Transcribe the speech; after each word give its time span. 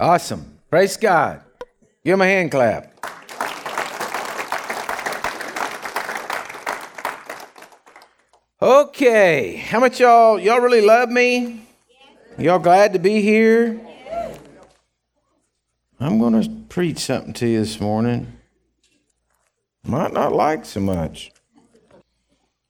Awesome. 0.00 0.58
Praise 0.70 0.96
God. 0.96 1.40
Give 2.04 2.14
him 2.14 2.20
a 2.20 2.26
hand 2.26 2.50
clap. 2.50 2.90
Okay, 8.60 9.56
how 9.56 9.78
much 9.78 10.00
y'all 10.00 10.38
y'all 10.38 10.60
really 10.60 10.80
love 10.80 11.10
me? 11.10 11.66
Y'all 12.38 12.58
glad 12.58 12.94
to 12.94 12.98
be 12.98 13.20
here? 13.20 13.80
I'm 16.00 16.18
going 16.18 16.42
to 16.42 16.50
preach 16.68 16.98
something 16.98 17.32
to 17.34 17.46
you 17.46 17.60
this 17.60 17.80
morning. 17.80 18.32
Might 19.86 20.12
not 20.12 20.32
like 20.32 20.64
so 20.64 20.80
much. 20.80 21.30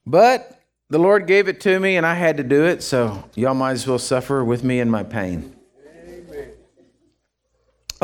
But 0.05 0.61
the 0.91 0.99
Lord 0.99 1.27
gave 1.27 1.49
it 1.49 1.61
to 1.63 1.81
me 1.81 1.97
and 1.97 2.05
I 2.05 2.15
had 2.15 2.37
to 2.37 2.43
do 2.43 2.65
it, 2.65 2.83
so 2.83 3.25
y'all 3.35 3.55
might 3.55 3.73
as 3.73 3.87
well 3.87 3.99
suffer 3.99 4.45
with 4.45 4.63
me 4.63 4.81
in 4.81 4.91
my 4.91 5.03
pain. 5.03 5.54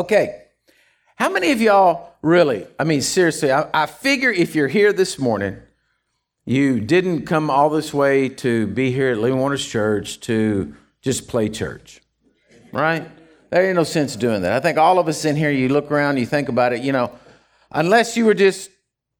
Okay. 0.00 0.44
How 1.16 1.28
many 1.28 1.52
of 1.52 1.60
y'all 1.60 2.14
really, 2.22 2.66
I 2.78 2.84
mean, 2.84 3.02
seriously, 3.02 3.52
I, 3.52 3.68
I 3.74 3.84
figure 3.84 4.30
if 4.30 4.54
you're 4.54 4.66
here 4.66 4.94
this 4.94 5.18
morning, 5.18 5.58
you 6.46 6.80
didn't 6.80 7.26
come 7.26 7.50
all 7.50 7.68
this 7.68 7.92
way 7.92 8.30
to 8.30 8.66
be 8.66 8.92
here 8.92 9.12
at 9.12 9.18
Living 9.18 9.38
Waters 9.38 9.66
Church 9.66 10.18
to 10.20 10.74
just 11.02 11.28
play 11.28 11.50
church, 11.50 12.00
right? 12.72 13.10
There 13.50 13.66
ain't 13.66 13.76
no 13.76 13.84
sense 13.84 14.16
doing 14.16 14.40
that. 14.40 14.54
I 14.54 14.60
think 14.60 14.78
all 14.78 14.98
of 14.98 15.06
us 15.06 15.26
in 15.26 15.36
here, 15.36 15.50
you 15.50 15.68
look 15.68 15.90
around, 15.90 16.16
you 16.16 16.24
think 16.24 16.48
about 16.48 16.72
it, 16.72 16.80
you 16.80 16.92
know, 16.92 17.12
unless 17.70 18.16
you 18.16 18.24
were 18.24 18.32
just 18.32 18.70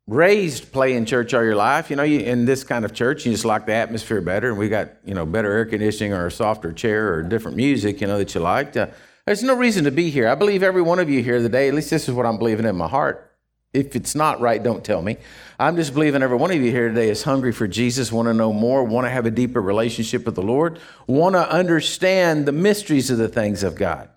raised 0.06 0.72
playing 0.72 1.04
church 1.04 1.34
all 1.34 1.44
your 1.44 1.56
life, 1.56 1.90
you 1.90 1.96
know, 1.96 2.04
you, 2.04 2.20
in 2.20 2.46
this 2.46 2.64
kind 2.64 2.86
of 2.86 2.94
church, 2.94 3.26
you 3.26 3.32
just 3.32 3.44
like 3.44 3.66
the 3.66 3.74
atmosphere 3.74 4.22
better, 4.22 4.48
and 4.48 4.58
we 4.58 4.70
got, 4.70 4.88
you 5.04 5.12
know, 5.12 5.26
better 5.26 5.52
air 5.52 5.66
conditioning 5.66 6.14
or 6.14 6.28
a 6.28 6.30
softer 6.30 6.72
chair 6.72 7.12
or 7.12 7.22
different 7.22 7.58
music, 7.58 8.00
you 8.00 8.06
know, 8.06 8.16
that 8.16 8.34
you 8.34 8.40
liked. 8.40 8.78
Uh, 8.78 8.86
there's 9.26 9.42
no 9.42 9.54
reason 9.54 9.84
to 9.84 9.90
be 9.90 10.10
here. 10.10 10.28
I 10.28 10.34
believe 10.34 10.62
every 10.62 10.82
one 10.82 10.98
of 10.98 11.10
you 11.10 11.22
here 11.22 11.38
today, 11.38 11.68
at 11.68 11.74
least 11.74 11.90
this 11.90 12.08
is 12.08 12.14
what 12.14 12.26
I'm 12.26 12.38
believing 12.38 12.66
in 12.66 12.76
my 12.76 12.88
heart. 12.88 13.26
If 13.72 13.94
it's 13.94 14.16
not 14.16 14.40
right, 14.40 14.60
don't 14.60 14.84
tell 14.84 15.00
me. 15.00 15.16
I'm 15.58 15.76
just 15.76 15.94
believing 15.94 16.22
every 16.22 16.36
one 16.36 16.50
of 16.50 16.56
you 16.56 16.72
here 16.72 16.88
today 16.88 17.08
is 17.08 17.22
hungry 17.22 17.52
for 17.52 17.68
Jesus, 17.68 18.10
want 18.10 18.26
to 18.26 18.34
know 18.34 18.52
more, 18.52 18.82
want 18.82 19.04
to 19.04 19.10
have 19.10 19.26
a 19.26 19.30
deeper 19.30 19.62
relationship 19.62 20.26
with 20.26 20.34
the 20.34 20.42
Lord, 20.42 20.80
want 21.06 21.34
to 21.36 21.48
understand 21.48 22.46
the 22.46 22.52
mysteries 22.52 23.10
of 23.10 23.18
the 23.18 23.28
things 23.28 23.62
of 23.62 23.76
God. 23.76 24.08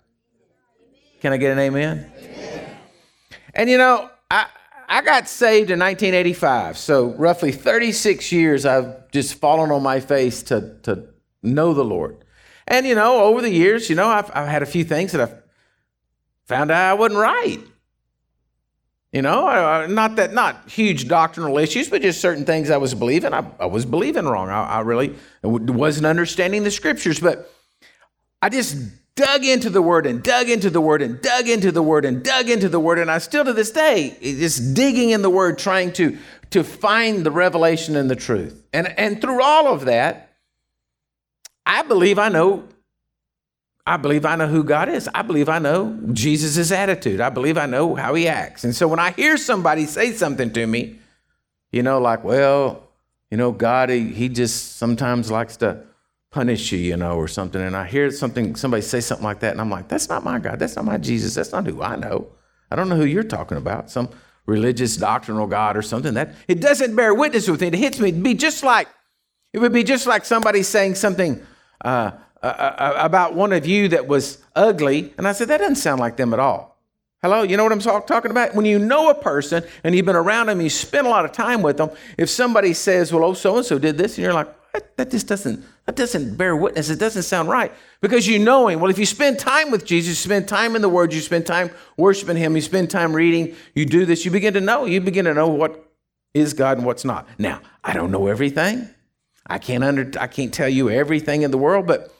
Can 1.20 1.32
I 1.32 1.36
get 1.36 1.52
an 1.52 1.58
amen? 1.58 2.10
amen. 2.18 2.76
And 3.54 3.70
you 3.70 3.78
know, 3.78 4.10
I, 4.30 4.46
I 4.88 5.02
got 5.02 5.28
saved 5.28 5.70
in 5.70 5.78
1985. 5.78 6.76
So, 6.76 7.14
roughly 7.14 7.52
36 7.52 8.32
years, 8.32 8.66
I've 8.66 9.10
just 9.12 9.34
fallen 9.34 9.70
on 9.70 9.82
my 9.82 10.00
face 10.00 10.42
to, 10.44 10.76
to 10.82 11.08
know 11.42 11.74
the 11.74 11.84
Lord. 11.84 12.23
And, 12.66 12.86
you 12.86 12.94
know, 12.94 13.22
over 13.24 13.42
the 13.42 13.50
years, 13.50 13.90
you 13.90 13.96
know, 13.96 14.08
I've, 14.08 14.30
I've 14.34 14.48
had 14.48 14.62
a 14.62 14.66
few 14.66 14.84
things 14.84 15.12
that 15.12 15.20
I've 15.20 15.42
found 16.46 16.70
out 16.70 16.90
I 16.90 16.94
wasn't 16.94 17.20
right. 17.20 17.58
You 19.12 19.22
know, 19.22 19.46
I, 19.46 19.86
not 19.86 20.16
that, 20.16 20.32
not 20.32 20.68
huge 20.68 21.06
doctrinal 21.06 21.56
issues, 21.58 21.88
but 21.88 22.02
just 22.02 22.20
certain 22.20 22.44
things 22.44 22.68
I 22.68 22.78
was 22.78 22.94
believing. 22.94 23.32
I, 23.32 23.46
I 23.60 23.66
was 23.66 23.86
believing 23.86 24.24
wrong. 24.24 24.48
I, 24.48 24.64
I 24.64 24.80
really 24.80 25.14
wasn't 25.42 26.06
understanding 26.06 26.64
the 26.64 26.70
scriptures, 26.70 27.20
but 27.20 27.52
I 28.42 28.48
just 28.48 28.76
dug 29.14 29.44
into 29.44 29.70
the 29.70 29.80
word 29.80 30.06
and 30.06 30.22
dug 30.22 30.50
into 30.50 30.68
the 30.68 30.80
word 30.80 31.00
and 31.00 31.22
dug 31.22 31.48
into 31.48 31.70
the 31.70 31.82
word 31.82 32.04
and 32.04 32.24
dug 32.24 32.50
into 32.50 32.68
the 32.68 32.80
word. 32.80 32.98
And 32.98 33.10
I 33.10 33.18
still 33.18 33.44
to 33.44 33.52
this 33.52 33.70
day, 33.70 34.16
eh, 34.20 34.34
just 34.34 34.74
digging 34.74 35.10
in 35.10 35.22
the 35.22 35.30
word, 35.30 35.58
trying 35.58 35.92
to, 35.92 36.18
to 36.50 36.64
find 36.64 37.24
the 37.24 37.30
revelation 37.30 37.94
and 37.94 38.10
the 38.10 38.16
truth. 38.16 38.64
And, 38.72 38.98
and 38.98 39.20
through 39.20 39.42
all 39.42 39.72
of 39.72 39.84
that, 39.84 40.33
I 41.66 41.82
believe 41.82 42.18
I 42.18 42.28
know. 42.28 42.64
I 43.86 43.96
believe 43.98 44.24
I 44.24 44.36
know 44.36 44.46
who 44.46 44.64
God 44.64 44.88
is. 44.88 45.08
I 45.14 45.22
believe 45.22 45.48
I 45.48 45.58
know 45.58 45.98
Jesus' 46.12 46.72
attitude. 46.72 47.20
I 47.20 47.28
believe 47.28 47.58
I 47.58 47.66
know 47.66 47.94
how 47.94 48.14
he 48.14 48.28
acts. 48.28 48.64
And 48.64 48.74
so 48.74 48.88
when 48.88 48.98
I 48.98 49.10
hear 49.10 49.36
somebody 49.36 49.84
say 49.84 50.12
something 50.12 50.52
to 50.52 50.66
me, 50.66 50.98
you 51.70 51.82
know, 51.82 52.00
like, 52.00 52.24
well, 52.24 52.88
you 53.30 53.36
know, 53.36 53.52
God, 53.52 53.90
he, 53.90 54.12
he 54.12 54.28
just 54.28 54.76
sometimes 54.76 55.30
likes 55.30 55.56
to 55.58 55.82
punish 56.30 56.72
you, 56.72 56.78
you 56.78 56.96
know, 56.96 57.16
or 57.16 57.28
something. 57.28 57.60
And 57.60 57.76
I 57.76 57.86
hear 57.86 58.10
something, 58.10 58.56
somebody 58.56 58.82
say 58.82 59.00
something 59.00 59.24
like 59.24 59.40
that, 59.40 59.52
and 59.52 59.60
I'm 59.60 59.70
like, 59.70 59.88
that's 59.88 60.08
not 60.08 60.24
my 60.24 60.38
God. 60.38 60.58
That's 60.58 60.76
not 60.76 60.84
my 60.84 60.98
Jesus. 60.98 61.34
That's 61.34 61.52
not 61.52 61.66
who 61.66 61.82
I 61.82 61.96
know. 61.96 62.28
I 62.70 62.76
don't 62.76 62.88
know 62.88 62.96
who 62.96 63.04
you're 63.04 63.22
talking 63.22 63.58
about. 63.58 63.90
Some 63.90 64.08
religious 64.46 64.96
doctrinal 64.96 65.46
God 65.46 65.76
or 65.76 65.82
something. 65.82 66.14
That 66.14 66.34
it 66.48 66.60
doesn't 66.60 66.96
bear 66.96 67.14
witness 67.14 67.48
with 67.48 67.60
me. 67.60 67.68
It 67.68 67.74
hits 67.74 68.00
me. 68.00 68.08
It'd 68.08 68.22
be 68.22 68.34
just 68.34 68.62
like 68.62 68.88
it 69.52 69.58
would 69.58 69.72
be 69.72 69.84
just 69.84 70.06
like 70.06 70.24
somebody 70.24 70.62
saying 70.62 70.96
something 70.96 71.44
uh, 71.82 72.12
uh, 72.42 72.46
uh, 72.46 72.94
about 72.98 73.34
one 73.34 73.52
of 73.52 73.66
you 73.66 73.88
that 73.88 74.06
was 74.06 74.42
ugly. 74.54 75.14
And 75.16 75.26
I 75.26 75.32
said, 75.32 75.48
that 75.48 75.58
doesn't 75.58 75.76
sound 75.76 76.00
like 76.00 76.16
them 76.16 76.34
at 76.34 76.40
all. 76.40 76.74
Hello, 77.22 77.42
you 77.42 77.56
know 77.56 77.62
what 77.62 77.72
I'm 77.72 77.80
talk- 77.80 78.06
talking 78.06 78.30
about? 78.30 78.54
When 78.54 78.66
you 78.66 78.78
know 78.78 79.08
a 79.08 79.14
person 79.14 79.64
and 79.82 79.94
you've 79.94 80.04
been 80.04 80.14
around 80.14 80.48
them, 80.48 80.60
you 80.60 80.68
spend 80.68 81.06
a 81.06 81.10
lot 81.10 81.24
of 81.24 81.32
time 81.32 81.62
with 81.62 81.78
them. 81.78 81.88
If 82.18 82.28
somebody 82.28 82.74
says, 82.74 83.14
well, 83.14 83.24
oh, 83.24 83.32
so 83.32 83.56
and 83.56 83.64
so 83.64 83.78
did 83.78 83.96
this, 83.96 84.18
and 84.18 84.24
you're 84.24 84.34
like, 84.34 84.54
what? 84.74 84.94
that 84.98 85.10
just 85.10 85.26
doesn't, 85.26 85.64
that 85.86 85.96
doesn't 85.96 86.36
bear 86.36 86.54
witness. 86.54 86.90
It 86.90 86.98
doesn't 86.98 87.22
sound 87.22 87.48
right. 87.48 87.72
Because 88.02 88.26
you 88.26 88.38
know 88.38 88.68
him. 88.68 88.78
Well, 88.78 88.90
if 88.90 88.98
you 88.98 89.06
spend 89.06 89.38
time 89.38 89.70
with 89.70 89.86
Jesus, 89.86 90.10
you 90.10 90.14
spend 90.16 90.48
time 90.48 90.76
in 90.76 90.82
the 90.82 90.88
Word, 90.90 91.14
you 91.14 91.22
spend 91.22 91.46
time 91.46 91.70
worshiping 91.96 92.36
him, 92.36 92.56
you 92.56 92.60
spend 92.60 92.90
time 92.90 93.14
reading, 93.14 93.56
you 93.74 93.86
do 93.86 94.04
this, 94.04 94.26
you 94.26 94.30
begin 94.30 94.52
to 94.52 94.60
know. 94.60 94.84
You 94.84 95.00
begin 95.00 95.24
to 95.24 95.32
know 95.32 95.48
what 95.48 95.90
is 96.34 96.52
God 96.52 96.76
and 96.76 96.86
what's 96.86 97.06
not. 97.06 97.26
Now, 97.38 97.62
I 97.82 97.94
don't 97.94 98.10
know 98.10 98.26
everything. 98.26 98.90
I 99.46 99.58
can't 99.58 99.84
under 99.84 100.10
I 100.20 100.26
can't 100.26 100.52
tell 100.52 100.68
you 100.68 100.90
everything 100.90 101.42
in 101.42 101.50
the 101.50 101.58
world, 101.58 101.86
but 101.86 102.14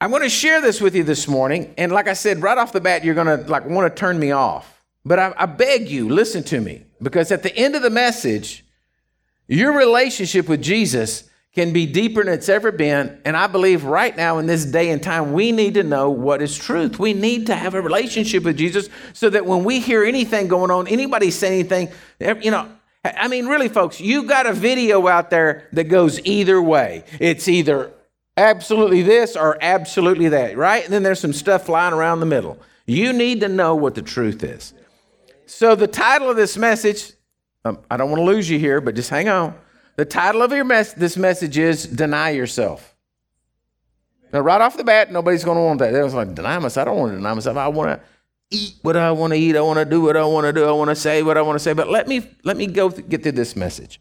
I 0.00 0.06
want 0.06 0.24
to 0.24 0.30
share 0.30 0.60
this 0.60 0.80
with 0.80 0.94
you 0.94 1.02
this 1.02 1.26
morning. 1.26 1.74
And 1.76 1.90
like 1.90 2.06
I 2.06 2.12
said, 2.12 2.42
right 2.42 2.56
off 2.56 2.72
the 2.72 2.80
bat, 2.80 3.04
you're 3.04 3.14
gonna 3.14 3.38
like 3.48 3.66
want 3.66 3.94
to 3.94 3.98
turn 3.98 4.18
me 4.18 4.30
off. 4.30 4.82
But 5.04 5.18
I, 5.18 5.34
I 5.36 5.46
beg 5.46 5.88
you, 5.88 6.08
listen 6.08 6.42
to 6.44 6.60
me, 6.60 6.84
because 7.00 7.32
at 7.32 7.42
the 7.42 7.54
end 7.56 7.74
of 7.74 7.82
the 7.82 7.90
message, 7.90 8.64
your 9.46 9.72
relationship 9.72 10.48
with 10.48 10.62
Jesus 10.62 11.28
can 11.54 11.72
be 11.72 11.86
deeper 11.86 12.22
than 12.22 12.34
it's 12.34 12.48
ever 12.48 12.70
been. 12.70 13.18
And 13.24 13.36
I 13.36 13.46
believe 13.46 13.84
right 13.84 14.14
now 14.16 14.38
in 14.38 14.46
this 14.46 14.64
day 14.64 14.90
and 14.90 15.02
time, 15.02 15.32
we 15.32 15.50
need 15.50 15.74
to 15.74 15.82
know 15.82 16.10
what 16.10 16.42
is 16.42 16.56
truth. 16.56 16.98
We 16.98 17.14
need 17.14 17.46
to 17.46 17.56
have 17.56 17.74
a 17.74 17.80
relationship 17.80 18.44
with 18.44 18.58
Jesus 18.58 18.88
so 19.14 19.30
that 19.30 19.46
when 19.46 19.64
we 19.64 19.80
hear 19.80 20.04
anything 20.04 20.46
going 20.46 20.70
on, 20.70 20.86
anybody 20.86 21.30
say 21.30 21.48
anything, 21.48 21.88
you 22.20 22.50
know, 22.50 22.70
I 23.16 23.28
mean, 23.28 23.46
really, 23.46 23.68
folks, 23.68 24.00
you 24.00 24.24
got 24.24 24.46
a 24.46 24.52
video 24.52 25.06
out 25.06 25.30
there 25.30 25.68
that 25.72 25.84
goes 25.84 26.20
either 26.24 26.60
way. 26.60 27.04
It's 27.20 27.48
either 27.48 27.92
absolutely 28.36 29.02
this 29.02 29.36
or 29.36 29.58
absolutely 29.60 30.28
that, 30.28 30.56
right? 30.56 30.84
And 30.84 30.92
then 30.92 31.02
there's 31.02 31.20
some 31.20 31.32
stuff 31.32 31.66
flying 31.66 31.94
around 31.94 32.20
the 32.20 32.26
middle. 32.26 32.58
You 32.86 33.12
need 33.12 33.40
to 33.40 33.48
know 33.48 33.74
what 33.74 33.94
the 33.94 34.02
truth 34.02 34.42
is. 34.42 34.72
So, 35.46 35.74
the 35.74 35.86
title 35.86 36.30
of 36.30 36.36
this 36.36 36.56
message, 36.56 37.12
um, 37.64 37.78
I 37.90 37.96
don't 37.96 38.10
want 38.10 38.20
to 38.20 38.24
lose 38.24 38.48
you 38.48 38.58
here, 38.58 38.80
but 38.80 38.94
just 38.94 39.10
hang 39.10 39.28
on. 39.28 39.54
The 39.96 40.04
title 40.04 40.42
of 40.42 40.52
your 40.52 40.64
mes- 40.64 40.94
this 40.94 41.16
message 41.16 41.58
is 41.58 41.84
Deny 41.84 42.30
Yourself. 42.30 42.94
Now, 44.32 44.40
right 44.40 44.60
off 44.60 44.76
the 44.76 44.84
bat, 44.84 45.10
nobody's 45.10 45.44
going 45.44 45.56
to 45.56 45.62
want 45.62 45.78
that. 45.80 45.92
They 45.92 46.02
was 46.02 46.14
like, 46.14 46.34
deny 46.34 46.58
myself. 46.58 46.86
I 46.86 46.90
don't 46.90 46.98
want 46.98 47.12
to 47.12 47.16
deny 47.16 47.34
myself. 47.34 47.56
I 47.56 47.68
want 47.68 47.98
to 47.98 48.06
eat 48.50 48.74
what 48.82 48.96
I 48.96 49.10
want 49.12 49.32
to 49.32 49.38
eat. 49.38 49.56
I 49.56 49.60
want 49.60 49.78
to 49.78 49.84
do 49.84 50.00
what 50.00 50.16
I 50.16 50.24
want 50.24 50.46
to 50.46 50.52
do. 50.52 50.64
I 50.64 50.72
want 50.72 50.90
to 50.90 50.96
say 50.96 51.22
what 51.22 51.36
I 51.36 51.42
want 51.42 51.56
to 51.56 51.62
say. 51.62 51.72
But 51.72 51.88
let 51.88 52.08
me 52.08 52.28
let 52.44 52.56
me 52.56 52.66
go 52.66 52.90
th- 52.90 53.08
get 53.08 53.22
through 53.22 53.32
this 53.32 53.56
message. 53.56 54.00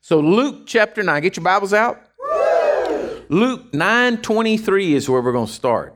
So 0.00 0.20
Luke 0.20 0.66
chapter 0.66 1.02
9, 1.02 1.22
get 1.22 1.36
your 1.36 1.44
Bibles 1.44 1.74
out. 1.74 2.00
Luke 3.28 3.72
9:23 3.72 4.92
is 4.92 5.08
where 5.08 5.20
we're 5.20 5.32
going 5.32 5.46
to 5.46 5.52
start. 5.52 5.94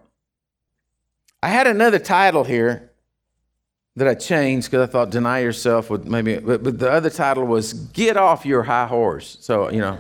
I 1.43 1.49
had 1.49 1.67
another 1.67 1.99
title 1.99 2.45
here 2.45 2.93
that 3.97 4.09
I 4.09 4.15
changed 4.15 4.71
because 4.71 4.89
I 4.89 4.91
thought 4.91 5.11
deny 5.11 5.41
yourself 5.41 5.91
would 5.91 6.07
maybe 6.07 6.39
but, 6.39 6.63
but 6.63 6.79
the 6.79 6.91
other 6.91 7.11
title 7.11 7.45
was 7.45 7.73
get 7.73 8.17
off 8.17 8.47
your 8.47 8.63
high 8.63 8.87
horse. 8.87 9.37
So, 9.41 9.71
you 9.71 9.81
know. 9.81 9.99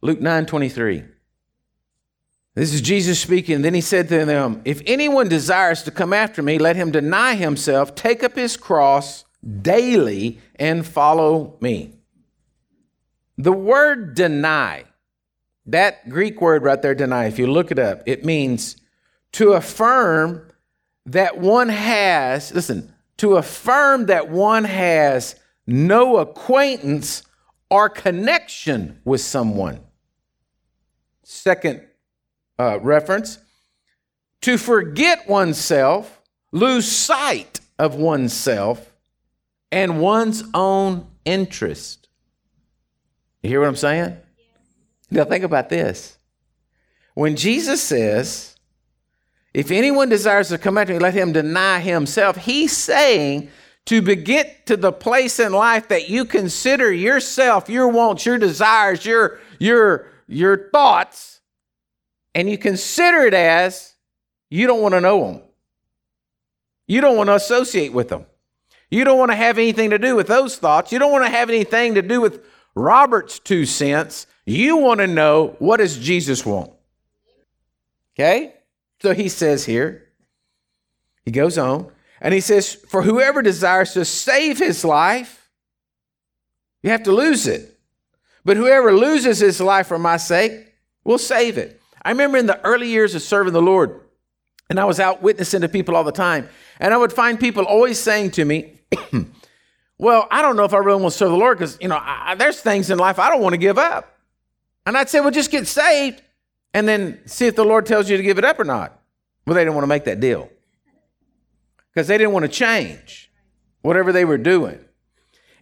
Luke 0.00 0.20
9:23. 0.20 1.11
This 2.54 2.74
is 2.74 2.82
Jesus 2.82 3.18
speaking. 3.18 3.62
Then 3.62 3.74
he 3.74 3.80
said 3.80 4.08
to 4.08 4.24
them, 4.24 4.60
If 4.64 4.82
anyone 4.86 5.28
desires 5.28 5.82
to 5.84 5.90
come 5.90 6.12
after 6.12 6.42
me, 6.42 6.58
let 6.58 6.76
him 6.76 6.90
deny 6.90 7.34
himself, 7.34 7.94
take 7.94 8.22
up 8.22 8.36
his 8.36 8.56
cross 8.56 9.24
daily, 9.62 10.38
and 10.56 10.86
follow 10.86 11.56
me. 11.60 11.94
The 13.38 13.52
word 13.52 14.14
deny, 14.14 14.84
that 15.66 16.08
Greek 16.10 16.40
word 16.40 16.62
right 16.62 16.80
there, 16.80 16.94
deny, 16.94 17.24
if 17.24 17.38
you 17.38 17.46
look 17.46 17.70
it 17.70 17.78
up, 17.78 18.02
it 18.06 18.24
means 18.24 18.76
to 19.32 19.52
affirm 19.52 20.48
that 21.06 21.38
one 21.38 21.70
has, 21.70 22.54
listen, 22.54 22.92
to 23.16 23.36
affirm 23.36 24.06
that 24.06 24.28
one 24.28 24.64
has 24.64 25.36
no 25.66 26.18
acquaintance 26.18 27.22
or 27.70 27.88
connection 27.88 29.00
with 29.04 29.22
someone. 29.22 29.80
Second 31.22 31.86
uh, 32.58 32.78
reference 32.80 33.38
to 34.42 34.58
forget 34.58 35.28
oneself, 35.28 36.20
lose 36.50 36.90
sight 36.90 37.60
of 37.78 37.94
oneself 37.94 38.92
and 39.70 40.00
one's 40.00 40.44
own 40.52 41.06
interest. 41.24 42.08
You 43.42 43.50
hear 43.50 43.60
what 43.60 43.68
I'm 43.68 43.76
saying? 43.76 44.16
Now, 45.10 45.24
think 45.24 45.44
about 45.44 45.68
this. 45.68 46.16
When 47.14 47.36
Jesus 47.36 47.82
says, 47.82 48.56
If 49.52 49.70
anyone 49.70 50.08
desires 50.08 50.48
to 50.48 50.58
come 50.58 50.78
after 50.78 50.94
me, 50.94 50.98
let 50.98 51.14
him 51.14 51.32
deny 51.32 51.80
himself. 51.80 52.36
He's 52.36 52.76
saying 52.76 53.50
to 53.86 54.00
get 54.00 54.66
to 54.66 54.76
the 54.76 54.92
place 54.92 55.38
in 55.40 55.52
life 55.52 55.88
that 55.88 56.08
you 56.08 56.24
consider 56.24 56.92
yourself, 56.92 57.68
your 57.68 57.88
wants, 57.88 58.24
your 58.24 58.38
desires, 58.38 59.04
your, 59.04 59.40
your, 59.58 60.06
your 60.28 60.70
thoughts, 60.70 61.40
and 62.34 62.48
you 62.48 62.58
consider 62.58 63.26
it 63.26 63.34
as 63.34 63.94
you 64.50 64.66
don't 64.66 64.82
want 64.82 64.94
to 64.94 65.00
know 65.00 65.24
them. 65.26 65.42
You 66.86 67.00
don't 67.00 67.16
want 67.16 67.28
to 67.28 67.34
associate 67.34 67.92
with 67.92 68.08
them. 68.08 68.26
You 68.90 69.04
don't 69.04 69.18
want 69.18 69.30
to 69.30 69.36
have 69.36 69.58
anything 69.58 69.90
to 69.90 69.98
do 69.98 70.14
with 70.14 70.26
those 70.26 70.56
thoughts. 70.56 70.92
You 70.92 70.98
don't 70.98 71.12
want 71.12 71.24
to 71.24 71.30
have 71.30 71.48
anything 71.48 71.94
to 71.94 72.02
do 72.02 72.20
with 72.20 72.44
Robert's 72.74 73.38
two 73.38 73.64
cents. 73.64 74.26
You 74.44 74.76
want 74.76 75.00
to 75.00 75.06
know 75.06 75.56
what 75.58 75.78
does 75.78 75.98
Jesus 75.98 76.44
want? 76.44 76.72
Okay? 78.14 78.54
So 79.00 79.14
he 79.14 79.28
says 79.28 79.64
here, 79.64 80.08
he 81.24 81.30
goes 81.30 81.58
on, 81.58 81.90
and 82.20 82.34
he 82.34 82.40
says, 82.40 82.74
For 82.74 83.02
whoever 83.02 83.42
desires 83.42 83.94
to 83.94 84.04
save 84.04 84.58
his 84.58 84.84
life, 84.84 85.50
you 86.82 86.90
have 86.90 87.02
to 87.04 87.12
lose 87.12 87.46
it. 87.46 87.78
But 88.44 88.56
whoever 88.56 88.92
loses 88.92 89.38
his 89.38 89.60
life 89.60 89.86
for 89.86 89.98
my 89.98 90.16
sake 90.16 90.74
will 91.04 91.18
save 91.18 91.58
it. 91.58 91.81
I 92.02 92.10
remember 92.10 92.38
in 92.38 92.46
the 92.46 92.60
early 92.64 92.88
years 92.88 93.14
of 93.14 93.22
serving 93.22 93.52
the 93.52 93.62
Lord, 93.62 94.00
and 94.68 94.78
I 94.80 94.84
was 94.84 95.00
out 95.00 95.22
witnessing 95.22 95.60
to 95.60 95.68
people 95.68 95.96
all 95.96 96.04
the 96.04 96.12
time, 96.12 96.48
and 96.80 96.92
I 96.92 96.96
would 96.96 97.12
find 97.12 97.38
people 97.38 97.64
always 97.64 97.98
saying 97.98 98.32
to 98.32 98.44
me, 98.44 98.80
Well, 100.02 100.26
I 100.32 100.42
don't 100.42 100.56
know 100.56 100.64
if 100.64 100.74
I 100.74 100.78
really 100.78 101.00
want 101.00 101.12
to 101.12 101.18
serve 101.18 101.30
the 101.30 101.36
Lord 101.36 101.58
because, 101.58 101.78
you 101.80 101.86
know, 101.86 101.96
I, 102.00 102.34
there's 102.34 102.60
things 102.60 102.90
in 102.90 102.98
life 102.98 103.20
I 103.20 103.30
don't 103.30 103.40
want 103.40 103.52
to 103.52 103.58
give 103.58 103.78
up. 103.78 104.18
And 104.84 104.98
I'd 104.98 105.08
say, 105.08 105.20
Well, 105.20 105.30
just 105.30 105.52
get 105.52 105.68
saved 105.68 106.22
and 106.74 106.88
then 106.88 107.20
see 107.26 107.46
if 107.46 107.54
the 107.54 107.64
Lord 107.64 107.86
tells 107.86 108.10
you 108.10 108.16
to 108.16 108.22
give 108.22 108.36
it 108.36 108.44
up 108.44 108.58
or 108.58 108.64
not. 108.64 108.98
Well, 109.46 109.54
they 109.54 109.60
didn't 109.60 109.74
want 109.74 109.84
to 109.84 109.88
make 109.88 110.02
that 110.04 110.18
deal 110.18 110.50
because 111.94 112.08
they 112.08 112.18
didn't 112.18 112.32
want 112.32 112.44
to 112.44 112.48
change 112.48 113.30
whatever 113.82 114.10
they 114.10 114.24
were 114.24 114.38
doing. 114.38 114.80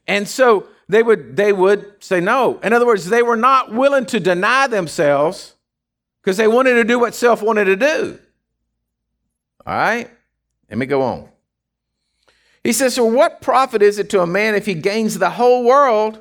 And 0.06 0.26
so 0.26 0.68
they 0.88 1.02
would 1.02 1.36
they 1.36 1.52
would 1.52 2.02
say 2.02 2.20
no. 2.20 2.58
In 2.60 2.72
other 2.72 2.86
words, 2.86 3.10
they 3.10 3.22
were 3.22 3.36
not 3.36 3.74
willing 3.74 4.06
to 4.06 4.20
deny 4.20 4.66
themselves 4.66 5.54
because 6.22 6.36
they 6.36 6.48
wanted 6.48 6.74
to 6.74 6.84
do 6.84 6.98
what 6.98 7.14
self 7.14 7.42
wanted 7.42 7.66
to 7.66 7.76
do. 7.76 8.18
All 9.66 9.74
right? 9.74 10.10
Let 10.68 10.78
me 10.78 10.86
go 10.86 11.02
on. 11.02 11.28
He 12.62 12.72
says, 12.72 12.94
So 12.94 13.04
what 13.04 13.40
profit 13.40 13.82
is 13.82 13.98
it 13.98 14.10
to 14.10 14.20
a 14.20 14.26
man 14.26 14.54
if 14.54 14.66
he 14.66 14.74
gains 14.74 15.18
the 15.18 15.30
whole 15.30 15.64
world 15.64 16.20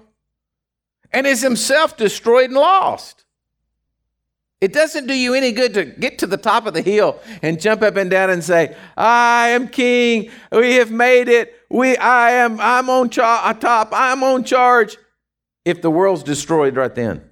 and 1.11 1.27
is 1.27 1.41
himself 1.41 1.97
destroyed 1.97 2.49
and 2.49 2.59
lost? 2.59 3.25
It 4.61 4.73
doesn't 4.73 5.07
do 5.07 5.13
you 5.13 5.33
any 5.35 5.53
good 5.53 5.73
to 5.75 5.85
get 5.85 6.19
to 6.19 6.27
the 6.27 6.35
top 6.35 6.65
of 6.65 6.73
the 6.73 6.81
hill 6.81 7.19
and 7.41 7.61
jump 7.61 7.81
up 7.81 7.95
and 7.95 8.09
down 8.09 8.29
and 8.29 8.43
say, 8.43 8.75
I 8.97 9.49
am 9.49 9.69
king. 9.69 10.31
We 10.51 10.75
have 10.75 10.91
made 10.91 11.29
it. 11.29 11.55
We, 11.69 11.95
I 11.95 12.31
am, 12.31 12.59
I'm 12.59 12.89
on 12.89 13.09
cha- 13.09 13.43
uh, 13.45 13.53
top. 13.53 13.89
I'm 13.93 14.21
on 14.21 14.43
charge. 14.43 14.97
If 15.63 15.81
the 15.81 15.89
world's 15.89 16.23
destroyed 16.23 16.75
right 16.75 16.93
then. 16.93 17.23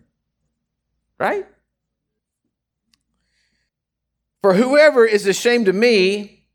Right? 1.19 1.45
For 4.47 4.53
whoever 4.53 5.05
is 5.05 5.27
ashamed 5.27 5.67
of 5.67 5.75
me 5.75 6.45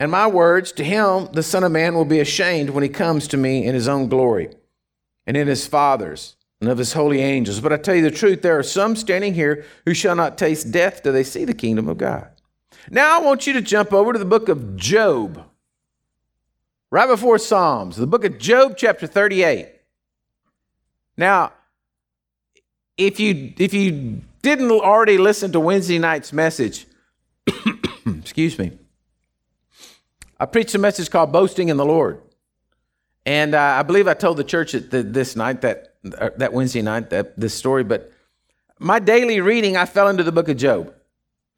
and 0.00 0.10
my 0.10 0.26
words, 0.26 0.72
to 0.72 0.82
him 0.82 1.28
the 1.32 1.44
Son 1.44 1.62
of 1.62 1.70
Man 1.70 1.94
will 1.94 2.04
be 2.04 2.18
ashamed 2.18 2.70
when 2.70 2.82
he 2.82 2.88
comes 2.88 3.28
to 3.28 3.36
me 3.36 3.64
in 3.64 3.72
his 3.72 3.86
own 3.86 4.08
glory 4.08 4.50
and 5.28 5.36
in 5.36 5.46
his 5.46 5.64
Father's 5.64 6.34
and 6.60 6.68
of 6.68 6.78
his 6.78 6.94
holy 6.94 7.20
angels. 7.20 7.60
But 7.60 7.72
I 7.72 7.76
tell 7.76 7.94
you 7.94 8.02
the 8.02 8.10
truth, 8.10 8.42
there 8.42 8.58
are 8.58 8.64
some 8.64 8.96
standing 8.96 9.34
here 9.34 9.64
who 9.84 9.94
shall 9.94 10.16
not 10.16 10.36
taste 10.36 10.72
death 10.72 11.04
till 11.04 11.12
they 11.12 11.22
see 11.22 11.44
the 11.44 11.54
kingdom 11.54 11.88
of 11.88 11.98
God. 11.98 12.28
Now 12.90 13.16
I 13.16 13.24
want 13.24 13.46
you 13.46 13.52
to 13.52 13.62
jump 13.62 13.92
over 13.92 14.12
to 14.12 14.18
the 14.18 14.24
book 14.24 14.48
of 14.48 14.74
Job, 14.74 15.44
right 16.90 17.06
before 17.06 17.38
Psalms, 17.38 17.94
the 17.94 18.08
book 18.08 18.24
of 18.24 18.38
Job, 18.38 18.76
chapter 18.76 19.06
38. 19.06 19.68
Now, 21.16 21.52
if 22.98 23.20
you 23.20 23.54
if 23.56 23.72
you 23.72 24.22
didn't 24.42 24.68
already 24.72 25.16
listen 25.16 25.52
to 25.52 25.60
Wednesday 25.60 26.00
night's 26.00 26.32
message, 26.32 26.86
excuse 28.06 28.58
me, 28.58 28.72
I 30.38 30.46
preached 30.46 30.74
a 30.74 30.78
message 30.78 31.10
called 31.10 31.32
"Boasting 31.32 31.68
in 31.68 31.76
the 31.76 31.86
Lord," 31.86 32.20
and 33.24 33.54
uh, 33.54 33.60
I 33.60 33.82
believe 33.82 34.08
I 34.08 34.14
told 34.14 34.36
the 34.36 34.44
church 34.44 34.72
the, 34.72 35.02
this 35.02 35.36
night 35.36 35.60
that 35.62 35.94
uh, 36.18 36.30
that 36.36 36.52
Wednesday 36.52 36.82
night, 36.82 37.10
that 37.10 37.38
this 37.38 37.54
story, 37.54 37.84
but 37.84 38.12
my 38.78 38.98
daily 38.98 39.40
reading, 39.40 39.76
I 39.76 39.86
fell 39.86 40.08
into 40.08 40.22
the 40.22 40.32
book 40.32 40.48
of 40.48 40.56
Job. 40.56 40.92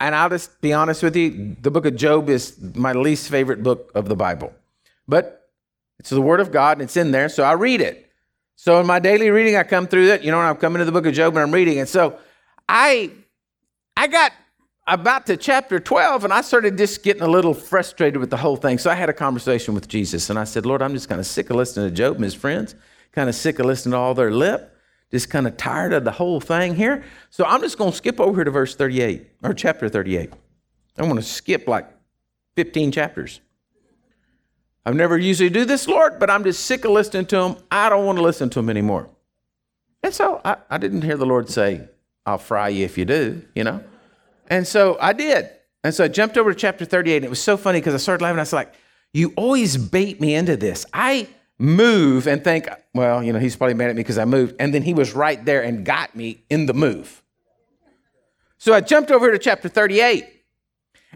And 0.01 0.15
I'll 0.15 0.29
just 0.29 0.61
be 0.61 0.73
honest 0.73 1.03
with 1.03 1.17
you, 1.17 1.57
the 1.61 1.71
book 1.71 1.85
of 1.85 1.97
Job 1.97 2.29
is 2.29 2.57
my 2.75 2.93
least 2.93 3.29
favorite 3.29 3.63
book 3.63 3.91
of 3.95 4.09
the 4.09 4.15
Bible. 4.15 4.53
But 5.09 5.51
it's 5.99 6.11
the 6.11 6.21
word 6.23 6.39
of 6.39 6.53
God 6.53 6.79
and 6.79 6.83
it's 6.83 6.97
in 6.97 7.11
there, 7.11 7.29
so 7.29 7.43
I 7.43 7.53
read 7.53 7.81
it. 7.81 8.11
So 8.55 8.81
in 8.81 8.87
my 8.87 9.01
daily 9.01 9.31
reading, 9.31 9.57
I 9.57 9.65
come 9.65 9.87
through 9.87 10.09
it, 10.09 10.23
you 10.23 10.31
know, 10.31 10.39
I'm 10.39 10.57
coming 10.57 10.79
to 10.79 10.85
the 10.85 10.93
book 10.93 11.07
of 11.07 11.15
Job 11.15 11.35
and 11.35 11.43
I'm 11.43 11.53
reading. 11.53 11.81
And 11.81 11.89
so 11.89 12.19
I 12.69 13.11
I 13.97 14.07
got 14.07 14.33
about 14.95 15.27
to 15.27 15.37
chapter 15.37 15.79
12 15.79 16.25
and 16.25 16.33
I 16.33 16.41
started 16.41 16.79
just 16.79 17.03
getting 17.03 17.23
a 17.23 17.29
little 17.29 17.55
frustrated 17.55 18.19
with 18.19 18.31
the 18.31 18.37
whole 18.37 18.57
thing. 18.57 18.79
So 18.79 18.91
I 18.91 18.95
had 18.95 19.09
a 19.09 19.13
conversation 19.15 19.75
with 19.75 19.89
Jesus 19.89 20.31
and 20.31 20.39
I 20.39 20.45
said, 20.45 20.65
Lord, 20.65 20.83
I'm 20.83 20.95
just 20.95 21.09
kind 21.09 21.21
of 21.21 21.27
sick 21.27 21.51
of 21.51 21.57
listening 21.57 21.89
to 21.89 21.95
Job 21.95 22.17
and 22.17 22.25
his 22.25 22.35
friends 22.35 22.75
kind 23.13 23.29
of 23.29 23.35
sick 23.35 23.59
of 23.59 23.67
listening 23.67 23.93
to 23.93 23.97
all 23.97 24.15
their 24.15 24.31
lip, 24.31 24.77
just 25.11 25.31
kind 25.31 25.47
of 25.47 25.57
tired 25.57 25.93
of 25.93 26.05
the 26.05 26.13
whole 26.13 26.41
thing 26.41 26.77
here. 26.77 27.05
So 27.31 27.45
I'm 27.45 27.61
just 27.61 27.79
going 27.79 27.91
to 27.91 27.97
skip 27.97 28.21
over 28.21 28.37
here 28.37 28.45
to 28.45 28.51
verse 28.51 28.75
38 28.77 29.27
or 29.43 29.55
chapter 29.55 29.89
38. 29.89 30.33
I'm 30.97 31.05
going 31.07 31.17
to 31.17 31.23
skip 31.23 31.67
like 31.67 31.89
15 32.57 32.93
chapters. 32.93 33.41
I've 34.85 34.95
never 34.95 35.19
usually 35.19 35.51
do 35.51 35.65
this, 35.65 35.87
Lord, 35.87 36.19
but 36.19 36.31
I'm 36.31 36.45
just 36.45 36.65
sick 36.65 36.85
of 36.85 36.93
listening 36.93 37.27
to 37.27 37.37
them. 37.37 37.57
I 37.71 37.89
don't 37.89 38.07
want 38.07 38.19
to 38.19 38.23
listen 38.23 38.49
to 38.51 38.59
them 38.61 38.71
anymore. 38.71 39.09
And 40.03 40.15
so 40.15 40.41
I, 40.45 40.57
I 40.71 40.79
didn't 40.79 41.03
hear 41.03 41.17
the 41.17 41.27
Lord 41.27 41.51
say, 41.51 41.89
I'll 42.25 42.39
fry 42.39 42.69
you 42.69 42.85
if 42.85 42.97
you 42.97 43.05
do, 43.05 43.43
you 43.55 43.65
know? 43.65 43.83
And 44.49 44.67
so 44.67 44.97
I 45.01 45.13
did. 45.13 45.51
And 45.85 45.95
so 45.95 46.05
I 46.05 46.09
jumped 46.09 46.37
over 46.37 46.53
to 46.53 46.59
chapter 46.59 46.85
38, 46.85 47.17
and 47.17 47.25
it 47.25 47.31
was 47.31 47.41
so 47.41 47.57
funny 47.57 47.81
because 47.81 47.95
I 47.95 47.99
started 47.99 48.23
laughing. 48.23 48.39
I 48.39 48.43
was 48.43 48.53
like, 48.53 48.75
You 49.13 49.33
always 49.37 49.77
bait 49.77 50.21
me 50.21 50.35
into 50.35 50.57
this. 50.57 50.85
I 50.93 51.29
move 51.59 52.27
and 52.27 52.43
think, 52.43 52.69
well, 52.95 53.23
you 53.23 53.33
know, 53.33 53.39
he's 53.39 53.57
probably 53.57 53.75
mad 53.75 53.91
at 53.91 53.97
me 53.97 54.01
because 54.01 54.19
I 54.19 54.25
moved. 54.25 54.55
And 54.59 54.73
then 54.73 54.83
he 54.83 54.95
was 54.95 55.13
right 55.13 55.45
there 55.45 55.63
and 55.63 55.85
got 55.85 56.15
me 56.15 56.45
in 56.49 56.67
the 56.67 56.75
move. 56.75 57.23
So 58.59 58.73
I 58.73 58.81
jumped 58.81 59.11
over 59.11 59.31
to 59.31 59.39
chapter 59.39 59.69
38. 59.69 60.27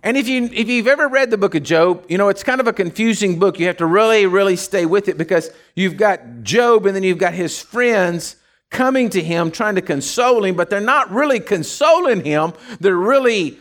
And 0.05 0.17
if 0.17 0.27
you 0.27 0.45
if 0.53 0.69
you've 0.69 0.89
ever 0.89 1.07
read 1.07 1.31
the 1.31 1.39
book 1.39 1.55
of 1.55 1.63
Job, 1.63 2.05
you 2.09 2.19
know 2.19 2.29
it's 2.29 2.43
kind 2.43 2.61
of 2.61 2.67
a 2.67 2.73
confusing 2.73 3.39
book. 3.39 3.61
You 3.61 3.67
have 3.67 3.77
to 3.77 3.87
really 3.87 4.27
really 4.27 4.57
stay 4.57 4.87
with 4.87 5.09
it 5.09 5.19
because 5.19 5.51
you've 5.77 5.97
got 5.97 6.43
Job 6.43 6.87
and 6.87 6.97
then 6.97 7.03
you've 7.03 7.19
got 7.19 7.35
his 7.35 7.61
friends 7.61 8.37
coming 8.73 9.11
to 9.11 9.23
him 9.23 9.51
trying 9.51 9.77
to 9.77 9.83
console 9.83 10.45
him, 10.45 10.57
but 10.57 10.71
they're 10.71 10.81
not 10.81 11.11
really 11.13 11.39
consoling 11.39 12.25
him. 12.25 12.53
They're 12.81 12.97
really 12.97 13.59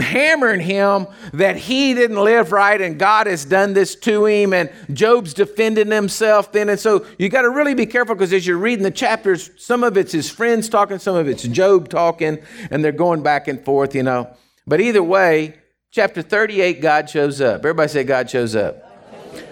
hammering 0.00 0.60
him 0.60 1.06
that 1.32 1.56
he 1.56 1.94
didn't 1.94 2.16
live 2.16 2.50
right 2.50 2.80
and 2.80 2.98
God 2.98 3.28
has 3.28 3.44
done 3.44 3.74
this 3.74 3.94
to 3.94 4.26
him 4.26 4.52
and 4.52 4.70
Job's 4.92 5.32
defending 5.32 5.90
himself 5.90 6.50
then. 6.50 6.68
And 6.68 6.80
so 6.80 7.06
you 7.18 7.28
got 7.28 7.42
to 7.42 7.50
really 7.50 7.74
be 7.74 7.86
careful 7.86 8.14
because 8.14 8.32
as 8.32 8.44
you're 8.46 8.58
reading 8.58 8.82
the 8.82 8.90
chapters 8.90 9.50
some 9.56 9.84
of 9.84 9.96
it's 9.96 10.10
his 10.10 10.28
friends 10.28 10.68
talking 10.68 10.98
some 10.98 11.14
of 11.14 11.28
it's 11.28 11.44
Job 11.44 11.88
talking 11.88 12.38
and 12.70 12.84
they're 12.84 12.90
going 12.92 13.22
back 13.22 13.46
and 13.46 13.64
forth 13.64 13.94
you 13.94 14.02
know. 14.02 14.34
But 14.66 14.80
either 14.80 15.02
way 15.02 15.58
chapter 15.92 16.22
38 16.22 16.80
God 16.80 17.08
shows 17.08 17.40
up. 17.40 17.60
Everybody 17.60 17.88
say 17.88 18.02
God 18.02 18.28
shows 18.28 18.56
up. 18.56 18.80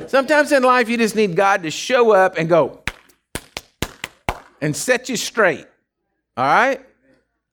Sometimes 0.08 0.50
in 0.50 0.64
life 0.64 0.88
you 0.88 0.96
just 0.96 1.14
need 1.14 1.36
God 1.36 1.62
to 1.62 1.70
show 1.70 2.10
up 2.10 2.36
and 2.36 2.48
go 2.48 2.81
and 4.62 4.74
set 4.74 5.10
you 5.10 5.16
straight 5.16 5.66
all 6.38 6.46
right 6.46 6.80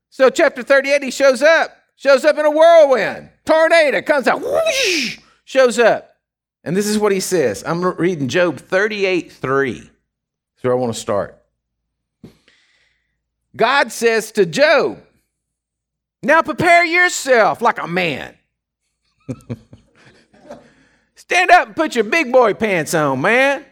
so 0.10 0.30
chapter 0.30 0.64
38 0.64 1.04
he 1.04 1.12
shows 1.12 1.42
up 1.42 1.76
shows 2.00 2.24
up 2.24 2.38
in 2.38 2.46
a 2.46 2.52
whirlwind, 2.52 3.30
tornado 3.46 4.02
comes 4.02 4.28
out, 4.28 4.42
whoosh, 4.42 5.20
shows 5.44 5.78
up. 5.78 6.16
And 6.64 6.76
this 6.76 6.88
is 6.88 6.98
what 6.98 7.12
he 7.12 7.20
says. 7.20 7.64
I'm 7.66 7.84
reading 7.84 8.30
Job 8.30 8.58
38 8.58 9.32
3. 9.32 9.74
That's 9.80 9.92
where 10.62 10.74
I 10.74 10.76
want 10.78 10.94
to 10.94 11.00
start. 11.00 11.42
God 13.56 13.92
says 13.92 14.32
to 14.34 14.46
Job, 14.46 15.00
Now 16.24 16.42
prepare 16.42 16.86
yourself 16.86 17.62
like 17.62 17.80
a 17.80 17.88
man. 17.88 18.36
Stand 21.16 21.52
up 21.52 21.68
and 21.68 21.76
put 21.76 21.96
your 21.96 22.06
big 22.06 22.32
boy 22.32 22.54
pants 22.54 22.94
on, 22.94 23.22
man. 23.22 23.66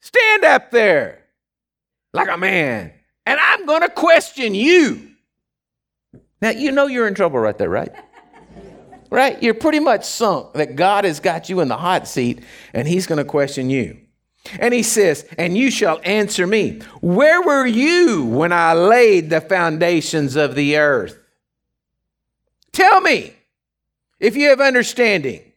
Stand 0.00 0.44
up 0.44 0.70
there 0.70 1.21
like 2.12 2.28
a 2.28 2.36
man. 2.36 2.92
And 3.26 3.40
I'm 3.40 3.66
going 3.66 3.82
to 3.82 3.88
question 3.88 4.54
you. 4.54 5.10
Now, 6.40 6.50
you 6.50 6.72
know 6.72 6.86
you're 6.86 7.06
in 7.06 7.14
trouble 7.14 7.38
right 7.38 7.56
there, 7.56 7.70
right? 7.70 7.92
right? 9.10 9.40
You're 9.42 9.54
pretty 9.54 9.78
much 9.78 10.04
sunk 10.04 10.54
that 10.54 10.76
God 10.76 11.04
has 11.04 11.20
got 11.20 11.48
you 11.48 11.60
in 11.60 11.68
the 11.68 11.76
hot 11.76 12.08
seat 12.08 12.42
and 12.74 12.88
he's 12.88 13.06
going 13.06 13.18
to 13.18 13.24
question 13.24 13.70
you. 13.70 13.98
And 14.58 14.74
he 14.74 14.82
says, 14.82 15.24
And 15.38 15.56
you 15.56 15.70
shall 15.70 16.00
answer 16.02 16.46
me, 16.46 16.80
Where 17.00 17.42
were 17.42 17.66
you 17.66 18.24
when 18.24 18.52
I 18.52 18.74
laid 18.74 19.30
the 19.30 19.40
foundations 19.40 20.34
of 20.34 20.54
the 20.54 20.76
earth? 20.76 21.16
Tell 22.72 23.00
me, 23.00 23.34
if 24.18 24.36
you 24.36 24.48
have 24.48 24.60
understanding? 24.60 25.52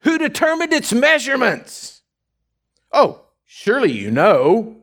Who 0.00 0.18
determined 0.18 0.72
its 0.72 0.92
measurements? 0.92 2.02
Oh, 2.92 3.22
surely 3.44 3.92
you 3.92 4.10
know. 4.10 4.76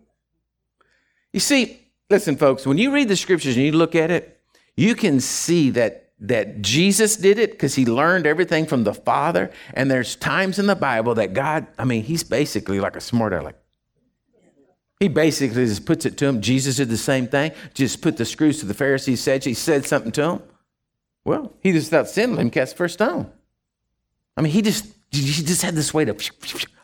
You 1.33 1.39
see, 1.39 1.79
listen, 2.09 2.37
folks, 2.37 2.65
when 2.65 2.77
you 2.77 2.93
read 2.93 3.09
the 3.09 3.15
scriptures 3.17 3.57
and 3.57 3.65
you 3.65 3.71
look 3.73 3.95
at 3.95 4.11
it, 4.11 4.39
you 4.75 4.95
can 4.95 5.19
see 5.19 5.71
that 5.71 5.99
that 6.19 6.61
Jesus 6.61 7.17
did 7.17 7.37
it 7.37 7.51
because 7.51 7.75
he 7.75 7.85
learned 7.85 8.25
everything 8.25 8.65
from 8.65 8.85
the 8.85 8.93
Father. 8.93 9.51
And 9.73 9.91
there's 9.91 10.15
times 10.15 10.57
in 10.57 10.67
the 10.67 10.75
Bible 10.75 11.15
that 11.15 11.33
God, 11.33 11.67
I 11.77 11.83
mean, 11.83 12.01
he's 12.03 12.23
basically 12.23 12.79
like 12.79 12.95
a 12.95 13.01
smart 13.01 13.33
aleck. 13.33 13.55
He 15.01 15.09
basically 15.09 15.65
just 15.65 15.85
puts 15.85 16.05
it 16.05 16.17
to 16.19 16.25
him. 16.25 16.39
Jesus 16.39 16.77
did 16.77 16.87
the 16.87 16.97
same 16.97 17.27
thing. 17.27 17.51
Just 17.73 18.01
put 18.01 18.15
the 18.15 18.23
screws 18.23 18.61
to 18.61 18.65
the 18.65 18.73
Pharisees. 18.73 19.19
Said 19.19 19.43
he 19.43 19.53
said 19.53 19.85
something 19.85 20.13
to 20.13 20.23
him. 20.23 20.41
Well, 21.25 21.51
he 21.59 21.73
just 21.73 21.87
without 21.91 22.07
sin, 22.07 22.35
let 22.35 22.41
him 22.41 22.49
cast 22.49 22.73
the 22.73 22.77
first 22.77 22.93
stone. 22.93 23.29
I 24.37 24.41
mean, 24.41 24.53
he 24.53 24.61
just 24.61 24.85
he 25.11 25.43
just 25.43 25.61
had 25.61 25.75
this 25.75 25.93
way 25.93 26.05
to. 26.05 26.15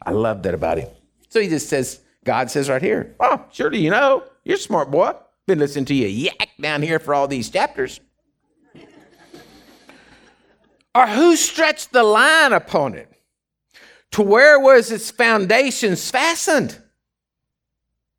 I 0.03 0.11
love 0.11 0.43
that 0.43 0.53
about 0.53 0.79
him. 0.79 0.89
So 1.29 1.39
he 1.39 1.47
just 1.47 1.69
says, 1.69 2.01
God 2.25 2.51
says 2.51 2.69
right 2.69 2.81
here, 2.81 3.15
"Oh, 3.19 3.45
surely 3.51 3.79
you 3.79 3.89
know, 3.89 4.23
you're 4.43 4.57
smart 4.57 4.91
boy. 4.91 5.13
Been 5.47 5.59
listening 5.59 5.85
to 5.85 5.93
you 5.95 6.07
yak 6.07 6.49
down 6.61 6.81
here 6.81 6.99
for 6.99 7.13
all 7.13 7.27
these 7.27 7.49
chapters." 7.49 7.99
or 10.95 11.07
who 11.07 11.35
stretched 11.35 11.91
the 11.91 12.03
line 12.03 12.51
upon 12.51 12.93
it? 12.93 13.09
To 14.11 14.21
where 14.21 14.59
was 14.59 14.91
its 14.91 15.11
foundations 15.11 16.09
fastened? 16.09 16.81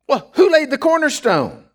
Well, 0.07 0.31
who 0.33 0.49
laid 0.49 0.71
the 0.71 0.77
cornerstone? 0.77 1.65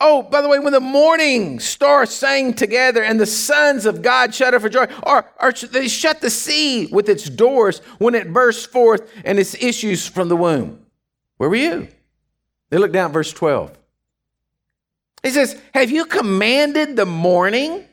Oh, 0.00 0.22
by 0.22 0.40
the 0.40 0.48
way, 0.48 0.58
when 0.58 0.72
the 0.72 0.80
morning 0.80 1.60
stars 1.60 2.10
sang 2.10 2.54
together 2.54 3.04
and 3.04 3.20
the 3.20 3.26
sons 3.26 3.86
of 3.86 4.02
God 4.02 4.34
shut 4.34 4.52
up 4.52 4.62
for 4.62 4.68
joy, 4.68 4.86
or, 5.04 5.30
or 5.40 5.52
they 5.52 5.86
shut 5.86 6.20
the 6.20 6.30
sea 6.30 6.86
with 6.86 7.08
its 7.08 7.30
doors 7.30 7.78
when 7.98 8.14
it 8.14 8.32
burst 8.32 8.72
forth 8.72 9.10
and 9.24 9.38
its 9.38 9.54
issues 9.54 10.06
from 10.06 10.28
the 10.28 10.36
womb. 10.36 10.83
Where 11.36 11.48
were 11.48 11.56
you? 11.56 11.88
They 12.70 12.78
look 12.78 12.92
down 12.92 13.12
verse 13.12 13.32
12. 13.32 13.76
He 15.22 15.30
says, 15.30 15.60
Have 15.72 15.90
you 15.90 16.04
commanded 16.04 16.96
the 16.96 17.06
morning 17.06 17.84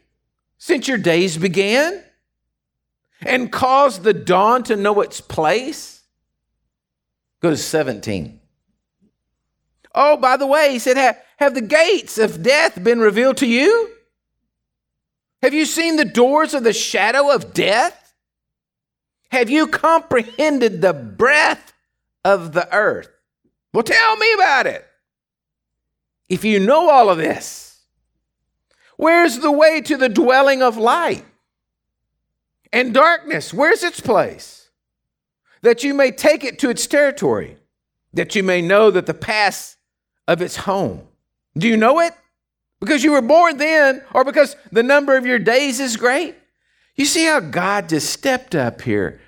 since 0.58 0.88
your 0.88 0.98
days 0.98 1.38
began 1.38 2.04
and 3.22 3.52
caused 3.52 4.04
the 4.04 4.14
dawn 4.14 4.64
to 4.64 4.76
know 4.76 5.02
its 5.02 5.22
place? 5.22 6.02
Go 7.42 7.50
to 7.50 7.58
17. 7.58 8.40
Oh, 9.94 10.18
by 10.18 10.38
the 10.38 10.48
way, 10.48 10.72
he 10.72 10.80
said, 10.80 10.98
have, 10.98 11.18
have 11.38 11.54
the 11.54 11.62
gates 11.62 12.18
of 12.18 12.44
death 12.44 12.82
been 12.82 13.00
revealed 13.00 13.38
to 13.38 13.48
you? 13.48 13.90
Have 15.42 15.54
you 15.54 15.66
seen 15.66 15.96
the 15.96 16.06
doors 16.06 16.54
of 16.54 16.64
the 16.64 16.74
shadow 16.74 17.32
of 17.34 17.54
death? 17.54 18.14
Have 19.32 19.50
you 19.50 19.68
comprehended 19.68 20.82
the 20.82 20.94
breadth 20.94 21.74
of 22.24 22.54
the 22.54 22.72
earth? 22.74 23.10
Well, 23.74 23.84
tell 23.84 24.18
me 24.18 24.34
about 24.34 24.68
it. 24.68 24.86
If 26.30 26.44
you 26.44 26.60
know 26.60 26.90
all 26.90 27.10
of 27.10 27.18
this, 27.18 27.82
where's 28.98 29.40
the 29.40 29.52
way 29.52 29.82
to 29.82 29.98
the 29.98 30.10
dwelling 30.10 30.62
of 30.62 30.78
light? 30.78 31.26
And 32.74 32.94
darkness, 32.94 33.54
where's 33.54 33.84
its 33.84 34.00
place? 34.00 34.70
That 35.62 35.84
you 35.84 35.94
may 35.94 36.12
take 36.12 36.44
it 36.44 36.58
to 36.60 36.70
its 36.70 36.88
territory, 36.88 37.58
that 38.14 38.34
you 38.36 38.44
may 38.44 38.62
know 38.62 38.92
that 38.92 39.06
the 39.06 39.14
past 39.14 39.78
of 40.28 40.42
its 40.42 40.56
home. 40.56 41.08
Do 41.58 41.68
you 41.68 41.78
know 41.78 42.00
it? 42.00 42.14
Because 42.80 43.04
you 43.04 43.12
were 43.12 43.22
born 43.22 43.58
then, 43.58 44.02
or 44.14 44.24
because 44.24 44.56
the 44.72 44.84
number 44.84 45.18
of 45.18 45.26
your 45.26 45.38
days 45.38 45.80
is 45.80 45.98
great? 45.98 46.36
You 46.96 47.06
see 47.06 47.26
how 47.26 47.40
God 47.40 47.90
just 47.90 48.10
stepped 48.10 48.56
up 48.56 48.82
here 48.82 49.20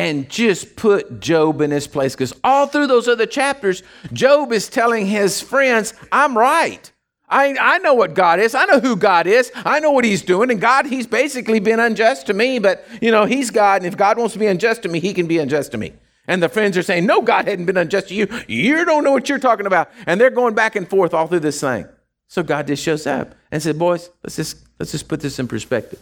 and 0.00 0.30
just 0.30 0.76
put 0.76 1.20
Job 1.20 1.60
in 1.60 1.70
his 1.70 1.86
place? 1.86 2.14
Because 2.14 2.34
all 2.42 2.66
through 2.66 2.86
those 2.86 3.06
other 3.06 3.26
chapters, 3.26 3.82
Job 4.12 4.50
is 4.50 4.68
telling 4.68 5.06
his 5.06 5.40
friends, 5.42 5.92
I'm 6.10 6.36
right. 6.36 6.90
I, 7.28 7.54
I 7.60 7.78
know 7.78 7.94
what 7.94 8.14
God 8.14 8.40
is. 8.40 8.54
I 8.54 8.64
know 8.64 8.80
who 8.80 8.96
God 8.96 9.26
is. 9.26 9.52
I 9.54 9.78
know 9.78 9.92
what 9.92 10.04
He's 10.04 10.22
doing. 10.22 10.50
And 10.50 10.60
God, 10.60 10.86
He's 10.86 11.06
basically 11.06 11.60
been 11.60 11.78
unjust 11.78 12.26
to 12.26 12.34
me, 12.34 12.58
but 12.58 12.84
you 13.00 13.12
know, 13.12 13.24
He's 13.24 13.50
God. 13.50 13.82
And 13.82 13.86
if 13.86 13.96
God 13.96 14.18
wants 14.18 14.32
to 14.32 14.40
be 14.40 14.48
unjust 14.48 14.82
to 14.82 14.88
me, 14.88 14.98
He 14.98 15.14
can 15.14 15.28
be 15.28 15.38
unjust 15.38 15.70
to 15.72 15.78
me. 15.78 15.92
And 16.26 16.42
the 16.42 16.48
friends 16.48 16.76
are 16.76 16.82
saying, 16.82 17.06
No, 17.06 17.22
God 17.22 17.46
hadn't 17.46 17.66
been 17.66 17.76
unjust 17.76 18.08
to 18.08 18.14
you. 18.14 18.26
You 18.48 18.84
don't 18.84 19.04
know 19.04 19.12
what 19.12 19.28
you're 19.28 19.38
talking 19.38 19.66
about. 19.66 19.90
And 20.06 20.20
they're 20.20 20.30
going 20.30 20.54
back 20.54 20.74
and 20.74 20.88
forth 20.88 21.14
all 21.14 21.28
through 21.28 21.40
this 21.40 21.60
thing. 21.60 21.86
So 22.26 22.42
God 22.42 22.66
just 22.66 22.82
shows 22.82 23.06
up 23.06 23.36
and 23.52 23.62
said, 23.62 23.78
Boys, 23.78 24.10
let's 24.24 24.34
just 24.34 24.66
let's 24.80 24.90
just 24.90 25.06
put 25.06 25.20
this 25.20 25.38
in 25.38 25.46
perspective. 25.46 26.00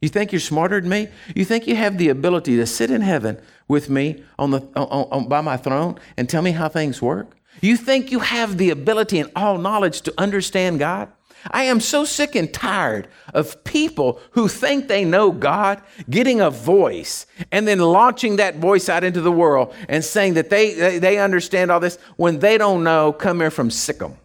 You 0.00 0.08
think 0.08 0.32
you're 0.32 0.40
smarter 0.40 0.80
than 0.80 0.90
me? 0.90 1.08
You 1.34 1.44
think 1.44 1.66
you 1.66 1.74
have 1.74 1.98
the 1.98 2.08
ability 2.08 2.56
to 2.56 2.66
sit 2.66 2.90
in 2.90 3.00
heaven 3.00 3.40
with 3.66 3.90
me 3.90 4.22
on 4.38 4.52
the 4.52 4.60
on, 4.76 5.08
on, 5.10 5.28
by 5.28 5.40
my 5.40 5.56
throne 5.56 5.98
and 6.16 6.28
tell 6.28 6.42
me 6.42 6.52
how 6.52 6.68
things 6.68 7.02
work? 7.02 7.36
You 7.60 7.76
think 7.76 8.12
you 8.12 8.20
have 8.20 8.58
the 8.58 8.70
ability 8.70 9.18
and 9.18 9.30
all 9.34 9.58
knowledge 9.58 10.02
to 10.02 10.14
understand 10.16 10.78
God? 10.78 11.10
I 11.50 11.64
am 11.64 11.80
so 11.80 12.04
sick 12.04 12.34
and 12.34 12.52
tired 12.52 13.08
of 13.32 13.62
people 13.64 14.20
who 14.32 14.48
think 14.48 14.88
they 14.88 15.04
know 15.04 15.30
God 15.30 15.80
getting 16.10 16.40
a 16.40 16.50
voice 16.50 17.26
and 17.52 17.66
then 17.66 17.78
launching 17.78 18.36
that 18.36 18.56
voice 18.56 18.88
out 18.88 19.04
into 19.04 19.20
the 19.20 19.32
world 19.32 19.74
and 19.88 20.04
saying 20.04 20.34
that 20.34 20.50
they, 20.50 20.98
they, 20.98 21.18
understand 21.18 21.70
all 21.70 21.80
this 21.80 21.96
when 22.16 22.40
they 22.40 22.58
don't 22.58 22.82
know, 22.82 23.12
come 23.12 23.40
here 23.40 23.50
from 23.50 23.70
Sikkim. 23.70 24.16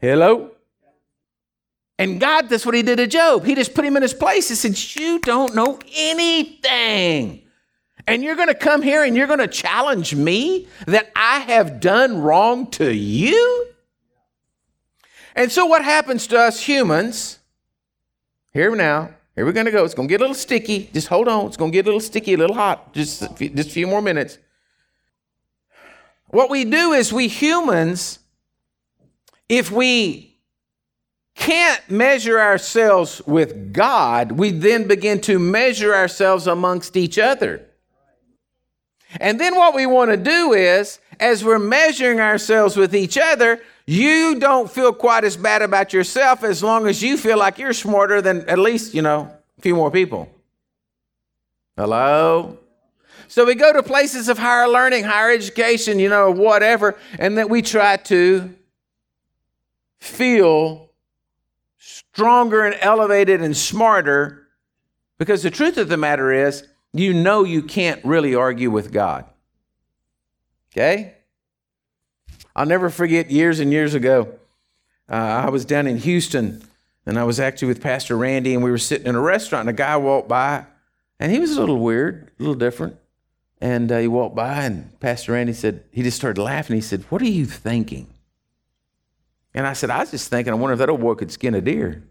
Hello? 0.00 0.55
And 1.98 2.20
God, 2.20 2.48
that's 2.48 2.66
what 2.66 2.74
he 2.74 2.82
did 2.82 2.96
to 2.96 3.06
Job. 3.06 3.44
He 3.44 3.54
just 3.54 3.74
put 3.74 3.84
him 3.84 3.96
in 3.96 4.02
his 4.02 4.12
place. 4.12 4.48
He 4.48 4.54
said, 4.54 5.00
You 5.00 5.18
don't 5.18 5.54
know 5.54 5.78
anything. 5.94 7.42
And 8.06 8.22
you're 8.22 8.36
going 8.36 8.48
to 8.48 8.54
come 8.54 8.82
here 8.82 9.02
and 9.02 9.16
you're 9.16 9.26
going 9.26 9.40
to 9.40 9.48
challenge 9.48 10.14
me 10.14 10.68
that 10.86 11.10
I 11.16 11.40
have 11.40 11.80
done 11.80 12.20
wrong 12.20 12.70
to 12.72 12.94
you? 12.94 13.66
And 15.34 15.50
so, 15.50 15.66
what 15.66 15.84
happens 15.84 16.26
to 16.28 16.38
us 16.38 16.60
humans? 16.60 17.38
Here 18.52 18.74
now, 18.74 19.10
here 19.34 19.44
we're 19.44 19.52
going 19.52 19.66
to 19.66 19.72
go. 19.72 19.84
It's 19.84 19.92
going 19.92 20.08
to 20.08 20.12
get 20.12 20.20
a 20.20 20.24
little 20.24 20.34
sticky. 20.34 20.88
Just 20.92 21.08
hold 21.08 21.28
on. 21.28 21.46
It's 21.46 21.58
going 21.58 21.72
to 21.72 21.76
get 21.76 21.84
a 21.84 21.88
little 21.88 22.00
sticky, 22.00 22.34
a 22.34 22.38
little 22.38 22.56
hot. 22.56 22.94
Just 22.94 23.22
a 23.22 23.28
few, 23.28 23.50
just 23.50 23.68
a 23.68 23.72
few 23.72 23.86
more 23.86 24.00
minutes. 24.00 24.38
What 26.28 26.48
we 26.48 26.64
do 26.64 26.92
is 26.92 27.12
we 27.12 27.28
humans, 27.28 28.18
if 29.48 29.70
we 29.70 30.25
can't 31.36 31.88
measure 31.90 32.40
ourselves 32.40 33.22
with 33.26 33.72
God, 33.72 34.32
we 34.32 34.50
then 34.50 34.88
begin 34.88 35.20
to 35.22 35.38
measure 35.38 35.94
ourselves 35.94 36.46
amongst 36.46 36.96
each 36.96 37.18
other. 37.18 37.62
And 39.20 39.38
then 39.38 39.54
what 39.54 39.74
we 39.74 39.86
want 39.86 40.10
to 40.10 40.16
do 40.16 40.54
is, 40.54 40.98
as 41.20 41.44
we're 41.44 41.58
measuring 41.58 42.20
ourselves 42.20 42.76
with 42.76 42.94
each 42.94 43.16
other, 43.16 43.60
you 43.86 44.40
don't 44.40 44.70
feel 44.70 44.92
quite 44.92 45.24
as 45.24 45.36
bad 45.36 45.62
about 45.62 45.92
yourself 45.92 46.42
as 46.42 46.62
long 46.62 46.88
as 46.88 47.02
you 47.02 47.16
feel 47.16 47.38
like 47.38 47.58
you're 47.58 47.72
smarter 47.72 48.20
than 48.20 48.48
at 48.48 48.58
least, 48.58 48.94
you 48.94 49.02
know, 49.02 49.30
a 49.58 49.60
few 49.60 49.74
more 49.74 49.90
people. 49.90 50.28
Hello? 51.76 52.58
So 53.28 53.44
we 53.44 53.54
go 53.54 53.72
to 53.72 53.82
places 53.82 54.28
of 54.28 54.38
higher 54.38 54.68
learning, 54.68 55.04
higher 55.04 55.30
education, 55.30 55.98
you 55.98 56.08
know, 56.08 56.30
whatever, 56.30 56.96
and 57.18 57.38
that 57.38 57.50
we 57.50 57.62
try 57.62 57.96
to 57.96 58.54
feel 59.98 60.85
stronger 62.16 62.64
and 62.64 62.74
elevated 62.80 63.42
and 63.42 63.54
smarter 63.54 64.48
because 65.18 65.42
the 65.42 65.50
truth 65.50 65.76
of 65.76 65.90
the 65.90 65.98
matter 65.98 66.32
is, 66.32 66.66
you 66.94 67.12
know 67.12 67.44
you 67.44 67.60
can't 67.60 68.02
really 68.06 68.34
argue 68.34 68.70
with 68.70 68.90
God. 68.90 69.26
Okay? 70.72 71.12
I'll 72.54 72.64
never 72.64 72.88
forget 72.88 73.30
years 73.30 73.60
and 73.60 73.70
years 73.70 73.92
ago, 73.92 74.32
uh, 75.10 75.12
I 75.44 75.50
was 75.50 75.66
down 75.66 75.86
in 75.86 75.98
Houston 75.98 76.66
and 77.04 77.18
I 77.18 77.24
was 77.24 77.38
actually 77.38 77.68
with 77.68 77.82
Pastor 77.82 78.16
Randy 78.16 78.54
and 78.54 78.64
we 78.64 78.70
were 78.70 78.78
sitting 78.78 79.06
in 79.06 79.14
a 79.14 79.20
restaurant 79.20 79.68
and 79.68 79.76
a 79.76 79.78
guy 79.78 79.98
walked 79.98 80.26
by 80.26 80.64
and 81.20 81.30
he 81.30 81.38
was 81.38 81.54
a 81.54 81.60
little 81.60 81.80
weird, 81.80 82.30
a 82.38 82.42
little 82.42 82.54
different. 82.54 82.96
And 83.60 83.92
uh, 83.92 83.98
he 83.98 84.08
walked 84.08 84.34
by 84.34 84.64
and 84.64 84.98
Pastor 85.00 85.32
Randy 85.32 85.52
said, 85.52 85.84
he 85.90 86.02
just 86.02 86.16
started 86.16 86.40
laughing. 86.40 86.76
He 86.76 86.82
said, 86.82 87.02
What 87.10 87.20
are 87.20 87.26
you 87.26 87.44
thinking? 87.44 88.06
And 89.56 89.66
I 89.66 89.72
said, 89.72 89.88
I 89.88 90.00
was 90.00 90.10
just 90.10 90.28
thinking, 90.28 90.52
I 90.52 90.56
wonder 90.56 90.74
if 90.74 90.78
that 90.80 90.90
old 90.90 91.00
boy 91.00 91.14
could 91.14 91.32
skin 91.32 91.54
a 91.54 91.62
deer. 91.62 92.04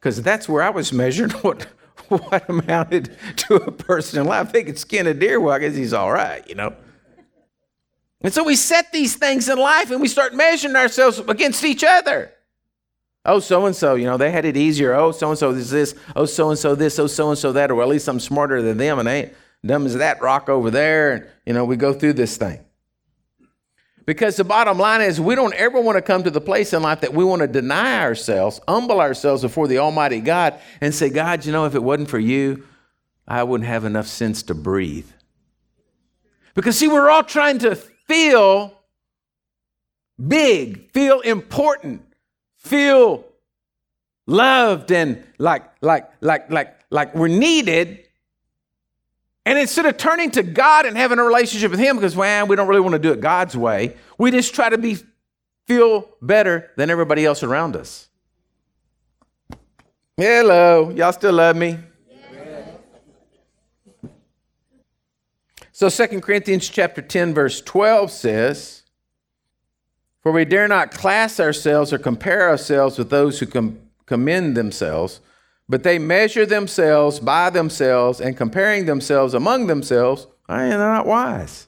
Because 0.00 0.22
that's 0.22 0.48
where 0.48 0.62
I 0.62 0.70
was 0.70 0.90
measuring 0.90 1.30
what, 1.42 1.64
what 2.08 2.48
amounted 2.48 3.14
to 3.36 3.56
a 3.56 3.70
person 3.70 4.22
in 4.22 4.26
life. 4.26 4.46
If 4.46 4.52
they 4.54 4.64
could 4.64 4.78
skin 4.78 5.06
a 5.06 5.12
deer, 5.12 5.38
well, 5.38 5.54
I 5.54 5.58
guess 5.58 5.76
he's 5.76 5.92
all 5.92 6.10
right, 6.10 6.48
you 6.48 6.54
know. 6.54 6.74
And 8.22 8.32
so 8.32 8.42
we 8.42 8.56
set 8.56 8.90
these 8.90 9.16
things 9.16 9.50
in 9.50 9.58
life 9.58 9.90
and 9.90 10.00
we 10.00 10.08
start 10.08 10.34
measuring 10.34 10.76
ourselves 10.76 11.18
against 11.18 11.62
each 11.62 11.84
other. 11.84 12.32
Oh, 13.24 13.38
so 13.38 13.66
and 13.66 13.76
so, 13.76 13.94
you 13.94 14.06
know, 14.06 14.16
they 14.16 14.30
had 14.30 14.46
it 14.46 14.56
easier. 14.56 14.94
Oh, 14.94 15.12
so 15.12 15.28
and 15.28 15.38
so 15.38 15.50
is 15.50 15.70
this. 15.70 15.94
Oh, 16.16 16.24
so 16.24 16.48
and 16.48 16.58
so 16.58 16.74
this. 16.74 16.98
Oh, 16.98 17.06
so 17.06 17.28
and 17.28 17.38
so 17.38 17.52
that. 17.52 17.70
Or 17.70 17.82
at 17.82 17.88
least 17.88 18.08
I'm 18.08 18.18
smarter 18.18 18.62
than 18.62 18.78
them 18.78 18.98
and 18.98 19.06
they 19.06 19.24
ain't 19.24 19.34
dumb 19.64 19.84
as 19.84 19.94
that 19.96 20.22
rock 20.22 20.48
over 20.48 20.70
there. 20.70 21.12
And, 21.12 21.26
you 21.44 21.52
know, 21.52 21.66
we 21.66 21.76
go 21.76 21.92
through 21.92 22.14
this 22.14 22.38
thing. 22.38 22.60
Because 24.08 24.36
the 24.36 24.44
bottom 24.44 24.78
line 24.78 25.02
is, 25.02 25.20
we 25.20 25.34
don't 25.34 25.52
ever 25.52 25.78
want 25.78 25.96
to 25.96 26.00
come 26.00 26.22
to 26.22 26.30
the 26.30 26.40
place 26.40 26.72
in 26.72 26.80
life 26.80 27.02
that 27.02 27.12
we 27.12 27.26
want 27.26 27.42
to 27.42 27.46
deny 27.46 28.00
ourselves, 28.00 28.58
humble 28.66 29.02
ourselves 29.02 29.42
before 29.42 29.68
the 29.68 29.76
Almighty 29.76 30.22
God, 30.22 30.58
and 30.80 30.94
say, 30.94 31.10
God, 31.10 31.44
you 31.44 31.52
know, 31.52 31.66
if 31.66 31.74
it 31.74 31.82
wasn't 31.82 32.08
for 32.08 32.18
you, 32.18 32.64
I 33.26 33.42
wouldn't 33.42 33.68
have 33.68 33.84
enough 33.84 34.06
sense 34.06 34.42
to 34.44 34.54
breathe. 34.54 35.10
Because, 36.54 36.78
see, 36.78 36.88
we're 36.88 37.10
all 37.10 37.22
trying 37.22 37.58
to 37.58 37.76
feel 37.76 38.80
big, 40.26 40.90
feel 40.92 41.20
important, 41.20 42.00
feel 42.56 43.26
loved 44.26 44.90
and 44.90 45.22
like, 45.36 45.64
like, 45.82 46.10
like, 46.22 46.50
like, 46.50 46.80
like 46.90 47.14
we're 47.14 47.28
needed. 47.28 48.07
And 49.48 49.58
instead 49.58 49.86
of 49.86 49.96
turning 49.96 50.30
to 50.32 50.42
God 50.42 50.84
and 50.84 50.94
having 50.94 51.18
a 51.18 51.24
relationship 51.24 51.70
with 51.70 51.80
Him, 51.80 51.96
because 51.96 52.14
well, 52.14 52.46
we 52.46 52.54
don't 52.54 52.68
really 52.68 52.82
want 52.82 52.92
to 52.92 52.98
do 52.98 53.12
it 53.12 53.22
God's 53.22 53.56
way, 53.56 53.96
we 54.18 54.30
just 54.30 54.54
try 54.54 54.68
to 54.68 54.76
be 54.76 54.98
feel 55.66 56.06
better 56.20 56.70
than 56.76 56.90
everybody 56.90 57.24
else 57.24 57.42
around 57.42 57.74
us. 57.74 58.10
Hello, 60.18 60.90
y'all 60.90 61.14
still 61.14 61.32
love 61.32 61.56
me? 61.56 61.78
So 65.72 65.88
Second 65.88 66.20
Corinthians 66.20 66.68
chapter 66.68 67.00
10 67.00 67.32
verse 67.32 67.62
12 67.62 68.10
says, 68.10 68.82
"For 70.22 70.30
we 70.30 70.44
dare 70.44 70.68
not 70.68 70.90
class 70.90 71.40
ourselves 71.40 71.90
or 71.90 71.98
compare 71.98 72.50
ourselves 72.50 72.98
with 72.98 73.08
those 73.08 73.38
who 73.38 73.46
com- 73.46 73.80
commend 74.04 74.58
themselves, 74.58 75.20
but 75.68 75.82
they 75.82 75.98
measure 75.98 76.46
themselves 76.46 77.20
by 77.20 77.50
themselves 77.50 78.20
and 78.20 78.36
comparing 78.36 78.86
themselves 78.86 79.34
among 79.34 79.66
themselves, 79.66 80.26
I 80.48 80.68
they're 80.68 80.78
not 80.78 81.06
wise. 81.06 81.66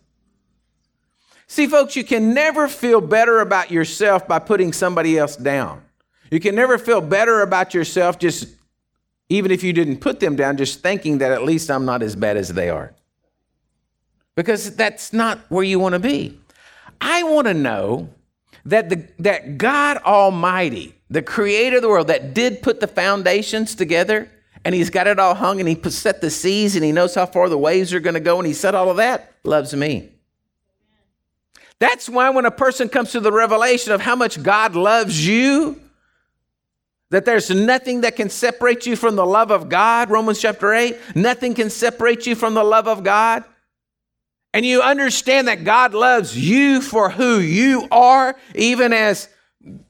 See, 1.47 1.67
folks, 1.67 1.97
you 1.97 2.05
can 2.05 2.33
never 2.33 2.69
feel 2.69 3.01
better 3.01 3.41
about 3.41 3.71
yourself 3.71 4.27
by 4.27 4.39
putting 4.39 4.73
somebody 4.73 5.19
else 5.19 5.37
down. 5.37 5.83
You 6.31 6.41
can 6.41 6.55
never 6.55 6.79
feel 6.79 7.01
better 7.01 7.43
about 7.43 7.75
yourself 7.75 8.19
just, 8.19 8.49
even 9.29 9.51
if 9.51 9.65
you 9.65 9.73
didn't 9.73 9.99
put 9.99 10.21
them 10.21 10.37
down, 10.37 10.57
just 10.57 10.81
thinking 10.81 11.19
that 11.19 11.33
at 11.33 11.43
least 11.43 11.71
I'm 11.71 11.85
not 11.85 12.03
as 12.03 12.15
bad 12.15 12.37
as 12.37 12.51
they 12.51 12.71
are. 12.71 12.95
Because 14.37 14.77
that's 14.77 15.13
not 15.13 15.41
where 15.49 15.65
you 15.65 15.81
want 15.81 15.95
to 15.95 15.99
be. 15.99 16.41
I 17.01 17.25
want 17.25 17.49
to 17.49 17.55
know 17.55 18.11
that, 18.65 18.89
the, 18.89 19.09
that 19.19 19.59
God 19.59 19.99
Almighty, 19.99 20.95
the 21.09 21.23
creator 21.23 21.77
of 21.77 21.83
the 21.83 21.89
world 21.89 22.09
that 22.09 22.35
did 22.35 22.63
put 22.63 22.81
the 22.81 22.87
foundations 22.87 23.75
together 23.75 24.31
and 24.65 24.75
he's 24.75 24.91
got 24.91 25.07
it 25.07 25.19
all 25.19 25.35
hung 25.35 25.61
and 25.61 25.69
he 25.69 25.91
set 25.91 26.21
the 26.21 26.31
seas 26.31 26.77
and 26.77 26.85
he 26.85 26.93
knows 26.93 27.15
how 27.15 27.27
far 27.27 27.49
the 27.49 27.59
waves 27.59 27.95
are 27.95 28.01
going 28.01 28.15
to 28.15 28.21
go 28.21 28.39
and 28.39 28.47
he 28.47 28.53
said 28.53 28.75
all 28.75 28.91
of 28.91 28.99
that, 28.99 29.35
loves 29.43 29.75
me. 29.75 30.11
That's 31.79 32.09
why 32.09 32.29
when 32.31 32.45
a 32.45 32.51
person 32.51 32.91
comes 32.91 33.13
to 33.13 33.21
the 33.21 33.33
revelation 33.33 33.93
of 33.93 34.03
how 34.03 34.15
much 34.15 34.43
God 34.43 34.75
loves 34.75 35.27
you, 35.27 35.81
that 37.09 37.25
there's 37.25 37.51
nothing 37.51 38.03
that 38.03 38.17
can 38.17 38.29
separate 38.29 38.87
you 38.87 38.97
from 38.97 39.17
the 39.17 39.25
love 39.27 39.51
of 39.51 39.69
God, 39.69 40.11
Romans 40.11 40.41
chapter 40.41 40.73
8, 40.73 41.17
nothing 41.17 41.55
can 41.55 41.71
separate 41.71 42.27
you 42.27 42.35
from 42.35 42.55
the 42.55 42.63
love 42.63 42.87
of 42.87 43.03
God. 43.03 43.45
And 44.53 44.67
you 44.67 44.83
understand 44.83 45.49
that 45.49 45.65
God 45.65 45.95
loves 45.95 46.37
you 46.37 46.81
for 46.81 47.11
who 47.11 47.39
you 47.39 47.87
are, 47.91 48.37
even 48.55 48.93
as 48.93 49.29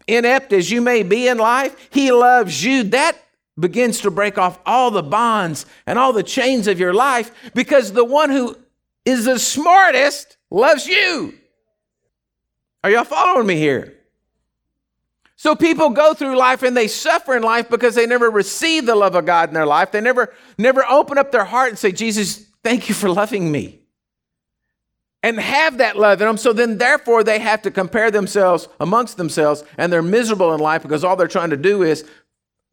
inept 0.06 0.52
as 0.52 0.70
you 0.70 0.80
may 0.80 1.02
be 1.02 1.28
in 1.28 1.38
life, 1.38 1.88
He 1.90 2.12
loves 2.12 2.62
you. 2.62 2.84
That 2.84 3.16
begins 3.58 4.00
to 4.00 4.10
break 4.10 4.38
off 4.38 4.58
all 4.66 4.90
the 4.90 5.02
bonds 5.02 5.66
and 5.86 5.98
all 5.98 6.12
the 6.12 6.22
chains 6.22 6.66
of 6.66 6.80
your 6.80 6.94
life 6.94 7.30
because 7.54 7.92
the 7.92 8.04
one 8.04 8.30
who 8.30 8.56
is 9.04 9.24
the 9.24 9.38
smartest 9.38 10.36
loves 10.50 10.86
you. 10.86 11.34
Are 12.82 12.90
y'all 12.90 13.04
following 13.04 13.46
me 13.46 13.56
here? 13.56 13.94
So 15.36 15.54
people 15.54 15.90
go 15.90 16.12
through 16.12 16.36
life 16.36 16.62
and 16.62 16.76
they 16.76 16.88
suffer 16.88 17.34
in 17.34 17.42
life 17.42 17.70
because 17.70 17.94
they 17.94 18.06
never 18.06 18.30
receive 18.30 18.84
the 18.84 18.94
love 18.94 19.14
of 19.14 19.24
God 19.24 19.48
in 19.48 19.54
their 19.54 19.66
life. 19.66 19.90
They 19.90 20.00
never 20.00 20.34
never 20.58 20.84
open 20.86 21.16
up 21.16 21.32
their 21.32 21.44
heart 21.44 21.70
and 21.70 21.78
say, 21.78 21.92
"Jesus, 21.92 22.44
thank 22.62 22.90
you 22.90 22.94
for 22.94 23.08
loving 23.08 23.50
me." 23.50 23.79
And 25.22 25.38
have 25.38 25.78
that 25.78 25.98
love 25.98 26.20
in 26.20 26.26
them. 26.26 26.36
So 26.36 26.52
then, 26.52 26.78
therefore, 26.78 27.22
they 27.22 27.38
have 27.38 27.62
to 27.62 27.70
compare 27.70 28.10
themselves 28.10 28.68
amongst 28.78 29.16
themselves, 29.16 29.62
and 29.76 29.92
they're 29.92 30.02
miserable 30.02 30.54
in 30.54 30.60
life 30.60 30.82
because 30.82 31.04
all 31.04 31.16
they're 31.16 31.28
trying 31.28 31.50
to 31.50 31.56
do 31.56 31.82
is 31.82 32.04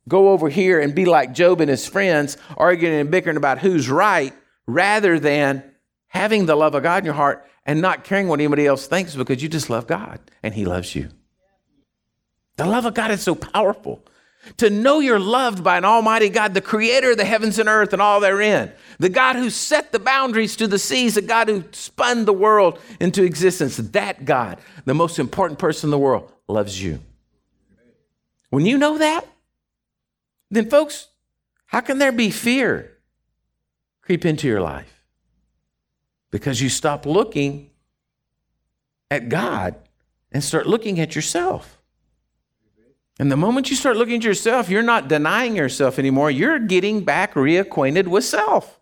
go 0.07 0.29
over 0.29 0.49
here 0.49 0.79
and 0.79 0.95
be 0.95 1.05
like 1.05 1.33
Job 1.33 1.59
and 1.59 1.69
his 1.69 1.87
friends, 1.87 2.37
arguing 2.55 2.95
and 2.95 3.11
bickering 3.11 3.37
about 3.37 3.59
who's 3.59 3.89
right, 3.89 4.33
rather 4.65 5.19
than 5.19 5.63
having 6.07 6.45
the 6.45 6.55
love 6.55 6.75
of 6.75 6.83
God 6.83 6.99
in 6.99 7.05
your 7.05 7.13
heart 7.13 7.45
and 7.65 7.81
not 7.81 8.03
caring 8.03 8.27
what 8.27 8.39
anybody 8.39 8.65
else 8.65 8.87
thinks 8.87 9.15
because 9.15 9.43
you 9.43 9.49
just 9.49 9.69
love 9.69 9.87
God 9.87 10.19
and 10.41 10.53
He 10.53 10.65
loves 10.65 10.95
you. 10.95 11.09
The 12.55 12.65
love 12.65 12.85
of 12.85 12.93
God 12.93 13.11
is 13.11 13.21
so 13.21 13.35
powerful 13.35 14.03
to 14.57 14.69
know 14.69 14.99
you're 14.99 15.19
loved 15.19 15.63
by 15.63 15.77
an 15.77 15.85
almighty 15.85 16.29
God, 16.29 16.53
the 16.53 16.61
creator 16.61 17.11
of 17.11 17.17
the 17.17 17.25
heavens 17.25 17.59
and 17.59 17.67
earth 17.67 17.93
and 17.93 18.01
all 18.01 18.19
therein, 18.19 18.71
the 18.99 19.09
God 19.09 19.35
who 19.35 19.49
set 19.49 19.91
the 19.91 19.99
boundaries 19.99 20.55
to 20.55 20.67
the 20.67 20.79
seas, 20.79 21.15
the 21.15 21.21
God 21.21 21.49
who 21.49 21.63
spun 21.71 22.25
the 22.25 22.33
world 22.33 22.79
into 22.99 23.23
existence. 23.23 23.77
That 23.77 24.25
God, 24.25 24.59
the 24.85 24.93
most 24.93 25.19
important 25.19 25.59
person 25.59 25.87
in 25.87 25.91
the 25.91 25.99
world, 25.99 26.31
loves 26.47 26.81
you. 26.81 26.99
When 28.49 28.65
you 28.65 28.77
know 28.77 28.97
that, 28.97 29.25
then, 30.49 30.69
folks, 30.69 31.07
how 31.65 31.81
can 31.81 31.97
there 31.97 32.13
be 32.13 32.31
fear 32.31 32.97
creep 34.01 34.25
into 34.25 34.47
your 34.47 34.61
life? 34.61 35.03
Because 36.31 36.61
you 36.61 36.69
stop 36.69 37.05
looking 37.05 37.69
at 39.11 39.29
God 39.29 39.75
and 40.31 40.43
start 40.43 40.67
looking 40.67 40.99
at 40.99 41.15
yourself. 41.15 41.76
And 43.19 43.31
the 43.31 43.37
moment 43.37 43.69
you 43.69 43.75
start 43.75 43.97
looking 43.97 44.17
at 44.17 44.23
yourself, 44.23 44.69
you're 44.69 44.83
not 44.83 45.07
denying 45.07 45.55
yourself 45.55 45.97
anymore. 45.97 46.29
You're 46.29 46.59
getting 46.59 47.03
back 47.03 47.33
reacquainted 47.33 48.07
with 48.07 48.23
self. 48.23 48.79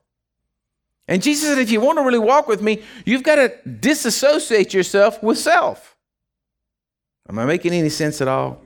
And 1.08 1.22
Jesus 1.22 1.48
said, 1.48 1.60
if 1.60 1.72
you 1.72 1.80
want 1.80 2.00
to 2.00 2.04
really 2.04 2.20
walk 2.20 2.48
with 2.48 2.62
me, 2.62 2.82
you've 3.06 3.24
got 3.24 3.36
to 3.36 3.54
disassociate 3.66 4.74
yourself 4.74 5.22
with 5.22 5.38
self. 5.38 5.96
Am 7.30 7.40
I 7.40 7.46
making 7.46 7.74
any 7.74 7.90
sense 7.90 8.22
at 8.22 8.28
all? 8.28 8.62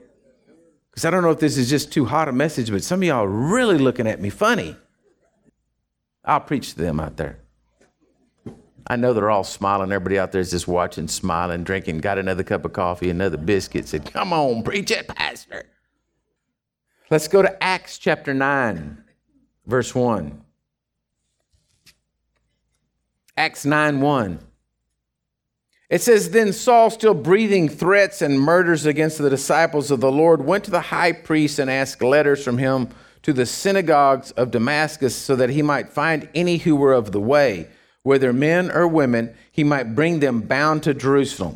Because 0.89 1.05
I 1.05 1.11
don't 1.11 1.21
know 1.21 1.31
if 1.31 1.39
this 1.39 1.57
is 1.57 1.69
just 1.69 1.91
too 1.91 2.05
hot 2.05 2.27
a 2.27 2.31
message, 2.31 2.71
but 2.71 2.83
some 2.83 3.01
of 3.01 3.03
y'all 3.03 3.25
are 3.25 3.27
really 3.27 3.77
looking 3.77 4.07
at 4.07 4.19
me 4.19 4.29
funny. 4.29 4.75
I'll 6.25 6.39
preach 6.39 6.73
to 6.73 6.81
them 6.81 6.99
out 6.99 7.17
there. 7.17 7.39
I 8.87 8.95
know 8.95 9.13
they're 9.13 9.29
all 9.29 9.43
smiling. 9.43 9.91
Everybody 9.91 10.19
out 10.19 10.31
there 10.31 10.41
is 10.41 10.51
just 10.51 10.67
watching, 10.67 11.07
smiling, 11.07 11.63
drinking, 11.63 11.99
got 11.99 12.17
another 12.17 12.43
cup 12.43 12.65
of 12.65 12.73
coffee, 12.73 13.09
another 13.09 13.37
biscuit, 13.37 13.87
said, 13.87 14.11
Come 14.11 14.33
on, 14.33 14.63
preach 14.63 14.91
it, 14.91 15.07
Pastor. 15.07 15.65
Let's 17.09 17.27
go 17.27 17.41
to 17.41 17.63
Acts 17.63 17.97
chapter 17.97 18.33
9, 18.33 19.03
verse 19.65 19.95
1. 19.95 20.41
Acts 23.37 23.65
9 23.65 24.01
1. 24.01 24.39
It 25.89 26.01
says, 26.01 26.29
Then 26.29 26.53
Saul, 26.53 26.89
still 26.89 27.15
breathing 27.15 27.67
threats 27.67 28.21
and 28.21 28.39
murders 28.39 28.85
against 28.85 29.17
the 29.17 29.29
disciples 29.29 29.89
of 29.89 30.01
the 30.01 30.11
Lord, 30.11 30.45
went 30.45 30.65
to 30.65 30.71
the 30.71 30.81
high 30.81 31.13
priest 31.13 31.57
and 31.57 31.69
asked 31.69 32.03
letters 32.03 32.43
from 32.43 32.59
him 32.59 32.89
to 33.23 33.33
the 33.33 33.45
synagogues 33.45 34.31
of 34.31 34.51
Damascus 34.51 35.15
so 35.15 35.35
that 35.35 35.49
he 35.49 35.61
might 35.61 35.89
find 35.89 36.29
any 36.35 36.57
who 36.57 36.75
were 36.75 36.93
of 36.93 37.11
the 37.11 37.19
way 37.19 37.67
whether 38.09 38.33
men 38.33 38.71
or 38.71 38.87
women, 38.87 39.35
he 39.51 39.63
might 39.63 39.93
bring 39.93 40.19
them 40.19 40.41
bound 40.41 40.81
to 40.81 40.95
Jerusalem. 40.95 41.55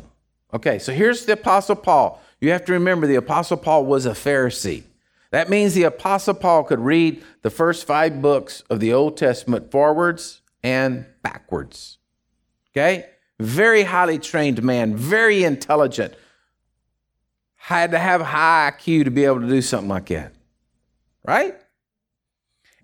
Okay, 0.52 0.78
so 0.78 0.92
here's 0.92 1.26
the 1.26 1.32
Apostle 1.32 1.74
Paul. 1.74 2.22
You 2.40 2.52
have 2.52 2.64
to 2.66 2.72
remember 2.72 3.08
the 3.08 3.16
Apostle 3.16 3.56
Paul 3.56 3.86
was 3.86 4.06
a 4.06 4.12
Pharisee. 4.12 4.84
That 5.32 5.50
means 5.50 5.74
the 5.74 5.82
Apostle 5.82 6.34
Paul 6.34 6.62
could 6.62 6.78
read 6.78 7.24
the 7.42 7.50
first 7.50 7.88
five 7.88 8.22
books 8.22 8.62
of 8.70 8.78
the 8.78 8.92
Old 8.92 9.16
Testament 9.16 9.72
forwards 9.72 10.42
and 10.62 11.06
backwards. 11.24 11.98
Okay? 12.70 13.06
Very 13.40 13.82
highly 13.82 14.20
trained 14.20 14.62
man, 14.62 14.94
very 14.94 15.42
intelligent. 15.42 16.14
Had 17.56 17.90
to 17.90 17.98
have 17.98 18.20
high 18.20 18.72
IQ 18.78 19.06
to 19.06 19.10
be 19.10 19.24
able 19.24 19.40
to 19.40 19.48
do 19.48 19.60
something 19.60 19.88
like 19.88 20.06
that. 20.06 20.32
Right? 21.26 21.56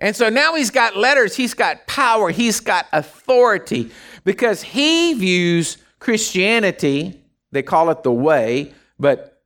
And 0.01 0.17
so 0.17 0.31
now 0.31 0.55
he's 0.55 0.71
got 0.71 0.97
letters, 0.97 1.37
he's 1.37 1.55
got 1.55 1.87
power, 1.87 2.31
he's 2.31 2.59
got 2.59 2.87
authority 2.93 3.91
because 4.25 4.63
he 4.63 5.13
views 5.15 5.77
Christianity, 5.99 7.23
they 7.53 7.63
call 7.63 7.91
it 7.91 8.03
the 8.03 8.13
way, 8.13 8.73
but 8.99 9.43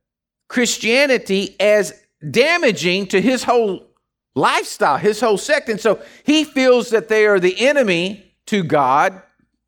Christianity 0.47 1.55
as 1.59 1.93
damaging 2.31 3.07
to 3.07 3.21
his 3.21 3.43
whole 3.43 3.85
lifestyle, 4.33 4.97
his 4.97 5.19
whole 5.19 5.37
sect. 5.37 5.67
And 5.67 5.79
so 5.79 6.01
he 6.23 6.45
feels 6.45 6.89
that 6.91 7.09
they 7.09 7.25
are 7.25 7.39
the 7.39 7.67
enemy 7.67 8.33
to 8.47 8.63
God 8.63 9.21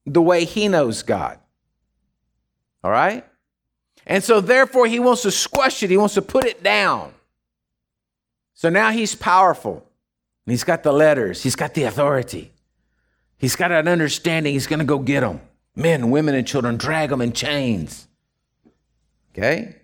the 0.06 0.21
way 0.21 0.45
he 0.45 0.69
knows 0.69 1.04
God. 1.04 1.38
All 2.84 2.91
right? 2.91 3.26
And 4.06 4.23
so 4.23 4.39
therefore 4.39 4.88
he 4.88 5.00
wants 5.00 5.23
to 5.23 5.32
squash 5.32 5.84
it, 5.84 5.89
he 5.89 5.97
wants 5.97 6.13
to 6.13 6.21
put 6.21 6.45
it 6.45 6.63
down. 6.63 7.13
So 8.54 8.69
now 8.69 8.91
he's 8.91 9.15
powerful. 9.15 9.87
And 10.47 10.53
he's 10.53 10.63
got 10.63 10.81
the 10.81 10.93
letters, 10.93 11.43
he's 11.43 11.57
got 11.57 11.73
the 11.73 11.83
authority. 11.83 12.53
He's 13.38 13.57
got 13.57 13.69
an 13.69 13.89
understanding 13.89 14.53
he's 14.53 14.65
going 14.65 14.79
to 14.79 14.86
go 14.86 14.97
get 14.97 15.19
them. 15.19 15.41
Men, 15.75 16.10
women, 16.10 16.36
and 16.36 16.47
children, 16.47 16.77
drag 16.77 17.10
them 17.10 17.19
in 17.19 17.33
chains. 17.33 18.07
Okay? 19.31 19.75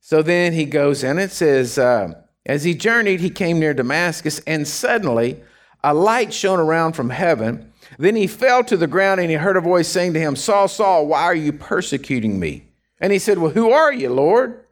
So 0.00 0.22
then 0.22 0.52
he 0.52 0.66
goes 0.66 1.02
in, 1.02 1.18
it 1.18 1.32
says, 1.32 1.78
uh, 1.78 2.14
As 2.46 2.62
he 2.62 2.74
journeyed, 2.74 3.18
he 3.18 3.28
came 3.28 3.58
near 3.58 3.74
Damascus, 3.74 4.38
and 4.46 4.68
suddenly 4.68 5.42
a 5.82 5.92
light 5.92 6.32
shone 6.32 6.60
around 6.60 6.92
from 6.92 7.10
heaven. 7.10 7.72
Then 7.98 8.14
he 8.14 8.28
fell 8.28 8.62
to 8.62 8.76
the 8.76 8.86
ground, 8.86 9.20
and 9.20 9.30
he 9.30 9.36
heard 9.36 9.56
a 9.56 9.60
voice 9.60 9.88
saying 9.88 10.14
to 10.14 10.20
him, 10.20 10.36
Saul, 10.36 10.68
Saul, 10.68 11.08
why 11.08 11.24
are 11.24 11.34
you 11.34 11.52
persecuting 11.52 12.38
me? 12.38 12.66
And 13.00 13.12
he 13.12 13.18
said, 13.18 13.38
Well, 13.38 13.50
who 13.50 13.72
are 13.72 13.92
you, 13.92 14.10
Lord? 14.10 14.64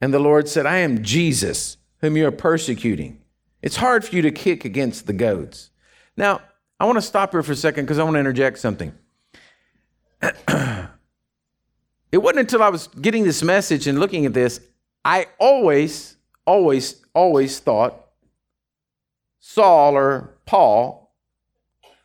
And 0.00 0.14
the 0.14 0.18
Lord 0.18 0.48
said, 0.48 0.64
I 0.64 0.78
am 0.78 1.04
Jesus, 1.04 1.76
whom 2.00 2.16
you 2.16 2.26
are 2.26 2.32
persecuting. 2.32 3.20
It's 3.62 3.76
hard 3.76 4.04
for 4.04 4.14
you 4.14 4.22
to 4.22 4.30
kick 4.30 4.64
against 4.64 5.06
the 5.06 5.12
goads. 5.12 5.70
Now, 6.16 6.40
I 6.78 6.84
want 6.84 6.96
to 6.96 7.02
stop 7.02 7.32
here 7.32 7.42
for 7.42 7.52
a 7.52 7.56
second 7.56 7.84
because 7.84 7.98
I 7.98 8.04
want 8.04 8.14
to 8.14 8.20
interject 8.20 8.58
something. 8.58 8.92
it 10.22 10.88
wasn't 12.12 12.40
until 12.40 12.62
I 12.62 12.68
was 12.68 12.86
getting 12.88 13.24
this 13.24 13.42
message 13.42 13.86
and 13.86 13.98
looking 13.98 14.26
at 14.26 14.32
this, 14.32 14.60
I 15.04 15.26
always, 15.38 16.16
always, 16.44 17.04
always 17.14 17.58
thought 17.58 18.04
Saul 19.40 19.96
or 19.96 20.36
Paul 20.44 21.14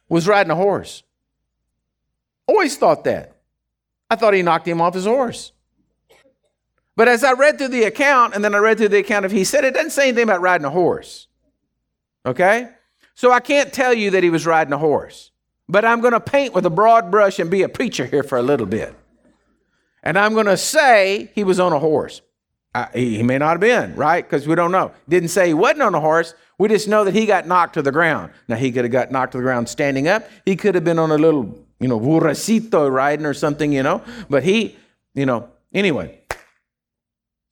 was 0.09 0.27
riding 0.27 0.51
a 0.51 0.55
horse. 0.55 1.03
Always 2.47 2.77
thought 2.77 3.03
that. 3.03 3.37
I 4.09 4.15
thought 4.15 4.33
he 4.33 4.41
knocked 4.41 4.67
him 4.67 4.81
off 4.81 4.93
his 4.93 5.05
horse. 5.05 5.51
But 6.95 7.07
as 7.07 7.23
I 7.23 7.33
read 7.33 7.57
through 7.57 7.69
the 7.69 7.83
account, 7.83 8.35
and 8.35 8.43
then 8.43 8.53
I 8.53 8.59
read 8.59 8.77
through 8.77 8.89
the 8.89 8.99
account 8.99 9.25
of 9.25 9.31
he 9.31 9.43
said, 9.43 9.65
it 9.65 9.73
doesn't 9.73 9.91
say 9.91 10.09
anything 10.09 10.23
about 10.23 10.41
riding 10.41 10.65
a 10.65 10.69
horse. 10.69 11.27
Okay? 12.25 12.69
So 13.15 13.31
I 13.31 13.39
can't 13.39 13.71
tell 13.71 13.93
you 13.93 14.11
that 14.11 14.23
he 14.23 14.29
was 14.29 14.45
riding 14.45 14.73
a 14.73 14.77
horse. 14.77 15.31
But 15.69 15.85
I'm 15.85 16.01
going 16.01 16.13
to 16.13 16.19
paint 16.19 16.53
with 16.53 16.65
a 16.65 16.69
broad 16.69 17.11
brush 17.11 17.39
and 17.39 17.49
be 17.49 17.63
a 17.63 17.69
preacher 17.69 18.05
here 18.05 18.23
for 18.23 18.37
a 18.37 18.41
little 18.41 18.65
bit. 18.65 18.95
And 20.03 20.17
I'm 20.17 20.33
going 20.33 20.47
to 20.47 20.57
say 20.57 21.31
he 21.33 21.43
was 21.43 21.59
on 21.59 21.71
a 21.71 21.79
horse. 21.79 22.21
I, 22.75 22.89
he 22.93 23.23
may 23.23 23.37
not 23.37 23.51
have 23.51 23.59
been, 23.59 23.95
right? 23.95 24.23
Because 24.23 24.47
we 24.47 24.55
don't 24.55 24.71
know. 24.71 24.91
Didn't 25.07 25.29
say 25.29 25.47
he 25.47 25.53
wasn't 25.53 25.83
on 25.83 25.95
a 25.95 25.99
horse. 25.99 26.33
We 26.57 26.67
just 26.69 26.87
know 26.87 27.03
that 27.03 27.13
he 27.13 27.25
got 27.25 27.47
knocked 27.47 27.75
to 27.75 27.81
the 27.81 27.91
ground. 27.91 28.31
Now, 28.47 28.55
he 28.55 28.71
could 28.71 28.83
have 28.83 28.91
got 28.91 29.11
knocked 29.11 29.33
to 29.33 29.37
the 29.37 29.43
ground 29.43 29.69
standing 29.69 30.07
up. 30.07 30.27
He 30.45 30.55
could 30.55 30.75
have 30.75 30.83
been 30.83 30.99
on 30.99 31.11
a 31.11 31.17
little, 31.17 31.57
you 31.79 31.87
know, 31.87 31.99
burracito 31.99 32.91
riding 32.91 33.25
or 33.25 33.33
something, 33.33 33.71
you 33.71 33.83
know. 33.83 34.01
But 34.29 34.43
he, 34.43 34.75
you 35.13 35.25
know, 35.25 35.49
anyway. 35.73 36.19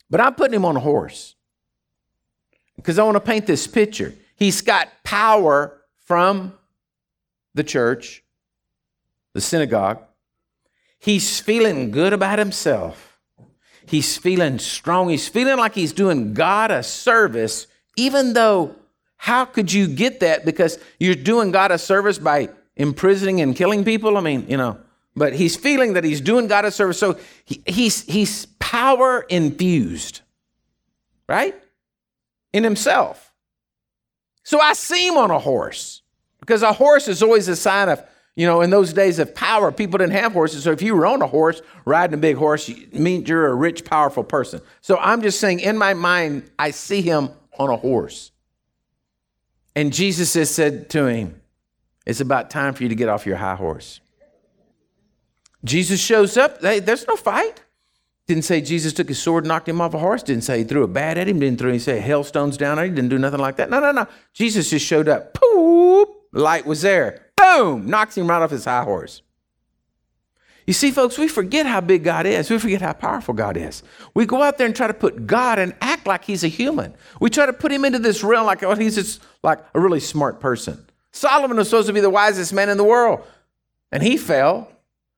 But 0.10 0.22
I'm 0.22 0.34
putting 0.34 0.56
him 0.56 0.66
on 0.66 0.76
a 0.76 0.82
horse 0.82 1.36
because 2.76 3.00
I 3.00 3.04
want 3.04 3.16
to 3.16 3.22
paint 3.22 3.48
this 3.48 3.68
picture. 3.68 4.14
He's 4.42 4.64
got 4.64 4.90
power 5.04 5.84
from 6.00 6.54
the 7.54 7.64
church, 7.64 8.24
the 9.36 9.40
synagogue. 9.40 10.00
He's 10.98 11.40
feeling 11.40 11.92
good 11.92 12.12
about 12.12 12.40
himself. 12.40 13.20
He's 13.86 14.18
feeling 14.18 14.58
strong. 14.58 15.10
He's 15.10 15.28
feeling 15.28 15.60
like 15.60 15.76
he's 15.76 15.94
doing 15.94 16.34
God 16.34 16.72
a 16.72 16.82
service, 16.82 17.68
even 17.96 18.34
though, 18.34 18.74
how 19.18 19.46
could 19.46 19.72
you 19.72 19.86
get 19.88 20.22
that? 20.22 20.44
Because 20.44 20.80
you're 21.00 21.14
doing 21.14 21.52
God 21.52 21.70
a 21.70 21.78
service 21.78 22.18
by 22.18 22.50
imprisoning 22.76 23.42
and 23.42 23.56
killing 23.56 23.86
people. 23.86 24.18
I 24.18 24.22
mean, 24.22 24.48
you 24.50 24.58
know, 24.58 24.80
but 25.16 25.34
he's 25.34 25.56
feeling 25.56 25.94
that 25.94 26.04
he's 26.04 26.20
doing 26.20 26.48
God 26.48 26.66
a 26.66 26.72
service. 26.72 26.98
So 26.98 27.20
he, 27.46 27.62
he's, 27.68 28.02
he's 28.06 28.48
power 28.58 29.22
infused, 29.30 30.22
right? 31.30 31.54
In 32.54 32.64
himself. 32.64 33.31
So 34.44 34.60
I 34.60 34.74
see 34.74 35.08
him 35.08 35.18
on 35.18 35.32
a 35.32 35.40
horse 35.40 36.02
because 36.40 36.64
a 36.64 36.74
horse 36.74 37.08
is 37.08 37.22
always 37.22 37.48
a 37.48 37.56
sign 37.56 37.90
of, 37.90 38.04
you 38.36 38.46
know, 38.46 38.62
in 38.62 38.70
those 38.70 38.94
days 38.94 39.20
of 39.20 39.36
power, 39.36 39.72
people 39.72 39.98
didn't 39.98 40.14
have 40.14 40.34
horses. 40.34 40.64
So 40.64 40.72
if 40.72 40.82
you 40.82 40.96
were 40.96 41.06
on 41.06 41.22
a 41.22 41.28
horse, 41.28 41.62
riding 41.86 42.16
a 42.16 42.18
big 42.18 42.38
horse, 42.38 42.68
it 42.70 42.94
means 42.94 43.30
you're 43.30 43.48
a 43.48 43.56
rich, 43.56 43.86
powerful 43.86 44.24
person. 44.24 44.62
So 44.82 44.98
I'm 44.98 45.22
just 45.22 45.40
saying, 45.40 45.60
in 45.60 45.78
my 45.78 45.94
mind, 45.94 46.50
I 46.58 46.72
see 46.72 47.02
him 47.02 47.30
on 47.60 47.70
a 47.70 47.78
horse. 47.78 48.32
And 49.76 49.94
Jesus 49.94 50.34
has 50.34 50.50
said 50.50 50.90
to 50.92 51.06
him, 51.06 51.42
It's 52.06 52.20
about 52.20 52.50
time 52.50 52.74
for 52.74 52.84
you 52.84 52.90
to 52.90 52.96
get 52.96 53.10
off 53.10 53.26
your 53.26 53.38
high 53.38 53.56
horse. 53.56 54.00
Jesus 55.64 56.00
shows 56.02 56.38
up. 56.38 56.60
there's 56.62 57.08
no 57.08 57.16
fight. 57.16 57.62
Didn't 58.32 58.46
say 58.46 58.62
Jesus 58.62 58.94
took 58.94 59.10
his 59.10 59.22
sword, 59.22 59.46
knocked 59.46 59.68
him 59.68 59.82
off 59.82 59.94
a 59.94 59.98
horse. 59.98 60.24
Didn't 60.24 60.46
say 60.46 60.60
he 60.60 60.64
threw 60.64 60.84
a 60.84 60.88
bat 60.88 61.18
at 61.18 61.28
him. 61.28 61.42
Didn't 61.42 61.60
throw, 61.60 61.70
he 61.70 61.80
say 61.80 62.00
hailstones 62.00 62.56
down 62.56 62.80
at 62.80 62.86
him. 62.86 62.96
Didn't 62.96 63.10
do 63.10 63.20
nothing 63.20 63.42
like 63.42 63.58
that. 63.58 63.70
No, 63.70 63.82
no, 63.82 63.92
no. 63.92 64.08
Jesus 64.32 64.70
just 64.70 64.86
showed 64.86 65.10
up. 65.10 65.34
Poop. 65.34 66.08
Light 66.32 66.66
was 66.66 66.82
there. 66.82 67.26
Boom. 67.36 67.88
Knocks 67.88 68.18
him 68.18 68.28
right 68.28 68.42
off 68.42 68.52
his 68.52 68.64
high 68.64 68.86
horse. 68.86 69.22
You 70.66 70.72
see, 70.72 70.92
folks, 70.92 71.18
we 71.18 71.28
forget 71.28 71.66
how 71.66 71.82
big 71.82 72.06
God 72.06 72.26
is. 72.26 72.50
We 72.50 72.58
forget 72.58 72.82
how 72.82 72.94
powerful 72.94 73.34
God 73.34 73.58
is. 73.58 73.84
We 74.14 74.26
go 74.26 74.42
out 74.42 74.58
there 74.58 74.66
and 74.66 74.74
try 74.74 74.88
to 74.88 74.94
put 74.94 75.28
God 75.28 75.60
and 75.60 75.76
act 75.82 76.08
like 76.08 76.24
he's 76.24 76.46
a 76.46 76.48
human. 76.48 76.96
We 77.20 77.30
try 77.30 77.46
to 77.48 77.52
put 77.52 77.70
him 77.70 77.84
into 77.84 78.00
this 78.00 78.24
realm 78.24 78.46
like 78.46 78.64
oh, 78.64 78.76
he's 78.76 78.96
just 78.96 79.22
like 79.44 79.60
a 79.76 79.80
really 79.82 80.00
smart 80.00 80.40
person. 80.40 80.86
Solomon 81.12 81.58
was 81.58 81.68
supposed 81.68 81.88
to 81.88 81.94
be 81.94 82.00
the 82.00 82.10
wisest 82.10 82.54
man 82.54 82.70
in 82.70 82.78
the 82.78 82.86
world, 82.86 83.28
and 83.92 84.02
he 84.02 84.16
fell. 84.16 84.71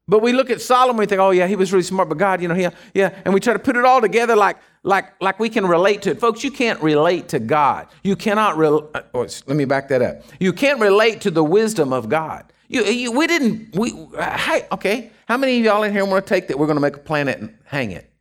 But 0.08 0.22
we 0.22 0.34
look 0.34 0.50
at 0.50 0.62
Solomon, 0.62 0.98
we 0.98 1.06
think, 1.06 1.22
oh 1.22 1.32
yeah, 1.32 1.48
he 1.48 1.56
was 1.56 1.72
really 1.72 1.84
smart, 1.84 2.10
but 2.10 2.18
God, 2.18 2.42
you 2.42 2.50
know, 2.50 2.56
yeah, 2.56 2.72
yeah, 2.94 3.18
and 3.24 3.34
we 3.34 3.40
try 3.40 3.54
to 3.54 3.60
put 3.60 3.78
it 3.78 3.86
all 3.86 4.02
together 4.02 4.36
like, 4.36 4.58
like, 4.84 5.22
like 5.22 5.40
we 5.40 5.48
can 5.48 5.66
relate 5.66 6.02
to 6.02 6.12
it. 6.12 6.20
Folks, 6.20 6.44
you 6.44 6.52
can't 6.52 6.82
relate 6.82 7.30
to 7.30 7.40
God. 7.40 7.88
You 8.04 8.18
cannot, 8.18 8.58
re- 8.58 8.68
uh, 8.68 9.02
oh, 9.14 9.28
let 9.48 9.56
me 9.56 9.64
back 9.64 9.88
that 9.88 10.02
up. 10.02 10.24
You 10.42 10.52
can't 10.52 10.82
relate 10.82 11.22
to 11.22 11.32
the 11.32 11.44
wisdom 11.44 11.94
of 11.94 12.10
God. 12.10 12.52
You, 12.68 12.84
you, 12.84 13.12
we 13.14 13.28
didn't, 13.28 13.76
we, 13.78 13.94
uh, 14.18 14.60
okay, 14.74 15.12
how 15.26 15.38
many 15.38 15.60
of 15.60 15.64
y'all 15.64 15.84
in 15.84 15.94
here 15.94 16.04
want 16.04 16.26
to 16.26 16.30
take 16.30 16.50
that 16.50 16.60
we're 16.60 16.68
going 16.68 16.76
to 16.76 16.82
make 16.82 16.98
a 16.98 17.00
planet 17.00 17.40
and 17.40 17.58
hang 17.64 17.92
it? 17.92 18.12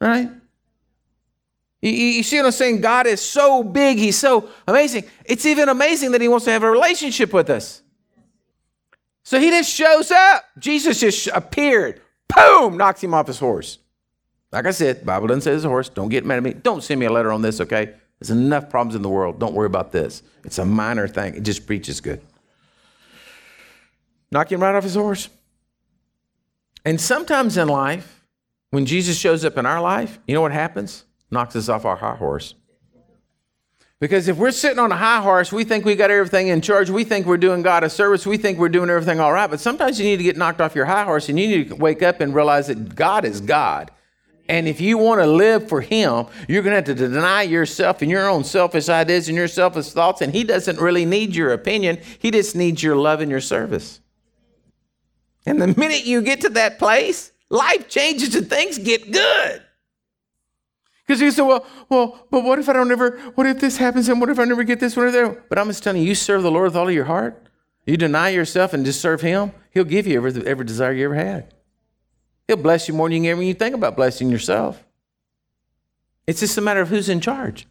Right? 0.00 0.30
You, 1.82 1.90
you 1.90 2.22
see 2.22 2.36
what 2.36 2.46
I'm 2.46 2.52
saying? 2.52 2.80
God 2.80 3.08
is 3.08 3.20
so 3.20 3.64
big, 3.64 3.98
He's 3.98 4.18
so 4.18 4.48
amazing. 4.68 5.04
It's 5.24 5.46
even 5.46 5.68
amazing 5.68 6.12
that 6.12 6.20
He 6.20 6.28
wants 6.28 6.44
to 6.44 6.52
have 6.52 6.62
a 6.62 6.70
relationship 6.70 7.32
with 7.32 7.50
us. 7.50 7.82
So 9.24 9.40
he 9.40 9.50
just 9.50 9.70
shows 9.72 10.10
up. 10.10 10.44
Jesus 10.58 11.00
just 11.00 11.26
appeared. 11.28 12.00
Boom, 12.34 12.76
knocks 12.76 13.02
him 13.02 13.14
off 13.14 13.26
his 13.26 13.38
horse. 13.38 13.78
Like 14.52 14.66
I 14.66 14.70
said, 14.70 15.04
Bible 15.04 15.26
doesn't 15.26 15.40
say 15.42 15.52
it's 15.52 15.64
a 15.64 15.68
horse. 15.68 15.88
Don't 15.88 16.10
get 16.10 16.24
mad 16.24 16.36
at 16.36 16.42
me. 16.42 16.52
Don't 16.52 16.82
send 16.82 17.00
me 17.00 17.06
a 17.06 17.12
letter 17.12 17.32
on 17.32 17.42
this, 17.42 17.60
okay? 17.60 17.94
There's 18.20 18.30
enough 18.30 18.70
problems 18.70 18.94
in 18.94 19.02
the 19.02 19.08
world. 19.08 19.40
Don't 19.40 19.54
worry 19.54 19.66
about 19.66 19.90
this. 19.90 20.22
It's 20.44 20.58
a 20.58 20.64
minor 20.64 21.08
thing. 21.08 21.34
It 21.34 21.42
just 21.42 21.66
preaches 21.66 22.00
good. 22.00 22.20
Knock 24.30 24.52
him 24.52 24.62
right 24.62 24.74
off 24.74 24.84
his 24.84 24.94
horse. 24.94 25.28
And 26.84 27.00
sometimes 27.00 27.56
in 27.56 27.68
life, 27.68 28.26
when 28.70 28.86
Jesus 28.86 29.18
shows 29.18 29.44
up 29.44 29.56
in 29.56 29.66
our 29.66 29.80
life, 29.80 30.18
you 30.26 30.34
know 30.34 30.40
what 30.42 30.52
happens? 30.52 31.04
Knocks 31.30 31.56
us 31.56 31.68
off 31.68 31.84
our 31.84 31.96
high 31.96 32.16
horse. 32.16 32.54
Because 34.04 34.28
if 34.28 34.36
we're 34.36 34.50
sitting 34.50 34.78
on 34.78 34.92
a 34.92 34.96
high 34.96 35.22
horse, 35.22 35.50
we 35.50 35.64
think 35.64 35.86
we 35.86 35.96
got 35.96 36.10
everything 36.10 36.48
in 36.48 36.60
charge. 36.60 36.90
We 36.90 37.04
think 37.04 37.24
we're 37.24 37.38
doing 37.38 37.62
God 37.62 37.84
a 37.84 37.88
service. 37.88 38.26
We 38.26 38.36
think 38.36 38.58
we're 38.58 38.68
doing 38.68 38.90
everything 38.90 39.18
all 39.18 39.32
right. 39.32 39.48
But 39.48 39.60
sometimes 39.60 39.98
you 39.98 40.04
need 40.04 40.18
to 40.18 40.22
get 40.22 40.36
knocked 40.36 40.60
off 40.60 40.74
your 40.74 40.84
high 40.84 41.04
horse 41.04 41.30
and 41.30 41.40
you 41.40 41.48
need 41.48 41.70
to 41.70 41.76
wake 41.76 42.02
up 42.02 42.20
and 42.20 42.34
realize 42.34 42.66
that 42.66 42.94
God 42.94 43.24
is 43.24 43.40
God. 43.40 43.90
And 44.46 44.68
if 44.68 44.78
you 44.78 44.98
want 44.98 45.22
to 45.22 45.26
live 45.26 45.70
for 45.70 45.80
Him, 45.80 46.26
you're 46.48 46.62
going 46.62 46.72
to 46.72 46.76
have 46.76 46.84
to 46.84 46.94
deny 46.94 47.44
yourself 47.44 48.02
and 48.02 48.10
your 48.10 48.28
own 48.28 48.44
selfish 48.44 48.90
ideas 48.90 49.28
and 49.28 49.38
your 49.38 49.48
selfish 49.48 49.88
thoughts. 49.92 50.20
And 50.20 50.34
He 50.34 50.44
doesn't 50.44 50.78
really 50.78 51.06
need 51.06 51.34
your 51.34 51.54
opinion, 51.54 51.98
He 52.18 52.30
just 52.30 52.54
needs 52.54 52.82
your 52.82 52.96
love 52.96 53.22
and 53.22 53.30
your 53.30 53.40
service. 53.40 54.02
And 55.46 55.62
the 55.62 55.68
minute 55.68 56.04
you 56.04 56.20
get 56.20 56.42
to 56.42 56.50
that 56.50 56.78
place, 56.78 57.32
life 57.48 57.88
changes 57.88 58.34
and 58.34 58.50
things 58.50 58.76
get 58.76 59.10
good. 59.10 59.62
Because 61.06 61.20
you 61.20 61.30
say, 61.30 61.42
well, 61.42 61.66
well, 61.88 62.26
but 62.30 62.44
what 62.44 62.58
if 62.58 62.68
I 62.68 62.72
don't 62.72 62.90
ever, 62.90 63.18
what 63.34 63.46
if 63.46 63.60
this 63.60 63.76
happens 63.76 64.08
and 64.08 64.20
what 64.20 64.30
if 64.30 64.38
I 64.38 64.44
never 64.44 64.64
get 64.64 64.80
this, 64.80 64.96
what 64.96 65.06
if 65.06 65.12
that? 65.12 65.48
But 65.48 65.58
I'm 65.58 65.66
just 65.66 65.82
telling 65.82 66.00
you, 66.00 66.08
you 66.08 66.14
serve 66.14 66.42
the 66.42 66.50
Lord 66.50 66.64
with 66.64 66.76
all 66.76 66.88
of 66.88 66.94
your 66.94 67.04
heart. 67.04 67.46
You 67.86 67.96
deny 67.98 68.30
yourself 68.30 68.72
and 68.72 68.86
just 68.86 69.00
serve 69.00 69.20
Him, 69.20 69.52
He'll 69.70 69.84
give 69.84 70.06
you 70.06 70.16
every, 70.16 70.46
every 70.46 70.64
desire 70.64 70.92
you 70.92 71.04
ever 71.04 71.14
had. 71.14 71.52
He'll 72.48 72.56
bless 72.56 72.88
you 72.88 72.94
more 72.94 73.08
than 73.08 73.24
you 73.24 73.32
ever 73.32 73.42
you 73.42 73.54
think 73.54 73.74
about 73.74 73.96
blessing 73.96 74.30
yourself. 74.30 74.82
It's 76.26 76.40
just 76.40 76.56
a 76.56 76.60
matter 76.60 76.80
of 76.80 76.88
who's 76.88 77.08
in 77.08 77.20
charge. 77.20 77.66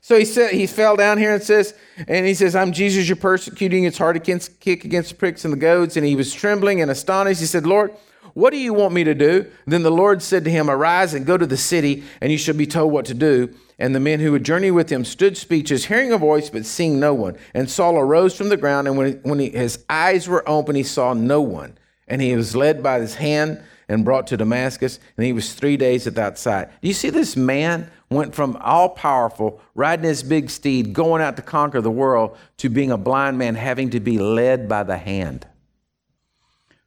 So 0.00 0.18
he 0.18 0.26
said 0.26 0.52
he 0.52 0.66
fell 0.66 0.96
down 0.96 1.16
here 1.16 1.32
and 1.32 1.42
says, 1.42 1.74
and 2.08 2.26
he 2.26 2.34
says, 2.34 2.54
I'm 2.54 2.72
Jesus, 2.72 3.08
you're 3.08 3.16
persecuting. 3.16 3.84
It's 3.84 3.96
hard 3.96 4.22
to 4.22 4.38
kick 4.60 4.84
against 4.84 5.10
the 5.10 5.16
pricks 5.16 5.44
and 5.44 5.52
the 5.52 5.58
goads. 5.58 5.96
And 5.96 6.04
he 6.04 6.14
was 6.14 6.32
trembling 6.34 6.82
and 6.82 6.90
astonished. 6.90 7.40
He 7.40 7.46
said, 7.46 7.66
Lord, 7.66 7.90
what 8.34 8.50
do 8.50 8.58
you 8.58 8.74
want 8.74 8.92
me 8.92 9.04
to 9.04 9.14
do? 9.14 9.46
Then 9.64 9.84
the 9.84 9.90
Lord 9.90 10.20
said 10.20 10.44
to 10.44 10.50
him, 10.50 10.68
Arise 10.68 11.14
and 11.14 11.24
go 11.24 11.38
to 11.38 11.46
the 11.46 11.56
city, 11.56 12.02
and 12.20 12.30
you 12.32 12.38
shall 12.38 12.56
be 12.56 12.66
told 12.66 12.92
what 12.92 13.06
to 13.06 13.14
do. 13.14 13.54
And 13.78 13.94
the 13.94 14.00
men 14.00 14.20
who 14.20 14.32
would 14.32 14.44
journey 14.44 14.70
with 14.70 14.90
him 14.90 15.04
stood 15.04 15.36
speechless, 15.36 15.86
hearing 15.86 16.12
a 16.12 16.18
voice, 16.18 16.50
but 16.50 16.66
seeing 16.66 17.00
no 17.00 17.14
one. 17.14 17.36
And 17.54 17.70
Saul 17.70 17.96
arose 17.96 18.36
from 18.36 18.48
the 18.48 18.56
ground, 18.56 18.88
and 18.88 18.96
when, 18.96 19.20
when 19.22 19.38
he, 19.38 19.50
his 19.50 19.84
eyes 19.88 20.28
were 20.28 20.48
open, 20.48 20.74
he 20.74 20.82
saw 20.82 21.14
no 21.14 21.40
one. 21.40 21.78
And 22.06 22.20
he 22.20 22.34
was 22.36 22.54
led 22.54 22.82
by 22.82 23.00
his 23.00 23.14
hand 23.14 23.62
and 23.88 24.04
brought 24.04 24.26
to 24.28 24.36
Damascus, 24.36 24.98
and 25.16 25.26
he 25.26 25.32
was 25.32 25.52
three 25.52 25.76
days 25.76 26.06
at 26.06 26.14
that 26.16 26.38
sight. 26.38 26.68
Do 26.80 26.88
you 26.88 26.94
see 26.94 27.10
this 27.10 27.36
man 27.36 27.90
went 28.10 28.34
from 28.34 28.56
all 28.60 28.88
powerful, 28.88 29.60
riding 29.74 30.06
his 30.06 30.22
big 30.22 30.50
steed, 30.50 30.92
going 30.92 31.22
out 31.22 31.36
to 31.36 31.42
conquer 31.42 31.80
the 31.80 31.90
world, 31.90 32.36
to 32.58 32.68
being 32.68 32.90
a 32.90 32.98
blind 32.98 33.38
man, 33.38 33.54
having 33.54 33.90
to 33.90 34.00
be 34.00 34.18
led 34.18 34.68
by 34.68 34.82
the 34.82 34.96
hand? 34.96 35.46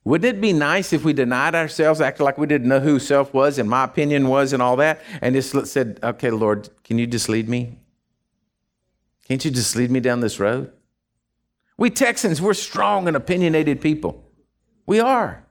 Wouldn't 0.07 0.37
it 0.37 0.39
be 0.39 0.53
nice 0.53 0.93
if 0.93 1.03
we 1.03 1.11
denied 1.11 1.53
ourselves, 1.53 1.99
acted 1.99 2.23
like 2.23 2.37
we 2.37 2.47
didn't 2.47 2.69
know 2.69 2.79
who 2.79 2.97
self 2.97 3.33
was 3.33 3.59
and 3.59 3.69
my 3.69 3.83
opinion 3.83 4.29
was 4.29 4.53
and 4.53 4.63
all 4.63 4.77
that, 4.77 5.01
and 5.19 5.35
just 5.35 5.67
said, 5.67 5.99
okay, 6.01 6.29
Lord, 6.29 6.69
can 6.85 6.97
you 6.97 7.05
just 7.05 7.27
lead 7.27 7.49
me? 7.49 7.75
Can't 9.27 9.43
you 9.43 9.51
just 9.51 9.75
lead 9.75 9.91
me 9.91 9.99
down 9.99 10.21
this 10.21 10.39
road? 10.39 10.71
We 11.77 11.89
Texans, 11.89 12.41
we're 12.41 12.53
strong 12.53 13.09
and 13.09 13.17
opinionated 13.17 13.81
people. 13.81 14.23
We 14.85 15.01
are. 15.01 15.43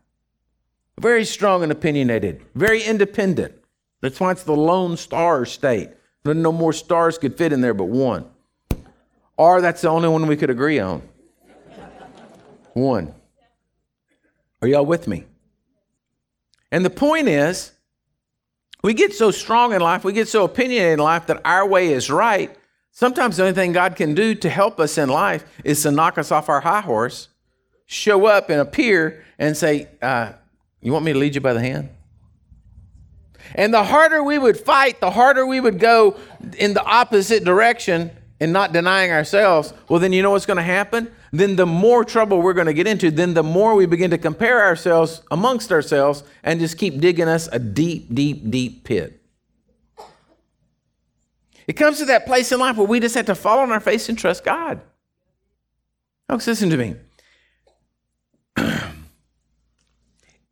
Very 0.99 1.27
strong 1.27 1.63
and 1.63 1.71
opinionated, 1.71 2.43
very 2.55 2.83
independent. 2.83 3.55
That's 4.01 4.19
why 4.19 4.31
it's 4.31 4.45
the 4.45 4.57
Lone 4.57 4.97
Star 4.97 5.45
State. 5.45 5.91
No 6.25 6.51
more 6.51 6.73
stars 6.73 7.19
could 7.19 7.37
fit 7.37 7.53
in 7.53 7.61
there 7.61 7.75
but 7.75 7.89
one. 7.89 8.25
Or 9.37 9.61
that's 9.61 9.83
the 9.83 9.91
only 9.91 10.09
one 10.09 10.27
we 10.27 10.37
could 10.39 10.49
agree 10.49 10.79
on. 10.79 11.03
One. 12.73 13.13
Are 14.67 14.69
y'all 14.69 14.85
with 14.85 15.07
me? 15.07 15.25
And 16.73 16.85
the 16.85 16.91
point 16.91 17.29
is, 17.29 17.71
we 18.83 18.95
get 18.95 19.15
so 19.15 19.31
strong 19.31 19.73
in 19.73 19.81
life, 19.81 20.03
we 20.03 20.13
get 20.13 20.27
so 20.27 20.43
opinionated 20.43 20.95
in 20.95 20.99
life 20.99 21.29
that 21.29 21.41
our 21.45 21.65
way 21.65 21.93
is 21.93 22.11
right. 22.11 22.53
Sometimes 22.91 23.37
the 23.37 23.45
only 23.45 23.55
thing 23.55 23.71
God 23.71 23.95
can 23.95 24.17
do 24.17 24.35
to 24.35 24.51
help 24.51 24.81
us 24.81 24.99
in 24.99 25.09
life 25.09 25.45
is 25.63 25.85
to 25.85 25.93
knock 25.93 26.19
us 26.19 26.33
off 26.33 26.49
our 26.49 26.61
high 26.61 26.81
horse, 26.81 27.29
show 27.85 28.27
up 28.27 28.51
and 28.51 28.61
appear 28.61 29.25
and 29.39 29.57
say, 29.57 29.87
uh, 30.03 30.33
You 30.81 30.93
want 30.93 31.05
me 31.05 31.13
to 31.13 31.19
lead 31.21 31.37
you 31.37 31.41
by 31.41 31.53
the 31.53 31.61
hand? 31.61 31.91
And 33.55 33.73
the 33.73 33.85
harder 33.85 34.25
we 34.25 34.37
would 34.37 34.59
fight, 34.59 34.99
the 34.99 35.13
harder 35.13 35.47
we 35.47 35.61
would 35.61 35.79
go 35.79 36.19
in 36.59 36.75
the 36.75 36.83
opposite 36.83 37.45
direction 37.45 38.11
and 38.41 38.53
not 38.53 38.73
denying 38.73 39.13
ourselves. 39.13 39.73
Well, 39.89 40.01
then 40.01 40.13
you 40.13 40.23
know 40.23 40.33
what's 40.33 40.45
going 40.45 40.57
to 40.57 40.65
happen? 40.65 41.15
Then 41.39 41.57
the 41.57 41.67
more 41.67 42.05
trouble 42.05 42.41
we're 42.41 42.53
going 42.53 42.67
to 42.67 42.75
get 42.75 42.87
into, 42.87 43.11
then 43.11 43.35
the 43.35 43.43
more 43.43 43.75
we 43.75 43.87
begin 43.87 44.11
to 44.11 44.19
compare 44.19 44.65
ourselves 44.65 45.23
amongst 45.31 45.73
ourselves 45.73 46.23
and 46.43 46.61
just 46.61 46.79
keep 46.79 47.01
digging 47.01 47.29
us 47.29 47.49
a 47.51 47.59
deep, 47.59 48.15
deep, 48.15 48.51
deep 48.51 48.85
pit. 48.85 49.23
It 51.67 51.73
comes 51.73 51.99
to 51.99 52.05
that 52.07 52.27
place 52.27 52.53
in 52.53 52.61
life 52.61 52.77
where 52.77 52.87
we 52.87 53.01
just 53.01 53.15
have 53.17 53.27
to 53.27 53.35
fall 53.35 53.59
on 53.59 53.73
our 53.73 53.81
face 53.81 54.09
and 54.09 54.17
trust 54.17 54.45
God. 54.45 54.81
Folks, 56.29 56.47
listen 56.47 56.71
to 56.71 56.77
me. 56.77 56.95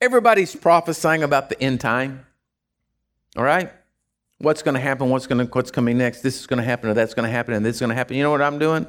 Everybody's 0.00 0.56
prophesying 0.56 1.22
about 1.22 1.48
the 1.50 1.60
end 1.62 1.80
time. 1.80 2.26
All 3.36 3.44
right? 3.44 3.72
What's 4.38 4.62
going 4.62 4.74
to 4.74 4.80
happen? 4.80 5.08
What's 5.08 5.26
going 5.26 5.46
to 5.46 5.52
what's 5.52 5.70
coming 5.70 5.98
next? 5.98 6.22
This 6.22 6.38
is 6.40 6.46
going 6.46 6.58
to 6.58 6.64
happen, 6.64 6.90
or 6.90 6.94
that's 6.94 7.14
going 7.14 7.26
to 7.26 7.30
happen, 7.30 7.54
and 7.54 7.64
this 7.64 7.76
is 7.76 7.80
going 7.80 7.90
to 7.90 7.94
happen. 7.94 8.16
You 8.16 8.24
know 8.24 8.30
what 8.30 8.42
I'm 8.42 8.58
doing? 8.58 8.86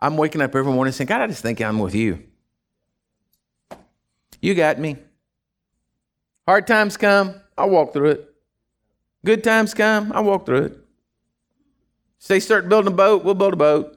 I'm 0.00 0.16
waking 0.16 0.40
up 0.40 0.54
every 0.54 0.72
morning 0.72 0.92
saying, 0.92 1.08
God, 1.08 1.20
I 1.20 1.26
just 1.26 1.42
think 1.42 1.60
I'm 1.60 1.78
with 1.78 1.94
you. 1.94 2.24
You 4.40 4.54
got 4.54 4.78
me. 4.78 4.96
Hard 6.48 6.66
times 6.66 6.96
come, 6.96 7.34
I'll 7.56 7.70
walk 7.70 7.92
through 7.92 8.10
it. 8.10 8.34
Good 9.24 9.44
times 9.44 9.74
come, 9.74 10.10
I'll 10.14 10.24
walk 10.24 10.46
through 10.46 10.64
it. 10.64 10.78
Say, 12.18 12.40
start 12.40 12.68
building 12.68 12.92
a 12.92 12.96
boat, 12.96 13.24
we'll 13.24 13.34
build 13.34 13.52
a 13.52 13.56
boat. 13.56 13.96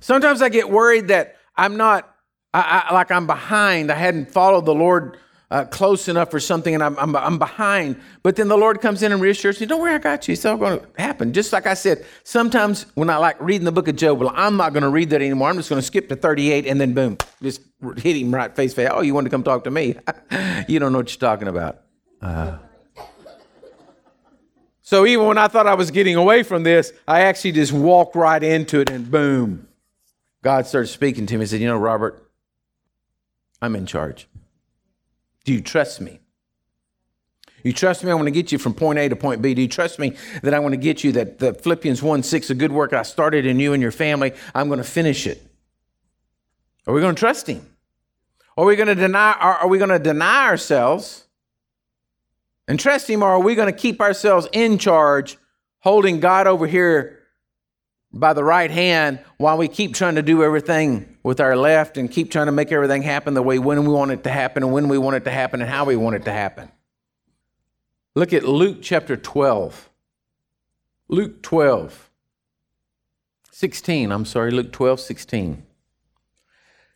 Sometimes 0.00 0.42
I 0.42 0.48
get 0.48 0.70
worried 0.70 1.08
that 1.08 1.36
I'm 1.56 1.76
not, 1.76 2.14
I, 2.54 2.86
I, 2.88 2.94
like 2.94 3.10
I'm 3.10 3.26
behind. 3.26 3.90
I 3.90 3.94
hadn't 3.94 4.30
followed 4.30 4.64
the 4.64 4.74
Lord 4.74 5.18
uh, 5.50 5.64
close 5.64 6.06
enough 6.06 6.30
for 6.30 6.38
something 6.38 6.74
and 6.74 6.82
I'm, 6.82 6.96
I'm, 6.98 7.16
I'm, 7.16 7.38
behind. 7.38 8.00
But 8.22 8.36
then 8.36 8.48
the 8.48 8.56
Lord 8.56 8.80
comes 8.80 9.02
in 9.02 9.10
and 9.10 9.20
reassures 9.20 9.60
me, 9.60 9.66
don't 9.66 9.80
worry, 9.80 9.94
I 9.94 9.98
got 9.98 10.28
you. 10.28 10.32
It's 10.32 10.44
all 10.44 10.56
going 10.56 10.78
to 10.78 10.86
happen. 11.02 11.32
Just 11.32 11.52
like 11.52 11.66
I 11.66 11.74
said, 11.74 12.04
sometimes 12.22 12.86
when 12.94 13.10
I 13.10 13.16
like 13.16 13.40
reading 13.40 13.64
the 13.64 13.72
book 13.72 13.88
of 13.88 13.96
Job, 13.96 14.20
well, 14.20 14.32
I'm 14.34 14.56
not 14.56 14.72
going 14.72 14.84
to 14.84 14.88
read 14.88 15.10
that 15.10 15.20
anymore. 15.20 15.48
I'm 15.48 15.56
just 15.56 15.68
going 15.68 15.80
to 15.80 15.86
skip 15.86 16.08
to 16.10 16.16
38 16.16 16.66
and 16.66 16.80
then 16.80 16.94
boom, 16.94 17.18
just 17.42 17.62
hit 17.96 18.16
him 18.16 18.32
right 18.32 18.54
face 18.54 18.74
face. 18.74 18.88
Oh, 18.92 19.00
you 19.00 19.12
want 19.12 19.24
to 19.24 19.30
come 19.30 19.42
talk 19.42 19.64
to 19.64 19.70
me? 19.70 19.96
you 20.68 20.78
don't 20.78 20.92
know 20.92 20.98
what 20.98 21.10
you're 21.10 21.18
talking 21.18 21.48
about. 21.48 21.80
Uh, 22.22 22.58
so 24.82 25.06
even 25.06 25.26
when 25.26 25.38
I 25.38 25.48
thought 25.48 25.66
I 25.66 25.74
was 25.74 25.90
getting 25.90 26.14
away 26.14 26.42
from 26.44 26.62
this, 26.62 26.92
I 27.08 27.22
actually 27.22 27.52
just 27.52 27.72
walked 27.72 28.14
right 28.14 28.42
into 28.42 28.80
it 28.80 28.90
and 28.90 29.10
boom, 29.10 29.66
God 30.42 30.66
started 30.66 30.88
speaking 30.88 31.26
to 31.26 31.34
me 31.34 31.40
and 31.40 31.50
said, 31.50 31.60
you 31.60 31.66
know, 31.66 31.76
Robert, 31.76 32.30
I'm 33.60 33.74
in 33.74 33.86
charge. 33.86 34.28
Do 35.44 35.52
you 35.52 35.60
trust 35.60 36.00
me? 36.00 36.20
You 37.62 37.72
trust 37.72 38.04
me, 38.04 38.10
I 38.10 38.14
want 38.14 38.26
to 38.26 38.32
get 38.32 38.52
you 38.52 38.58
from 38.58 38.72
point 38.72 38.98
A 38.98 39.08
to 39.08 39.16
point 39.16 39.42
B. 39.42 39.52
Do 39.52 39.62
you 39.62 39.68
trust 39.68 39.98
me 39.98 40.16
that 40.42 40.54
I 40.54 40.58
want 40.58 40.72
to 40.72 40.78
get 40.78 41.04
you 41.04 41.12
that 41.12 41.38
the 41.38 41.52
Philippians 41.52 42.02
1 42.02 42.22
6, 42.22 42.50
a 42.50 42.54
good 42.54 42.72
work 42.72 42.92
I 42.92 43.02
started 43.02 43.44
in 43.44 43.60
you 43.60 43.72
and 43.72 43.82
your 43.82 43.92
family, 43.92 44.32
I'm 44.54 44.68
going 44.68 44.78
to 44.78 44.84
finish 44.84 45.26
it? 45.26 45.42
Are 46.86 46.94
we 46.94 47.00
going 47.00 47.14
to 47.14 47.18
trust 47.18 47.46
him? 47.46 47.66
Are 48.56 48.64
we 48.64 48.76
going 48.76 48.88
to 48.88 48.94
deny 48.94 49.32
are, 49.32 49.68
we 49.68 49.78
going 49.78 49.90
to 49.90 49.98
deny 49.98 50.46
ourselves 50.46 51.24
and 52.66 52.78
trust 52.78 53.08
him, 53.08 53.22
or 53.22 53.28
are 53.28 53.40
we 53.40 53.54
going 53.54 53.72
to 53.72 53.78
keep 53.78 54.00
ourselves 54.00 54.48
in 54.52 54.78
charge, 54.78 55.36
holding 55.80 56.20
God 56.20 56.46
over 56.46 56.66
here 56.66 57.19
by 58.12 58.32
the 58.32 58.42
right 58.42 58.70
hand 58.70 59.20
while 59.36 59.56
we 59.56 59.68
keep 59.68 59.94
trying 59.94 60.16
to 60.16 60.22
do 60.22 60.42
everything 60.42 61.16
with 61.22 61.40
our 61.40 61.56
left 61.56 61.96
and 61.96 62.10
keep 62.10 62.30
trying 62.30 62.46
to 62.46 62.52
make 62.52 62.72
everything 62.72 63.02
happen 63.02 63.34
the 63.34 63.42
way 63.42 63.58
when 63.58 63.84
we 63.84 63.92
want 63.92 64.10
it 64.10 64.24
to 64.24 64.30
happen 64.30 64.62
and 64.62 64.72
when 64.72 64.88
we 64.88 64.98
want 64.98 65.16
it 65.16 65.24
to 65.24 65.30
happen 65.30 65.60
and 65.60 65.70
how 65.70 65.84
we 65.84 65.96
want 65.96 66.16
it 66.16 66.24
to 66.24 66.32
happen. 66.32 66.70
Look 68.14 68.32
at 68.32 68.44
Luke 68.44 68.78
chapter 68.82 69.16
12. 69.16 69.88
Luke 71.08 71.42
12. 71.42 72.10
16, 73.52 74.10
I'm 74.10 74.24
sorry, 74.24 74.50
Luke 74.50 74.72
12, 74.72 75.00
16. 75.00 75.52
It 75.52 75.62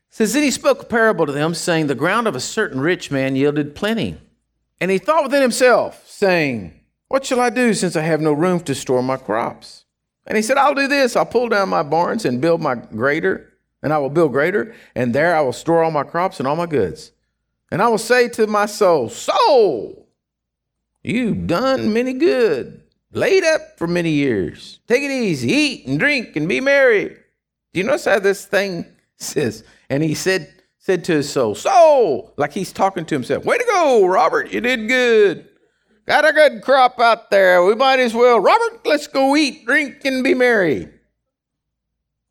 says, 0.09 0.33
Then 0.33 0.43
he 0.43 0.51
spoke 0.51 0.83
a 0.83 0.87
parable 0.87 1.27
to 1.27 1.33
them, 1.33 1.55
saying, 1.55 1.87
The 1.87 1.95
ground 1.95 2.27
of 2.27 2.35
a 2.35 2.41
certain 2.41 2.81
rich 2.81 3.11
man 3.11 3.37
yielded 3.37 3.75
plenty. 3.75 4.17
And 4.81 4.91
he 4.91 4.99
thought 4.99 5.25
within 5.25 5.43
himself, 5.43 6.09
saying, 6.09 6.81
What 7.09 7.25
shall 7.25 7.41
I 7.41 7.51
do 7.51 7.75
since 7.75 7.97
I 7.97 8.03
have 8.03 8.21
no 8.21 8.33
room 8.33 8.61
to 8.61 8.75
store 8.75 9.03
my 9.03 9.17
crops? 9.17 9.84
And 10.27 10.37
he 10.37 10.43
said, 10.43 10.57
I'll 10.57 10.75
do 10.75 10.89
this. 10.89 11.17
I'll 11.17 11.27
pull 11.27 11.49
down 11.49 11.69
my 11.69 11.83
barns 11.83 12.25
and 12.25 12.41
build 12.41 12.61
my 12.61 12.75
greater, 12.75 13.53
and 13.83 13.93
I 13.93 13.99
will 13.99 14.11
build 14.11 14.33
greater, 14.33 14.75
and 14.95 15.15
there 15.15 15.37
I 15.37 15.41
will 15.43 15.53
store 15.53 15.85
all 15.85 15.91
my 15.91 16.05
crops 16.05 16.39
and 16.39 16.49
all 16.49 16.57
my 16.57 16.67
goods. 16.67 17.13
And 17.71 17.83
I 17.83 17.89
will 17.89 17.99
say 17.99 18.29
to 18.31 18.47
my 18.47 18.67
soul, 18.67 19.09
Soul, 19.09 20.07
you've 21.03 21.47
done 21.47 21.93
many 21.93 22.15
good, 22.15 22.83
laid 23.13 23.45
up 23.45 23.79
for 23.79 23.87
many 23.87 24.11
years. 24.11 24.81
Take 24.87 25.03
it 25.03 25.11
easy, 25.11 25.53
eat 25.53 25.87
and 25.87 25.99
drink 25.99 26.37
and 26.37 26.49
be 26.49 26.61
merry. 26.61 27.17
Do 27.73 27.81
you 27.81 27.85
notice 27.85 28.05
how 28.07 28.21
this 28.21 28.47
thing 28.47 28.87
says? 29.17 29.65
And 29.91 30.03
he 30.03 30.15
said, 30.15 30.51
said 30.79 31.05
to 31.05 31.15
his 31.15 31.31
soul, 31.31 31.55
Soul, 31.55 32.33
like 32.37 32.53
he's 32.53 32.73
talking 32.73 33.05
to 33.07 33.15
himself, 33.15 33.45
Way 33.45 33.59
to 33.59 33.65
go, 33.65 34.07
Robert, 34.07 34.53
you 34.53 34.61
did 34.61 34.89
good. 34.89 35.49
Got 36.07 36.29
a 36.29 36.33
good 36.33 36.63
crop 36.63 37.01
out 37.01 37.31
there. 37.31 37.65
We 37.65 37.75
might 37.75 37.99
as 37.99 38.15
well, 38.15 38.39
Robert, 38.39 38.85
let's 38.85 39.07
go 39.07 39.35
eat, 39.37 39.65
drink, 39.65 40.05
and 40.05 40.23
be 40.23 40.35
merry. 40.35 40.89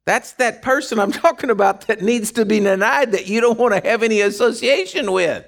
That's 0.06 0.34
that 0.34 0.62
person 0.62 1.00
I'm 1.00 1.12
talking 1.24 1.50
about 1.50 1.88
that 1.88 2.02
needs 2.02 2.32
to 2.34 2.46
be 2.46 2.60
denied 2.60 3.12
that 3.14 3.28
you 3.28 3.42
don't 3.42 3.58
want 3.58 3.74
to 3.74 3.90
have 3.90 4.04
any 4.04 4.22
association 4.22 5.12
with. 5.12 5.46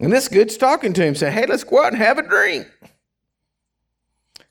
And 0.00 0.12
this 0.12 0.28
good's 0.28 0.56
talking 0.56 0.92
to 0.92 1.04
him, 1.04 1.14
saying, 1.16 1.32
Hey, 1.34 1.46
let's 1.46 1.64
go 1.64 1.84
out 1.84 1.92
and 1.92 2.00
have 2.00 2.18
a 2.18 2.22
drink. 2.22 2.68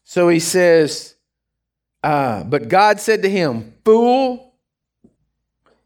So 0.04 0.28
he 0.28 0.40
says, 0.40 1.16
uh, 2.04 2.44
But 2.44 2.68
God 2.68 3.00
said 3.00 3.22
to 3.24 3.30
him, 3.30 3.74
Fool, 3.86 4.47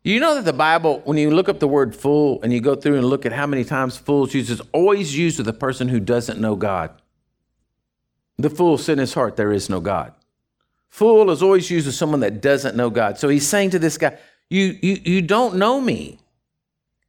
you 0.03 0.19
know 0.19 0.35
that 0.35 0.45
the 0.45 0.53
Bible, 0.53 1.01
when 1.05 1.17
you 1.17 1.29
look 1.29 1.47
up 1.47 1.59
the 1.59 1.67
word 1.67 1.95
fool 1.95 2.39
and 2.41 2.51
you 2.51 2.59
go 2.59 2.75
through 2.75 2.95
and 2.95 3.05
look 3.05 3.25
at 3.25 3.31
how 3.31 3.45
many 3.45 3.63
times 3.63 3.97
fools 3.97 4.33
it's 4.33 4.61
always 4.71 5.15
used 5.15 5.37
with 5.37 5.47
a 5.47 5.53
person 5.53 5.89
who 5.89 5.99
doesn't 5.99 6.39
know 6.39 6.55
God. 6.55 6.91
The 8.37 8.49
fool 8.49 8.79
said 8.79 8.93
in 8.93 8.99
his 8.99 9.13
heart, 9.13 9.35
There 9.35 9.51
is 9.51 9.69
no 9.69 9.79
God. 9.79 10.13
Fool 10.89 11.29
is 11.29 11.43
always 11.43 11.69
used 11.69 11.85
with 11.85 11.95
someone 11.95 12.21
that 12.21 12.41
doesn't 12.41 12.75
know 12.75 12.89
God. 12.89 13.19
So 13.19 13.29
he's 13.29 13.47
saying 13.47 13.69
to 13.71 13.79
this 13.79 13.97
guy, 13.97 14.17
You, 14.49 14.77
you, 14.81 14.99
you 15.03 15.21
don't 15.21 15.57
know 15.57 15.79
me. 15.79 16.17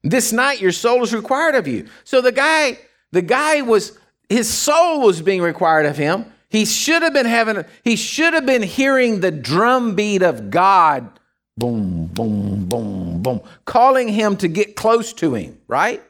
This 0.02 0.33
night 0.33 0.61
your 0.61 0.72
soul 0.72 1.02
is 1.02 1.14
required 1.14 1.55
of 1.55 1.66
you. 1.66 1.88
So 2.05 2.20
the 2.20 2.33
guy, 2.33 2.78
the 3.11 3.22
guy 3.22 3.62
was, 3.62 3.98
his 4.28 4.52
soul 4.52 5.00
was 5.00 5.22
being 5.22 5.40
required 5.40 5.87
of 5.87 5.96
him. 5.96 6.26
He 6.50 6.66
should 6.66 7.02
have 7.02 7.14
been 7.14 7.24
having, 7.24 7.64
he 7.83 7.96
should 7.96 8.35
have 8.35 8.44
been 8.44 8.62
hearing 8.62 9.20
the 9.20 9.31
drumbeat 9.31 10.22
of 10.22 10.50
God 10.50 11.18
boom, 11.57 12.07
boom, 12.07 12.67
boom, 12.67 13.23
boom, 13.23 13.41
calling 13.65 14.09
him 14.09 14.37
to 14.38 14.49
get 14.49 14.77
close 14.77 15.12
to 15.15 15.35
him, 15.35 15.59
right? 15.69 16.03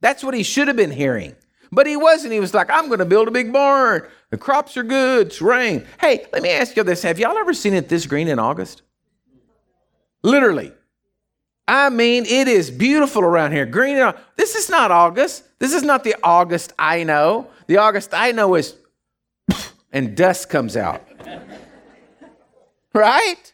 That's 0.00 0.22
what 0.22 0.34
he 0.34 0.42
should 0.42 0.68
have 0.68 0.76
been 0.76 0.90
hearing. 0.90 1.34
But 1.72 1.86
he 1.86 1.96
wasn't. 1.96 2.32
He 2.32 2.40
was 2.40 2.54
like, 2.54 2.70
I'm 2.70 2.86
going 2.86 3.00
to 3.00 3.04
build 3.04 3.28
a 3.28 3.30
big 3.30 3.52
barn. 3.52 4.06
The 4.30 4.36
crops 4.36 4.76
are 4.76 4.82
good. 4.82 5.28
It's 5.28 5.42
rain. 5.42 5.84
Hey, 6.00 6.26
let 6.32 6.42
me 6.42 6.50
ask 6.50 6.76
you 6.76 6.84
this. 6.84 7.02
Have 7.02 7.18
y'all 7.18 7.36
ever 7.36 7.52
seen 7.52 7.74
it 7.74 7.88
this 7.88 8.06
green 8.06 8.28
in 8.28 8.38
August? 8.38 8.82
Literally. 10.22 10.72
I 11.68 11.90
mean, 11.90 12.24
it 12.26 12.46
is 12.46 12.70
beautiful 12.70 13.22
around 13.22 13.52
here. 13.52 13.66
Green. 13.66 14.12
This 14.36 14.54
is 14.54 14.70
not 14.70 14.90
August. 14.90 15.44
This 15.58 15.72
is 15.72 15.82
not 15.82 16.04
the 16.04 16.14
August 16.22 16.72
I 16.78 17.02
know. 17.02 17.48
The 17.66 17.78
August 17.78 18.10
I 18.12 18.32
know 18.32 18.54
is, 18.54 18.76
and 19.92 20.16
dust 20.16 20.48
comes 20.48 20.76
out. 20.76 21.02
right? 22.94 23.52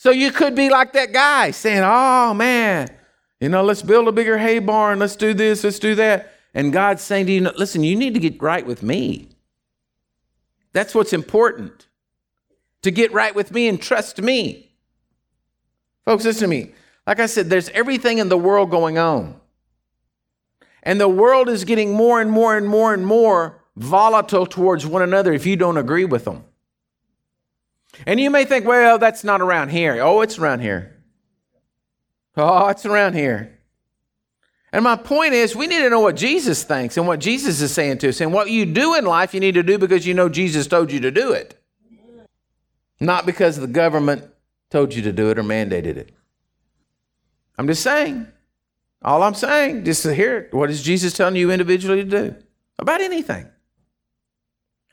So 0.00 0.10
you 0.10 0.32
could 0.32 0.54
be 0.54 0.70
like 0.70 0.94
that 0.94 1.12
guy 1.12 1.50
saying, 1.50 1.82
Oh 1.84 2.32
man, 2.32 2.88
you 3.38 3.50
know, 3.50 3.62
let's 3.62 3.82
build 3.82 4.08
a 4.08 4.12
bigger 4.12 4.38
hay 4.38 4.58
barn, 4.58 4.98
let's 4.98 5.14
do 5.14 5.34
this, 5.34 5.62
let's 5.62 5.78
do 5.78 5.94
that. 5.96 6.32
And 6.54 6.72
God's 6.72 7.02
saying 7.02 7.26
to 7.26 7.32
you, 7.32 7.42
Listen, 7.42 7.84
you 7.84 7.94
need 7.96 8.14
to 8.14 8.20
get 8.20 8.40
right 8.40 8.64
with 8.64 8.82
me. 8.82 9.28
That's 10.72 10.94
what's 10.94 11.12
important 11.12 11.86
to 12.80 12.90
get 12.90 13.12
right 13.12 13.34
with 13.34 13.52
me 13.52 13.68
and 13.68 13.78
trust 13.78 14.22
me. 14.22 14.72
Folks, 16.06 16.24
listen 16.24 16.44
to 16.44 16.48
me. 16.48 16.72
Like 17.06 17.20
I 17.20 17.26
said, 17.26 17.50
there's 17.50 17.68
everything 17.68 18.16
in 18.16 18.30
the 18.30 18.38
world 18.38 18.70
going 18.70 18.96
on. 18.96 19.38
And 20.82 20.98
the 20.98 21.10
world 21.10 21.50
is 21.50 21.64
getting 21.64 21.92
more 21.92 22.22
and 22.22 22.30
more 22.30 22.56
and 22.56 22.66
more 22.66 22.94
and 22.94 23.04
more 23.04 23.60
volatile 23.76 24.46
towards 24.46 24.86
one 24.86 25.02
another 25.02 25.34
if 25.34 25.44
you 25.44 25.56
don't 25.56 25.76
agree 25.76 26.06
with 26.06 26.24
them. 26.24 26.44
And 28.06 28.18
you 28.18 28.30
may 28.30 28.44
think, 28.44 28.66
well, 28.66 28.98
that's 28.98 29.24
not 29.24 29.40
around 29.40 29.70
here. 29.70 30.00
Oh, 30.00 30.20
it's 30.20 30.38
around 30.38 30.60
here. 30.60 30.96
Oh, 32.36 32.68
it's 32.68 32.86
around 32.86 33.14
here. 33.14 33.58
And 34.72 34.84
my 34.84 34.96
point 34.96 35.34
is, 35.34 35.56
we 35.56 35.66
need 35.66 35.80
to 35.80 35.90
know 35.90 36.00
what 36.00 36.16
Jesus 36.16 36.62
thinks 36.62 36.96
and 36.96 37.06
what 37.06 37.18
Jesus 37.18 37.60
is 37.60 37.72
saying 37.72 37.98
to 37.98 38.08
us. 38.08 38.20
And 38.20 38.32
what 38.32 38.50
you 38.50 38.64
do 38.64 38.94
in 38.94 39.04
life, 39.04 39.34
you 39.34 39.40
need 39.40 39.54
to 39.54 39.62
do 39.62 39.78
because 39.78 40.06
you 40.06 40.14
know 40.14 40.28
Jesus 40.28 40.66
told 40.66 40.92
you 40.92 41.00
to 41.00 41.10
do 41.10 41.32
it, 41.32 41.60
not 43.00 43.26
because 43.26 43.56
the 43.56 43.66
government 43.66 44.24
told 44.70 44.94
you 44.94 45.02
to 45.02 45.12
do 45.12 45.30
it 45.30 45.38
or 45.38 45.42
mandated 45.42 45.96
it. 45.96 46.14
I'm 47.58 47.66
just 47.66 47.82
saying. 47.82 48.26
All 49.02 49.22
I'm 49.22 49.34
saying, 49.34 49.84
just 49.84 50.02
to 50.02 50.14
hear 50.14 50.38
it. 50.38 50.54
What 50.54 50.70
is 50.70 50.82
Jesus 50.82 51.14
telling 51.14 51.36
you 51.36 51.50
individually 51.50 52.04
to 52.04 52.10
do 52.10 52.36
about 52.78 53.00
anything? 53.00 53.48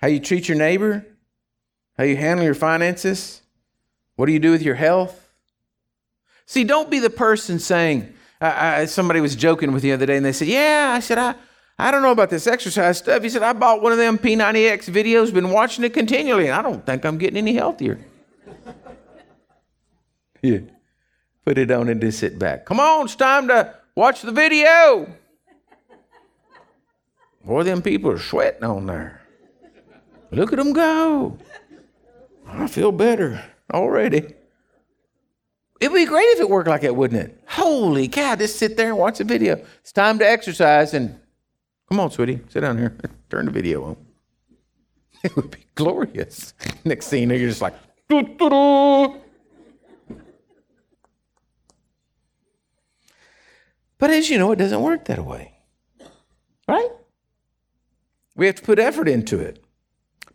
How 0.02 0.08
you 0.08 0.20
treat 0.20 0.48
your 0.48 0.58
neighbor, 0.58 1.06
how 1.98 2.04
you 2.04 2.16
handle 2.16 2.46
your 2.46 2.54
finances, 2.54 3.42
what 4.16 4.28
do 4.28 4.32
you 4.32 4.40
do 4.40 4.52
with 4.52 4.62
your 4.62 4.76
health? 4.76 5.28
See, 6.46 6.64
don't 6.64 6.90
be 6.90 7.00
the 7.00 7.10
person 7.10 7.60
saying, 7.60 8.14
I, 8.40 8.82
I, 8.82 8.86
somebody 8.86 9.20
was 9.20 9.36
joking 9.36 9.72
with 9.74 9.84
the 9.84 9.92
other 9.92 10.06
day 10.06 10.18
and 10.18 10.26
they 10.26 10.32
said, 10.32 10.48
Yeah, 10.48 10.94
I 10.96 11.00
said, 11.00 11.18
I, 11.18 11.36
I 11.80 11.92
don't 11.92 12.02
know 12.02 12.12
about 12.12 12.30
this 12.30 12.48
exercise 12.48 13.00
stuff. 13.00 13.22
He 13.22 13.30
said, 13.30 13.44
I 13.44 13.54
bought 13.54 13.82
one 13.82 13.92
of 13.92 13.98
them 13.98 14.18
P90X 14.18 14.90
videos, 14.90 15.34
been 15.34 15.52
watching 15.52 15.84
it 15.84 15.94
continually, 15.94 16.48
and 16.48 16.56
I 16.56 16.62
don't 16.62 16.86
think 16.86 17.06
I'm 17.06 17.18
getting 17.18 17.38
any 17.38 17.54
healthier. 17.54 18.00
yeah. 20.42 20.60
Put 21.46 21.58
it 21.58 21.72
on 21.72 21.88
and 21.88 22.02
just 22.02 22.20
sit 22.20 22.38
back. 22.38 22.66
Come 22.66 22.80
on, 22.80 23.06
it's 23.06 23.16
time 23.16 23.48
to 23.48 23.76
watch 23.96 24.22
the 24.22 24.32
video. 24.32 25.08
Boy, 27.46 27.64
them 27.64 27.82
people 27.82 28.12
are 28.12 28.20
sweating 28.20 28.64
on 28.64 28.86
there. 28.88 29.22
Look 30.32 30.52
at 30.52 30.58
them 30.58 30.74
go. 30.74 31.38
I 32.48 32.68
feel 32.68 32.92
better 32.92 33.44
already. 33.74 34.34
It 35.80 35.92
would 35.92 35.98
be 35.98 36.06
great 36.06 36.26
if 36.30 36.40
it 36.40 36.50
worked 36.50 36.68
like 36.70 36.82
that, 36.82 36.96
wouldn't 36.96 37.22
it? 37.22 37.44
Holy 37.48 38.08
cow, 38.08 38.36
just 38.36 38.58
sit 38.58 38.78
there 38.78 38.90
and 38.90 38.98
watch 38.98 39.20
the 39.20 39.24
video. 39.24 39.64
It's 39.82 39.92
time 39.92 40.18
to 40.20 40.28
exercise 40.28 40.94
and 40.94 41.20
come 41.88 42.00
on, 42.00 42.10
sweetie, 42.10 42.40
sit 42.50 42.62
down 42.62 42.78
here. 42.78 42.98
Turn 43.30 43.46
the 43.46 43.52
video 43.52 43.84
on. 43.84 43.98
It 45.24 45.36
would 45.36 45.50
be 45.50 45.66
glorious. 45.76 46.54
Next 46.86 47.08
scene, 47.08 47.30
you're 47.32 47.40
just 47.50 47.62
like, 47.62 47.74
Doo-doo-doo. 48.08 49.20
but 53.98 54.10
as 54.12 54.30
you 54.30 54.38
know, 54.38 54.52
it 54.52 54.58
doesn't 54.58 54.82
work 54.82 55.06
that 55.06 55.26
way. 55.26 55.54
Right? 56.68 56.90
We 58.36 58.46
have 58.46 58.56
to 58.56 58.62
put 58.62 58.78
effort 58.78 59.08
into 59.08 59.40
it. 59.40 59.64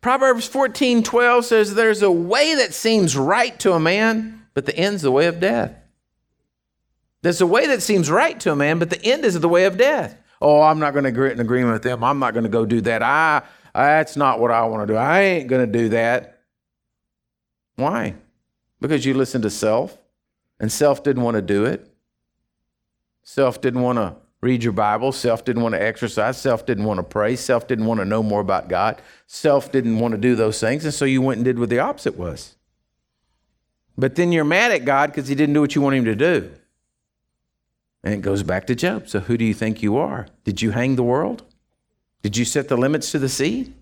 Proverbs 0.02 0.46
14 0.48 1.04
12 1.04 1.44
says, 1.44 1.74
There's 1.74 2.02
a 2.02 2.10
way 2.10 2.56
that 2.56 2.74
seems 2.74 3.16
right 3.16 3.58
to 3.60 3.72
a 3.72 3.80
man, 3.80 4.44
but 4.52 4.66
the 4.66 4.76
end's 4.76 5.02
the 5.02 5.12
way 5.12 5.26
of 5.26 5.40
death. 5.40 5.74
There's 7.22 7.40
a 7.40 7.46
way 7.46 7.68
that 7.68 7.82
seems 7.82 8.10
right 8.10 8.38
to 8.40 8.50
a 8.50 8.56
man, 8.56 8.80
but 8.80 8.90
the 8.90 9.02
end 9.02 9.24
is 9.24 9.38
the 9.38 9.48
way 9.48 9.64
of 9.64 9.78
death. 9.78 10.18
Oh, 10.40 10.60
I'm 10.60 10.80
not 10.80 10.92
going 10.92 11.04
to 11.04 11.10
agree 11.10 11.30
in 11.30 11.38
agreement 11.38 11.72
with 11.74 11.84
them. 11.84 12.02
I'm 12.02 12.18
not 12.18 12.34
going 12.34 12.42
to 12.42 12.50
go 12.50 12.66
do 12.66 12.80
that. 12.80 13.00
I, 13.00 13.42
that's 13.72 14.16
not 14.16 14.40
what 14.40 14.50
I 14.50 14.64
want 14.64 14.88
to 14.88 14.92
do. 14.92 14.98
I 14.98 15.20
ain't 15.20 15.48
going 15.48 15.64
to 15.64 15.72
do 15.72 15.90
that. 15.90 16.40
Why? 17.76 18.16
Because 18.80 19.06
you 19.06 19.14
listened 19.14 19.44
to 19.44 19.50
self, 19.50 19.96
and 20.58 20.70
self 20.70 21.04
didn't 21.04 21.22
want 21.22 21.36
to 21.36 21.42
do 21.42 21.64
it. 21.64 21.88
Self 23.22 23.60
didn't 23.60 23.82
want 23.82 23.98
to 23.98 24.16
read 24.42 24.64
your 24.64 24.72
Bible. 24.72 25.12
Self 25.12 25.44
didn't 25.44 25.62
want 25.62 25.74
to 25.74 25.82
exercise. 25.82 26.36
Self 26.36 26.66
didn't 26.66 26.84
want 26.84 26.98
to 26.98 27.04
pray. 27.04 27.36
Self 27.36 27.68
didn't 27.68 27.86
want 27.86 28.00
to 28.00 28.04
know 28.04 28.22
more 28.22 28.40
about 28.40 28.68
God. 28.68 29.00
Self 29.26 29.72
didn't 29.72 29.98
want 30.00 30.12
to 30.12 30.18
do 30.18 30.34
those 30.34 30.60
things. 30.60 30.84
And 30.84 30.92
so 30.92 31.04
you 31.04 31.22
went 31.22 31.38
and 31.38 31.44
did 31.44 31.58
what 31.58 31.70
the 31.70 31.78
opposite 31.78 32.18
was. 32.18 32.56
But 33.96 34.16
then 34.16 34.32
you're 34.32 34.44
mad 34.44 34.72
at 34.72 34.84
God 34.84 35.10
because 35.10 35.28
he 35.28 35.34
didn't 35.34 35.54
do 35.54 35.60
what 35.60 35.74
you 35.74 35.80
want 35.80 35.96
him 35.96 36.04
to 36.06 36.16
do. 36.16 36.50
And 38.02 38.14
it 38.14 38.22
goes 38.22 38.42
back 38.42 38.66
to 38.66 38.74
Job. 38.74 39.08
So 39.08 39.20
who 39.20 39.36
do 39.36 39.44
you 39.44 39.54
think 39.54 39.82
you 39.82 39.96
are? 39.96 40.26
Did 40.44 40.60
you 40.60 40.72
hang 40.72 40.96
the 40.96 41.04
world? 41.04 41.44
Did 42.22 42.36
you 42.36 42.44
set 42.44 42.68
the 42.68 42.76
limits 42.76 43.12
to 43.12 43.18
the 43.18 43.28
sea? 43.28 43.72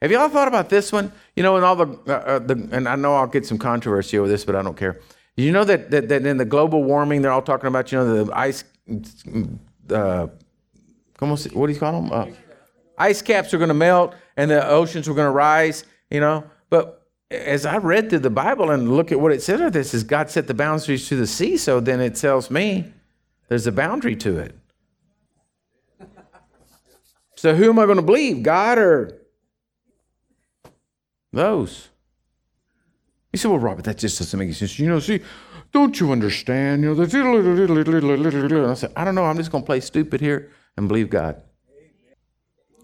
Have 0.00 0.12
y'all 0.12 0.28
thought 0.28 0.48
about 0.48 0.68
this 0.68 0.92
one? 0.92 1.10
You 1.34 1.42
know, 1.42 1.56
and 1.56 1.64
all 1.64 1.76
the, 1.76 1.86
uh, 2.06 2.12
uh, 2.12 2.38
the 2.38 2.68
and 2.72 2.86
I 2.88 2.94
know 2.94 3.14
I'll 3.14 3.26
get 3.26 3.46
some 3.46 3.58
controversy 3.58 4.18
over 4.18 4.28
this, 4.28 4.44
but 4.44 4.54
I 4.54 4.62
don't 4.62 4.76
care. 4.76 5.00
You 5.36 5.50
know 5.50 5.64
that, 5.64 5.90
that, 5.90 6.08
that 6.08 6.26
in 6.26 6.36
the 6.36 6.44
global 6.44 6.84
warming, 6.84 7.22
they're 7.22 7.32
all 7.32 7.42
talking 7.42 7.66
about, 7.66 7.90
you 7.90 7.98
know, 7.98 8.24
the 8.24 8.36
ice 8.36 8.62
uh, 9.90 10.26
what 11.18 11.66
do 11.66 11.72
you 11.72 11.78
call 11.78 12.02
them? 12.02 12.12
Uh, 12.12 12.26
ice 12.98 13.22
caps 13.22 13.54
are 13.54 13.58
going 13.58 13.68
to 13.68 13.74
melt 13.74 14.14
and 14.36 14.50
the 14.50 14.66
oceans 14.66 15.08
are 15.08 15.14
going 15.14 15.26
to 15.26 15.32
rise, 15.32 15.84
you 16.10 16.20
know. 16.20 16.44
But 16.70 17.06
as 17.30 17.66
I 17.66 17.78
read 17.78 18.10
through 18.10 18.20
the 18.20 18.30
Bible 18.30 18.70
and 18.70 18.94
look 18.96 19.12
at 19.12 19.20
what 19.20 19.32
it 19.32 19.42
said 19.42 19.60
of 19.60 19.72
this, 19.72 19.94
is 19.94 20.04
God 20.04 20.30
set 20.30 20.46
the 20.46 20.54
boundaries 20.54 21.08
to 21.08 21.16
the 21.16 21.26
sea, 21.26 21.56
so 21.56 21.80
then 21.80 22.00
it 22.00 22.14
tells 22.14 22.50
me 22.50 22.92
there's 23.48 23.66
a 23.66 23.72
boundary 23.72 24.16
to 24.16 24.38
it. 24.38 24.56
So 27.36 27.54
who 27.54 27.68
am 27.68 27.78
I 27.78 27.84
going 27.84 27.96
to 27.96 28.02
believe, 28.02 28.42
God 28.42 28.78
or 28.78 29.18
those? 31.32 31.88
You 33.32 33.38
say, 33.38 33.48
well, 33.48 33.58
Robert, 33.58 33.84
that 33.84 33.98
just 33.98 34.18
doesn't 34.18 34.38
make 34.38 34.54
sense. 34.54 34.78
You 34.78 34.88
know, 34.88 35.00
see, 35.00 35.20
don't 35.74 35.98
you 35.98 36.12
understand? 36.12 36.82
You 36.84 36.94
know, 36.94 37.02
I 37.02 38.74
said, 38.74 38.92
I 38.96 39.04
don't 39.04 39.16
know. 39.16 39.24
I'm 39.24 39.36
just 39.36 39.50
going 39.50 39.64
to 39.64 39.66
play 39.66 39.80
stupid 39.80 40.20
here 40.20 40.52
and 40.76 40.86
believe 40.86 41.10
God. 41.10 41.42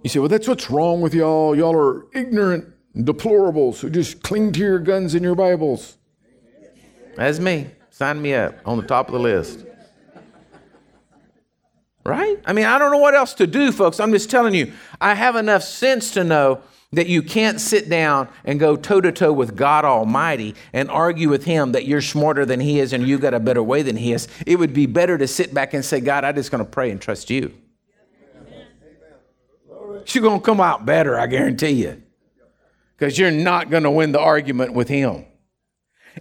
You 0.03 0.11
say, 0.11 0.19
well, 0.19 0.29
that's 0.29 0.49
what's 0.49 0.71
wrong 0.71 1.01
with 1.01 1.15
y'all. 1.15 1.57
Y'all 1.57 1.77
are 1.77 2.07
ignorant 2.13 2.67
deplorables 2.97 3.79
who 3.81 3.91
just 3.91 4.23
cling 4.23 4.51
to 4.53 4.61
your 4.61 4.81
guns 4.81 5.15
and 5.15 5.23
your 5.23 5.37
Bibles. 5.37 5.99
That's 7.17 7.39
me. 7.39 7.69
Sign 7.91 8.21
me 8.21 8.35
up 8.35 8.57
on 8.65 8.77
the 8.79 8.87
top 8.87 9.07
of 9.07 9.13
the 9.13 9.21
list. 9.21 9.65
Right? 12.05 12.39
I 12.45 12.53
mean, 12.53 12.65
I 12.65 12.79
don't 12.79 12.91
know 12.91 12.99
what 12.99 13.15
else 13.15 13.35
to 13.35 13.47
do, 13.47 13.71
folks. 13.71 14.01
I'm 14.01 14.11
just 14.11 14.31
telling 14.31 14.55
you, 14.55 14.73
I 15.01 15.15
have 15.15 15.37
enough 15.37 15.63
sense 15.63 16.11
to 16.13 16.25
know 16.25 16.63
that 16.93 17.07
you 17.07 17.23
can't 17.23 17.61
sit 17.61 17.89
down 17.89 18.29
and 18.45 18.59
go 18.59 18.77
toe 18.77 19.01
to 19.01 19.13
toe 19.13 19.33
with 19.33 19.55
God 19.55 19.85
Almighty 19.85 20.57
and 20.73 20.91
argue 20.91 21.29
with 21.29 21.45
Him 21.45 21.73
that 21.73 21.87
you're 21.87 22.03
smarter 22.03 22.45
than 22.45 22.59
He 22.59 22.81
is 22.81 22.93
and 22.93 23.07
you 23.07 23.19
got 23.19 23.33
a 23.33 23.39
better 23.39 23.63
way 23.63 23.83
than 23.83 23.97
He 23.97 24.13
is. 24.13 24.27
It 24.45 24.59
would 24.59 24.75
be 24.75 24.87
better 24.87 25.17
to 25.17 25.29
sit 25.29 25.55
back 25.55 25.73
and 25.73 25.85
say, 25.85 26.01
God, 26.01 26.25
I'm 26.25 26.35
just 26.35 26.51
going 26.51 26.65
to 26.65 26.69
pray 26.69 26.91
and 26.91 27.01
trust 27.01 27.31
you. 27.31 27.55
You're 30.07 30.23
going 30.23 30.41
to 30.41 30.45
come 30.45 30.61
out 30.61 30.85
better, 30.85 31.19
I 31.19 31.29
guarantee 31.29 31.71
you, 31.71 32.03
because 32.97 33.19
you're 33.19 33.31
not 33.31 33.71
going 33.71 33.85
to 33.85 33.91
win 33.91 34.11
the 34.11 34.21
argument 34.21 34.73
with 34.73 34.89
Him. 34.89 35.27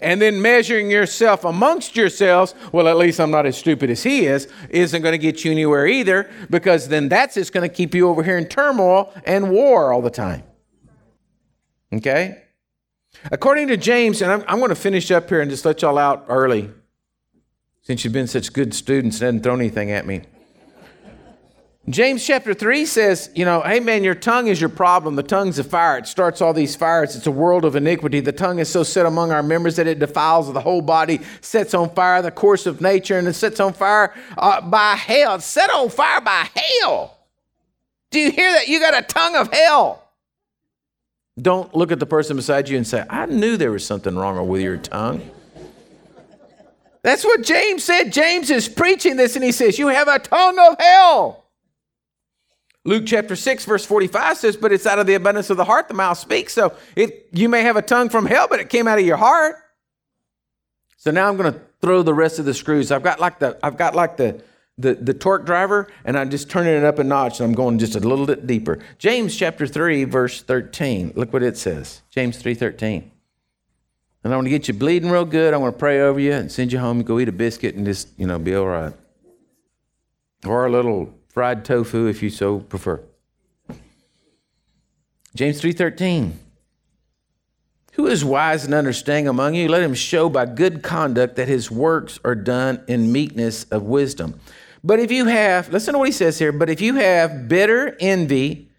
And 0.02 0.22
then 0.22 0.40
measuring 0.40 0.92
yourself 0.92 1.46
amongst 1.46 1.96
yourselves, 1.96 2.54
well, 2.72 2.88
at 2.88 2.98
least 2.98 3.20
I'm 3.20 3.32
not 3.32 3.48
as 3.48 3.58
stupid 3.58 3.90
as 3.90 4.04
he 4.04 4.28
is, 4.28 4.48
isn't 4.70 5.02
going 5.02 5.14
to 5.14 5.18
get 5.18 5.44
you 5.44 5.52
anywhere 5.52 5.88
either, 5.88 6.30
because 6.52 6.90
then 6.90 7.10
that's 7.10 7.34
just 7.34 7.54
going 7.54 7.68
to 7.68 7.74
keep 7.74 7.96
you 7.96 8.08
over 8.08 8.22
here 8.22 8.38
in 8.38 8.46
turmoil 8.46 9.12
and 9.26 9.50
war 9.50 9.92
all 9.92 10.04
the 10.04 10.12
time. 10.12 10.44
Okay? 11.94 12.44
According 13.32 13.68
to 13.70 13.78
James, 13.78 14.22
and 14.22 14.32
I'm, 14.32 14.44
I'm 14.48 14.60
going 14.60 14.70
to 14.70 14.76
finish 14.76 15.12
up 15.12 15.30
here 15.30 15.42
and 15.42 15.50
just 15.50 15.66
let 15.66 15.82
y'all 15.82 15.98
out 15.98 16.26
early, 16.30 16.70
since 17.82 18.04
you've 18.04 18.14
been 18.14 18.28
such 18.28 18.54
good 18.54 18.74
students 18.74 19.18
and 19.18 19.26
haven't 19.26 19.44
thrown 19.44 19.60
anything 19.60 19.92
at 19.92 20.06
me. 20.06 20.22
James 21.90 22.24
chapter 22.24 22.54
3 22.54 22.86
says, 22.86 23.32
you 23.34 23.44
know, 23.46 23.62
hey 23.62 23.80
man, 23.80 24.04
your 24.04 24.14
tongue 24.14 24.46
is 24.46 24.62
your 24.62 24.70
problem. 24.70 25.16
The 25.16 25.24
tongue's 25.24 25.58
a 25.58 25.64
fire. 25.64 25.98
It 25.98 26.06
starts 26.06 26.40
all 26.40 26.54
these 26.54 26.76
fires. 26.76 27.16
It's 27.16 27.26
a 27.26 27.32
world 27.32 27.66
of 27.66 27.76
iniquity. 27.76 28.20
The 28.20 28.32
tongue 28.32 28.60
is 28.60 28.70
so 28.70 28.84
set 28.84 29.08
among 29.08 29.32
our 29.32 29.42
members 29.42 29.76
that 29.78 29.88
it 29.88 29.98
defiles 29.98 30.54
the 30.54 30.62
whole 30.62 30.84
body, 30.84 31.22
sets 31.42 31.74
on 31.74 31.90
fire 31.90 32.22
the 32.22 32.30
course 32.30 32.68
of 32.68 32.80
nature, 32.80 33.18
and 33.18 33.28
it 33.28 33.34
sets 33.34 33.60
on 33.60 33.74
fire 33.74 34.14
uh, 34.38 34.62
by 34.62 34.94
hell. 34.96 35.36
It's 35.36 35.46
set 35.46 35.72
on 35.72 35.90
fire 35.90 36.22
by 36.22 36.48
hell. 36.56 37.18
Do 38.12 38.20
you 38.20 38.30
hear 38.32 38.52
that? 38.52 38.68
You 38.68 38.80
got 38.80 38.96
a 38.96 39.02
tongue 39.02 39.36
of 39.36 39.52
hell. 39.52 40.09
Don't 41.40 41.74
look 41.76 41.92
at 41.92 42.00
the 42.00 42.06
person 42.06 42.36
beside 42.36 42.70
you 42.70 42.78
and 42.78 42.86
say, 42.86 43.06
I 43.10 43.26
knew 43.26 43.58
there 43.58 43.72
was 43.72 43.86
something 43.86 44.16
wrong 44.16 44.48
with 44.48 44.62
your 44.62 44.78
tongue. 44.78 45.30
That's 47.02 47.24
what 47.24 47.44
James 47.44 47.84
said. 47.84 48.12
James 48.12 48.50
is 48.50 48.68
preaching 48.68 49.16
this 49.16 49.36
and 49.36 49.44
he 49.44 49.52
says, 49.52 49.80
You 49.80 49.88
have 49.88 50.08
a 50.08 50.20
tongue 50.20 50.60
of 50.60 50.76
hell. 50.80 51.46
Luke 52.86 53.04
chapter 53.06 53.36
6, 53.36 53.66
verse 53.66 53.86
45 53.86 54.38
says, 54.38 54.58
But 54.58 54.72
it's 54.72 54.86
out 54.86 55.00
of 55.00 55.08
the 55.08 55.14
abundance 55.14 55.50
of 55.50 55.58
the 55.58 55.66
heart 55.66 55.88
the 55.88 55.94
mouth 55.94 56.18
speaks. 56.18 56.54
So 56.54 56.76
it, 56.96 57.30
you 57.32 57.48
may 57.48 57.62
have 57.62 57.78
a 57.78 57.82
tongue 57.82 58.10
from 58.10 58.26
hell, 58.26 58.48
but 58.50 58.60
it 58.60 58.70
came 58.70 58.88
out 58.88 59.00
of 59.00 59.06
your 59.06 59.18
heart. 59.18 59.56
So 60.98 61.12
now 61.12 61.30
I'm 61.30 61.38
going 61.38 61.54
to 61.54 61.62
throw 61.82 62.04
the 62.04 62.14
rest 62.14 62.40
of 62.40 62.46
the 62.46 62.54
screws. 62.54 62.92
I've 62.92 63.04
got 63.04 63.20
like 63.20 63.40
the 63.40 63.58
I've 63.64 63.78
got 63.78 63.96
like 63.96 64.18
the 64.18 64.44
the, 64.80 64.96
the 64.96 65.14
torque 65.14 65.46
driver 65.46 65.88
and 66.06 66.18
I'm 66.18 66.30
just 66.30 66.50
turning 66.50 66.74
it 66.74 66.84
up 66.84 67.00
a 67.00 67.04
notch 67.04 67.40
and 67.40 67.50
I'm 67.50 67.56
going 67.56 67.78
just 67.78 67.96
a 67.96 68.00
little 68.00 68.26
bit 68.26 68.48
deeper. 68.48 68.80
James 68.98 69.36
chapter 69.36 69.68
3 69.68 70.06
verse 70.06 70.42
13. 70.42 71.14
Look 71.16 71.34
what 71.34 71.44
it 71.44 71.58
says. 71.58 72.02
James 72.10 72.42
3:13. 72.42 73.12
And 74.24 74.34
I 74.34 74.36
want 74.36 74.46
to 74.46 74.50
get 74.50 74.68
you 74.68 74.74
bleeding 74.74 75.10
real 75.10 75.26
good. 75.26 75.54
I 75.54 75.58
want 75.58 75.76
to 75.76 75.80
pray 75.80 76.02
over 76.02 76.20
you 76.20 76.34
and 76.34 76.52
send 76.52 76.74
you 76.74 76.80
home 76.80 76.98
and 76.98 77.06
go 77.06 77.20
eat 77.20 77.30
a 77.30 77.32
biscuit 77.32 77.76
and 77.76 77.86
just, 77.86 78.10
you 78.18 78.28
know, 78.28 78.38
be 78.38 78.56
all 78.56 78.66
right. 78.66 78.94
Or 80.46 80.66
a 80.66 80.72
little 80.72 81.14
fried 81.30 81.64
tofu 81.64 82.08
if 82.08 82.22
you 82.22 82.30
so 82.30 82.60
prefer. 82.60 83.02
James 85.36 85.62
3:13. 85.62 86.34
Who 87.94 88.08
is 88.08 88.24
wise 88.24 88.64
and 88.64 88.74
understanding 88.74 89.28
among 89.28 89.56
you? 89.56 89.68
Let 89.68 89.84
him 89.84 89.94
show 89.94 90.30
by 90.30 90.46
good 90.46 90.84
conduct 90.84 91.36
that 91.36 91.50
his 91.50 91.70
works 91.70 92.20
are 92.24 92.36
done 92.36 92.82
in 92.88 93.12
meekness 93.12 93.66
of 93.66 93.84
wisdom. 93.84 94.40
But 94.84 95.00
if 95.00 95.12
you 95.12 95.26
have, 95.26 95.70
listen 95.70 95.94
to 95.94 95.98
what 96.00 96.08
he 96.08 96.14
says 96.14 96.40
here, 96.40 96.52
but 96.52 96.70
if 96.70 96.82
you 96.82 96.96
have 96.96 97.48
bitter 97.48 97.98
envy 98.00 98.70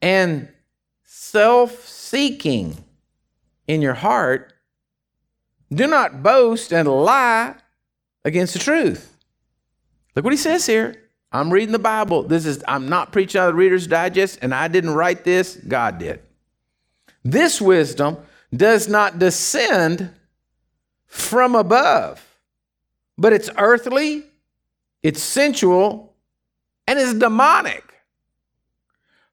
and 0.00 0.48
self 1.04 1.86
seeking 1.86 2.82
in 3.66 3.82
your 3.82 3.94
heart, 3.94 4.54
do 5.72 5.86
not 5.86 6.22
boast 6.22 6.72
and 6.72 6.88
lie 6.88 7.54
against 8.24 8.54
the 8.54 8.58
truth. 8.58 9.16
Look 10.16 10.24
what 10.24 10.32
he 10.32 10.38
says 10.38 10.66
here. 10.66 10.96
I'm 11.32 11.52
reading 11.52 11.72
the 11.72 11.78
Bible. 11.78 12.24
This 12.24 12.44
is 12.44 12.64
I'm 12.66 12.88
not 12.88 13.12
preaching 13.12 13.40
out 13.40 13.50
of 13.50 13.54
the 13.54 13.58
Reader's 13.58 13.86
Digest, 13.86 14.40
and 14.42 14.52
I 14.54 14.66
didn't 14.68 14.90
write 14.90 15.24
this, 15.24 15.56
God 15.56 15.98
did. 15.98 16.20
This 17.22 17.60
wisdom 17.60 18.16
does 18.54 18.88
not 18.88 19.18
descend 19.18 20.10
from 21.06 21.54
above, 21.54 22.24
but 23.16 23.32
it's 23.32 23.50
earthly, 23.56 24.24
it's 25.02 25.22
sensual, 25.22 26.14
and 26.86 26.98
it's 26.98 27.14
demonic. 27.14 27.84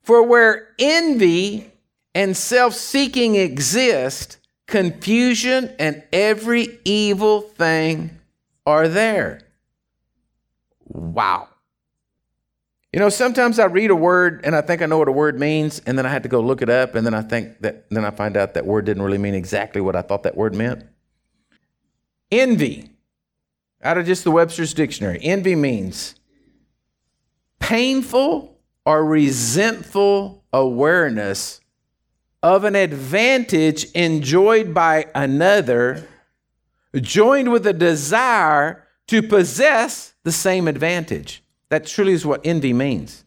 For 0.01 0.23
where 0.23 0.69
envy 0.79 1.71
and 2.15 2.35
self 2.35 2.73
seeking 2.73 3.35
exist, 3.35 4.37
confusion 4.67 5.73
and 5.79 6.03
every 6.13 6.79
evil 6.85 7.41
thing 7.41 8.19
are 8.65 8.87
there. 8.87 9.41
Wow. 10.85 11.49
You 12.93 12.99
know, 12.99 13.09
sometimes 13.09 13.59
I 13.59 13.65
read 13.65 13.91
a 13.91 13.95
word 13.95 14.41
and 14.43 14.55
I 14.55 14.61
think 14.61 14.81
I 14.81 14.85
know 14.85 14.97
what 14.97 15.07
a 15.07 15.11
word 15.11 15.39
means, 15.39 15.79
and 15.85 15.97
then 15.97 16.05
I 16.05 16.09
had 16.09 16.23
to 16.23 16.29
go 16.29 16.39
look 16.39 16.61
it 16.61 16.69
up, 16.69 16.95
and 16.95 17.05
then 17.05 17.13
I 17.13 17.21
think 17.21 17.59
that 17.61 17.89
then 17.89 18.05
I 18.05 18.11
find 18.11 18.37
out 18.37 18.53
that 18.53 18.65
word 18.65 18.85
didn't 18.85 19.03
really 19.03 19.17
mean 19.17 19.35
exactly 19.35 19.81
what 19.81 19.95
I 19.95 20.01
thought 20.01 20.23
that 20.23 20.37
word 20.37 20.55
meant. 20.55 20.85
Envy, 22.31 22.89
out 23.81 23.97
of 23.97 24.05
just 24.05 24.23
the 24.23 24.31
Webster's 24.31 24.73
dictionary, 24.73 25.19
envy 25.21 25.55
means 25.55 26.15
painful 27.59 28.57
or 28.85 29.03
resentful 29.03 30.43
awareness 30.53 31.59
of 32.41 32.63
an 32.63 32.75
advantage 32.75 33.85
enjoyed 33.91 34.73
by 34.73 35.05
another, 35.13 36.07
joined 36.95 37.51
with 37.51 37.67
a 37.67 37.73
desire 37.73 38.87
to 39.07 39.21
possess 39.21 40.13
the 40.23 40.31
same 40.31 40.67
advantage. 40.67 41.43
That 41.69 41.85
truly 41.85 42.13
is 42.13 42.25
what 42.25 42.45
envy 42.45 42.73
means. 42.73 43.25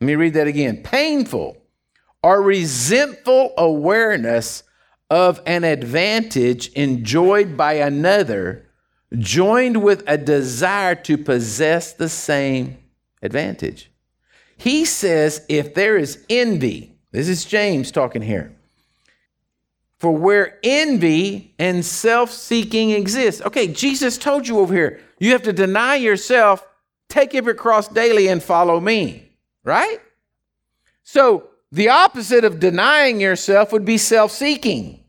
Let 0.00 0.06
me 0.06 0.14
read 0.14 0.34
that 0.34 0.46
again. 0.46 0.82
Painful 0.82 1.56
or 2.22 2.42
resentful 2.42 3.54
awareness 3.56 4.62
of 5.08 5.40
an 5.46 5.64
advantage 5.64 6.68
enjoyed 6.72 7.56
by 7.56 7.74
another, 7.74 8.66
joined 9.18 9.82
with 9.82 10.02
a 10.06 10.16
desire 10.16 10.94
to 10.94 11.18
possess 11.18 11.92
the 11.92 12.08
same 12.08 12.78
advantage. 13.22 13.90
He 14.56 14.84
says 14.84 15.44
if 15.48 15.74
there 15.74 15.96
is 15.96 16.24
envy, 16.28 16.94
this 17.12 17.28
is 17.28 17.44
James 17.44 17.90
talking 17.90 18.22
here. 18.22 18.54
For 19.98 20.12
where 20.12 20.58
envy 20.62 21.54
and 21.58 21.84
self 21.84 22.30
seeking 22.30 22.90
exist. 22.90 23.42
Okay, 23.42 23.66
Jesus 23.66 24.16
told 24.16 24.48
you 24.48 24.58
over 24.58 24.72
here, 24.72 25.00
you 25.18 25.32
have 25.32 25.42
to 25.42 25.52
deny 25.52 25.96
yourself 25.96 26.66
Take 27.10 27.34
up 27.34 27.44
your 27.44 27.54
cross 27.54 27.88
daily 27.88 28.28
and 28.28 28.40
follow 28.40 28.78
me, 28.78 29.32
right? 29.64 29.98
So 31.02 31.48
the 31.72 31.88
opposite 31.88 32.44
of 32.44 32.60
denying 32.60 33.20
yourself 33.20 33.72
would 33.72 33.84
be 33.84 33.98
self 33.98 34.30
seeking, 34.30 35.02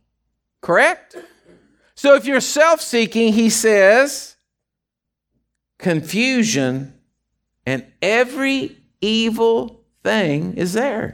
correct? 0.61 1.15
So 2.01 2.15
if 2.15 2.25
you're 2.25 2.41
self 2.41 2.81
seeking, 2.81 3.31
he 3.31 3.51
says, 3.51 4.35
confusion 5.77 6.95
and 7.63 7.85
every 8.01 8.75
evil 9.01 9.83
thing 10.01 10.55
is 10.55 10.73
there. 10.73 11.13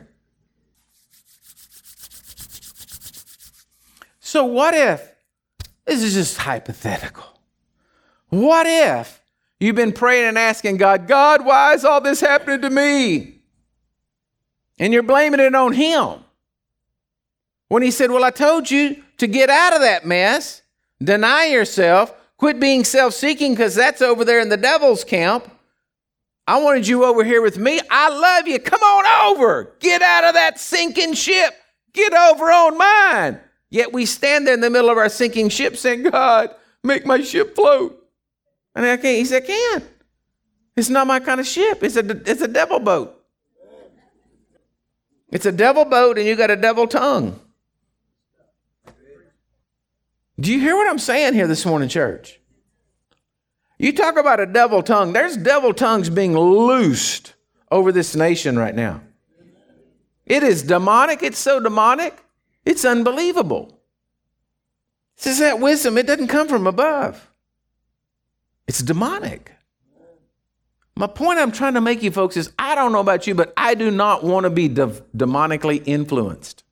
So, 4.22 4.46
what 4.46 4.74
if, 4.74 5.14
this 5.84 6.02
is 6.04 6.14
just 6.14 6.38
hypothetical, 6.38 7.38
what 8.30 8.66
if 8.66 9.22
You've 9.60 9.76
been 9.76 9.92
praying 9.92 10.30
and 10.30 10.38
asking 10.38 10.78
God, 10.78 11.06
God, 11.06 11.44
why 11.44 11.74
is 11.74 11.84
all 11.84 12.00
this 12.00 12.22
happening 12.22 12.62
to 12.62 12.70
me? 12.70 13.42
And 14.80 14.94
you're 14.94 15.04
blaming 15.04 15.42
it 15.42 15.54
on 15.54 15.74
Him. 15.74 16.24
When 17.68 17.84
He 17.84 17.92
said, 17.92 18.10
Well, 18.10 18.24
I 18.24 18.32
told 18.32 18.72
you 18.72 19.04
to 19.18 19.28
get 19.28 19.50
out 19.50 19.74
of 19.74 19.82
that 19.82 20.06
mess, 20.06 20.62
deny 21.02 21.46
yourself, 21.46 22.14
quit 22.38 22.60
being 22.60 22.84
self 22.84 23.14
seeking 23.14 23.54
because 23.54 23.76
that's 23.76 24.02
over 24.02 24.26
there 24.26 24.40
in 24.40 24.50
the 24.50 24.58
devil's 24.58 25.04
camp. 25.04 25.52
I 26.48 26.62
wanted 26.62 26.88
you 26.88 27.04
over 27.04 27.24
here 27.24 27.42
with 27.42 27.58
me. 27.58 27.82
I 27.92 28.10
love 28.10 28.48
you. 28.48 28.58
Come 28.60 28.82
on 28.82 29.36
over. 29.36 29.76
Get 29.80 30.02
out 30.02 30.24
of 30.24 30.34
that 30.36 30.60
sinking 30.60 31.14
ship. 31.14 31.54
Get 31.94 32.14
over 32.14 32.46
on 32.46 32.78
mine. 32.78 33.40
Yet 33.70 33.92
we 33.92 34.06
stand 34.06 34.48
there 34.48 34.54
in 34.54 34.62
the 34.62 34.70
middle 34.70 34.90
of 34.90 34.98
our 34.98 35.10
sinking 35.10 35.50
ship 35.50 35.76
saying, 35.76 36.04
God, 36.04 36.56
make 36.84 37.06
my 37.06 37.22
ship 37.22 37.54
float. 37.54 38.02
And 38.74 38.86
I 38.86 38.96
can't. 38.96 39.18
He 39.18 39.26
said, 39.26 39.44
I 39.44 39.48
can't. 39.48 39.84
It's 40.78 40.90
not 40.90 41.08
my 41.08 41.20
kind 41.20 41.42
of 41.42 41.48
ship. 41.48 41.84
It's 41.84 41.98
a, 41.98 42.10
it's 42.30 42.42
a 42.42 42.48
devil 42.48 42.80
boat. 42.80 43.14
It's 45.30 45.46
a 45.46 45.52
devil 45.52 45.84
boat, 45.84 46.18
and 46.18 46.26
you 46.26 46.36
got 46.36 46.52
a 46.52 46.56
devil 46.56 46.88
tongue. 46.88 47.38
Do 50.40 50.52
you 50.54 50.60
hear 50.60 50.76
what 50.76 50.88
I'm 50.88 51.00
saying 51.00 51.34
here 51.34 51.48
this 51.48 51.66
morning, 51.66 51.90
church? 51.90 52.40
You 53.80 53.94
talk 53.94 54.18
about 54.18 54.40
a 54.40 54.46
devil 54.46 54.84
tongue. 54.84 55.14
There's 55.14 55.38
devil 55.38 55.74
tongues 55.74 56.10
being 56.10 56.38
loosed 56.38 57.34
over 57.72 57.92
this 57.92 58.16
nation 58.16 58.58
right 58.58 58.76
now. 58.76 59.02
It 60.26 60.44
is 60.44 60.64
demonic. 60.64 61.24
It's 61.24 61.40
so 61.40 61.60
demonic. 61.60 62.24
It's 62.66 62.86
unbelievable. 62.86 63.80
This 65.18 65.28
is 65.28 65.40
that 65.40 65.60
wisdom. 65.60 65.98
It 65.98 66.06
doesn't 66.06 66.28
come 66.28 66.48
from 66.48 66.68
above. 66.68 67.32
It's 68.68 68.80
demonic. 68.80 69.54
My 70.96 71.08
point 71.08 71.40
I'm 71.40 71.52
trying 71.52 71.76
to 71.76 71.82
make 71.82 72.04
you 72.04 72.12
folks 72.12 72.38
is 72.38 72.52
I 72.58 72.76
don't 72.76 72.92
know 72.92 73.00
about 73.00 73.28
you, 73.28 73.36
but 73.36 73.54
I 73.56 73.76
do 73.76 73.90
not 73.90 74.24
want 74.24 74.44
to 74.46 74.50
be 74.50 74.68
de- 74.68 75.02
demonically 75.16 75.82
influenced. 75.86 76.64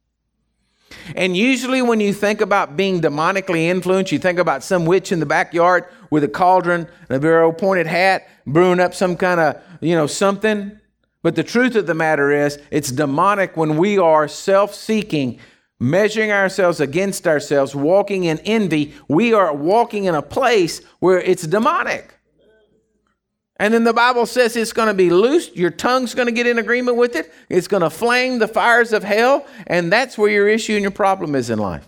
And 1.16 1.36
usually, 1.38 1.82
when 1.82 2.00
you 2.00 2.14
think 2.14 2.42
about 2.42 2.76
being 2.76 3.02
demonically 3.02 3.64
influenced, 3.64 4.12
you 4.12 4.20
think 4.20 4.40
about 4.40 4.64
some 4.64 4.86
witch 4.86 5.12
in 5.12 5.20
the 5.20 5.26
backyard 5.26 5.86
with 6.10 6.24
a 6.24 6.28
cauldron 6.28 6.88
and 7.10 7.16
a 7.16 7.20
very 7.20 7.52
pointed 7.54 7.88
hat, 7.88 8.28
brewing 8.48 8.80
up 8.80 8.94
some 8.94 9.16
kind 9.16 9.40
of, 9.40 9.62
you 9.82 9.96
know, 9.96 10.08
something. 10.08 10.80
But 11.22 11.36
the 11.36 11.44
truth 11.44 11.76
of 11.76 11.88
the 11.88 11.94
matter 11.94 12.32
is, 12.32 12.60
it's 12.72 12.92
demonic 12.92 13.58
when 13.58 13.78
we 13.78 13.98
are 13.98 14.28
self 14.28 14.74
seeking, 14.74 15.40
measuring 15.80 16.32
ourselves 16.32 16.80
against 16.80 17.28
ourselves, 17.28 17.76
walking 17.76 18.24
in 18.26 18.40
envy, 18.40 18.94
we 19.08 19.34
are 19.34 19.54
walking 19.54 20.06
in 20.06 20.16
a 20.16 20.22
place 20.22 20.84
where 21.00 21.20
it's 21.20 21.44
demonic. 21.44 22.15
And 23.58 23.74
then 23.74 23.86
the 23.86 23.94
Bible 23.94 24.26
says 24.26 24.56
it's 24.56 24.74
going 24.74 24.90
to 24.90 24.94
be 24.94 25.10
loosed. 25.10 25.56
Your 25.56 25.70
tongue's 25.70 26.14
going 26.14 26.26
to 26.26 26.32
get 26.32 26.46
in 26.46 26.60
agreement 26.60 26.98
with 26.98 27.16
it. 27.16 27.34
It's 27.50 27.68
going 27.68 27.84
to 27.84 27.90
flame 27.90 28.40
the 28.40 28.48
fires 28.48 28.92
of 28.92 29.04
hell. 29.04 29.46
And 29.68 29.92
that's 29.92 30.18
where 30.18 30.30
your 30.30 30.50
issue 30.50 30.74
and 30.74 30.82
your 30.82 30.92
problem 30.92 31.36
is 31.36 31.50
in 31.50 31.60
life. 31.60 31.88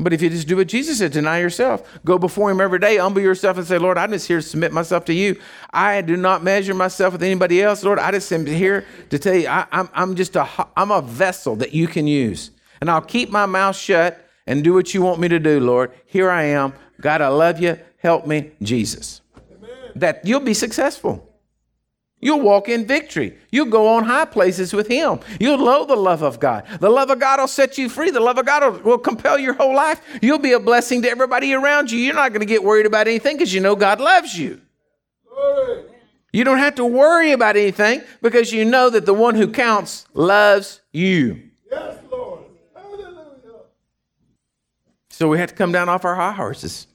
But 0.00 0.12
if 0.12 0.22
you 0.22 0.30
just 0.30 0.48
do 0.48 0.56
what 0.56 0.66
Jesus 0.66 0.98
said, 0.98 1.12
deny 1.12 1.38
yourself, 1.38 1.88
go 2.04 2.18
before 2.18 2.50
Him 2.50 2.60
every 2.60 2.78
day, 2.78 2.96
humble 2.96 3.20
yourself, 3.20 3.58
and 3.58 3.66
say, 3.66 3.78
Lord, 3.78 3.98
I'm 3.98 4.10
just 4.10 4.26
here 4.26 4.38
to 4.38 4.42
submit 4.42 4.72
myself 4.72 5.04
to 5.04 5.14
you. 5.14 5.38
I 5.70 6.00
do 6.00 6.16
not 6.16 6.42
measure 6.42 6.74
myself 6.74 7.12
with 7.12 7.22
anybody 7.22 7.62
else, 7.62 7.84
Lord. 7.84 7.98
I 7.98 8.10
just 8.10 8.32
am 8.32 8.46
here 8.46 8.84
to 9.10 9.18
tell 9.18 9.34
you, 9.34 9.46
I, 9.46 9.66
I'm, 9.70 9.88
I'm 9.94 10.16
just 10.16 10.34
a, 10.34 10.48
I'm 10.76 10.90
a 10.90 11.02
vessel 11.02 11.54
that 11.56 11.72
you 11.72 11.86
can 11.86 12.06
use 12.06 12.50
and 12.80 12.90
I'll 12.90 13.00
keep 13.00 13.30
my 13.30 13.46
mouth 13.46 13.76
shut 13.76 14.28
and 14.44 14.64
do 14.64 14.74
what 14.74 14.92
you 14.92 15.02
want 15.02 15.20
me 15.20 15.28
to 15.28 15.38
do, 15.38 15.60
Lord. 15.60 15.92
Here 16.04 16.28
I 16.30 16.44
am. 16.44 16.72
God, 17.00 17.20
I 17.20 17.28
love 17.28 17.60
you. 17.60 17.78
Help 17.98 18.26
me, 18.26 18.50
Jesus. 18.60 19.20
That 19.94 20.24
you'll 20.24 20.40
be 20.40 20.54
successful. 20.54 21.28
You'll 22.20 22.40
walk 22.40 22.68
in 22.68 22.86
victory. 22.86 23.36
You'll 23.50 23.66
go 23.66 23.88
on 23.88 24.04
high 24.04 24.26
places 24.26 24.72
with 24.72 24.86
Him. 24.86 25.18
You'll 25.40 25.58
know 25.58 25.84
the 25.84 25.96
love 25.96 26.22
of 26.22 26.38
God. 26.38 26.64
The 26.78 26.88
love 26.88 27.10
of 27.10 27.18
God 27.18 27.40
will 27.40 27.48
set 27.48 27.78
you 27.78 27.88
free. 27.88 28.12
The 28.12 28.20
love 28.20 28.38
of 28.38 28.46
God 28.46 28.62
will, 28.62 28.80
will 28.92 28.98
compel 28.98 29.40
your 29.40 29.54
whole 29.54 29.74
life. 29.74 30.00
You'll 30.22 30.38
be 30.38 30.52
a 30.52 30.60
blessing 30.60 31.02
to 31.02 31.10
everybody 31.10 31.52
around 31.52 31.90
you. 31.90 31.98
You're 31.98 32.14
not 32.14 32.30
going 32.30 32.40
to 32.40 32.46
get 32.46 32.62
worried 32.62 32.86
about 32.86 33.08
anything 33.08 33.36
because 33.36 33.52
you 33.52 33.60
know 33.60 33.74
God 33.74 34.00
loves 34.00 34.38
you. 34.38 34.60
You 36.32 36.44
don't 36.44 36.58
have 36.58 36.76
to 36.76 36.84
worry 36.84 37.32
about 37.32 37.56
anything 37.56 38.02
because 38.22 38.52
you 38.52 38.64
know 38.64 38.88
that 38.88 39.04
the 39.04 39.12
one 39.12 39.34
who 39.34 39.48
counts 39.48 40.06
loves 40.14 40.80
you. 40.92 41.42
Yes, 41.70 41.98
Lord. 42.10 42.44
Hallelujah. 42.74 43.64
So 45.10 45.28
we 45.28 45.38
have 45.38 45.50
to 45.50 45.54
come 45.56 45.72
down 45.72 45.88
off 45.88 46.04
our 46.04 46.14
high 46.14 46.32
horses. 46.32 46.86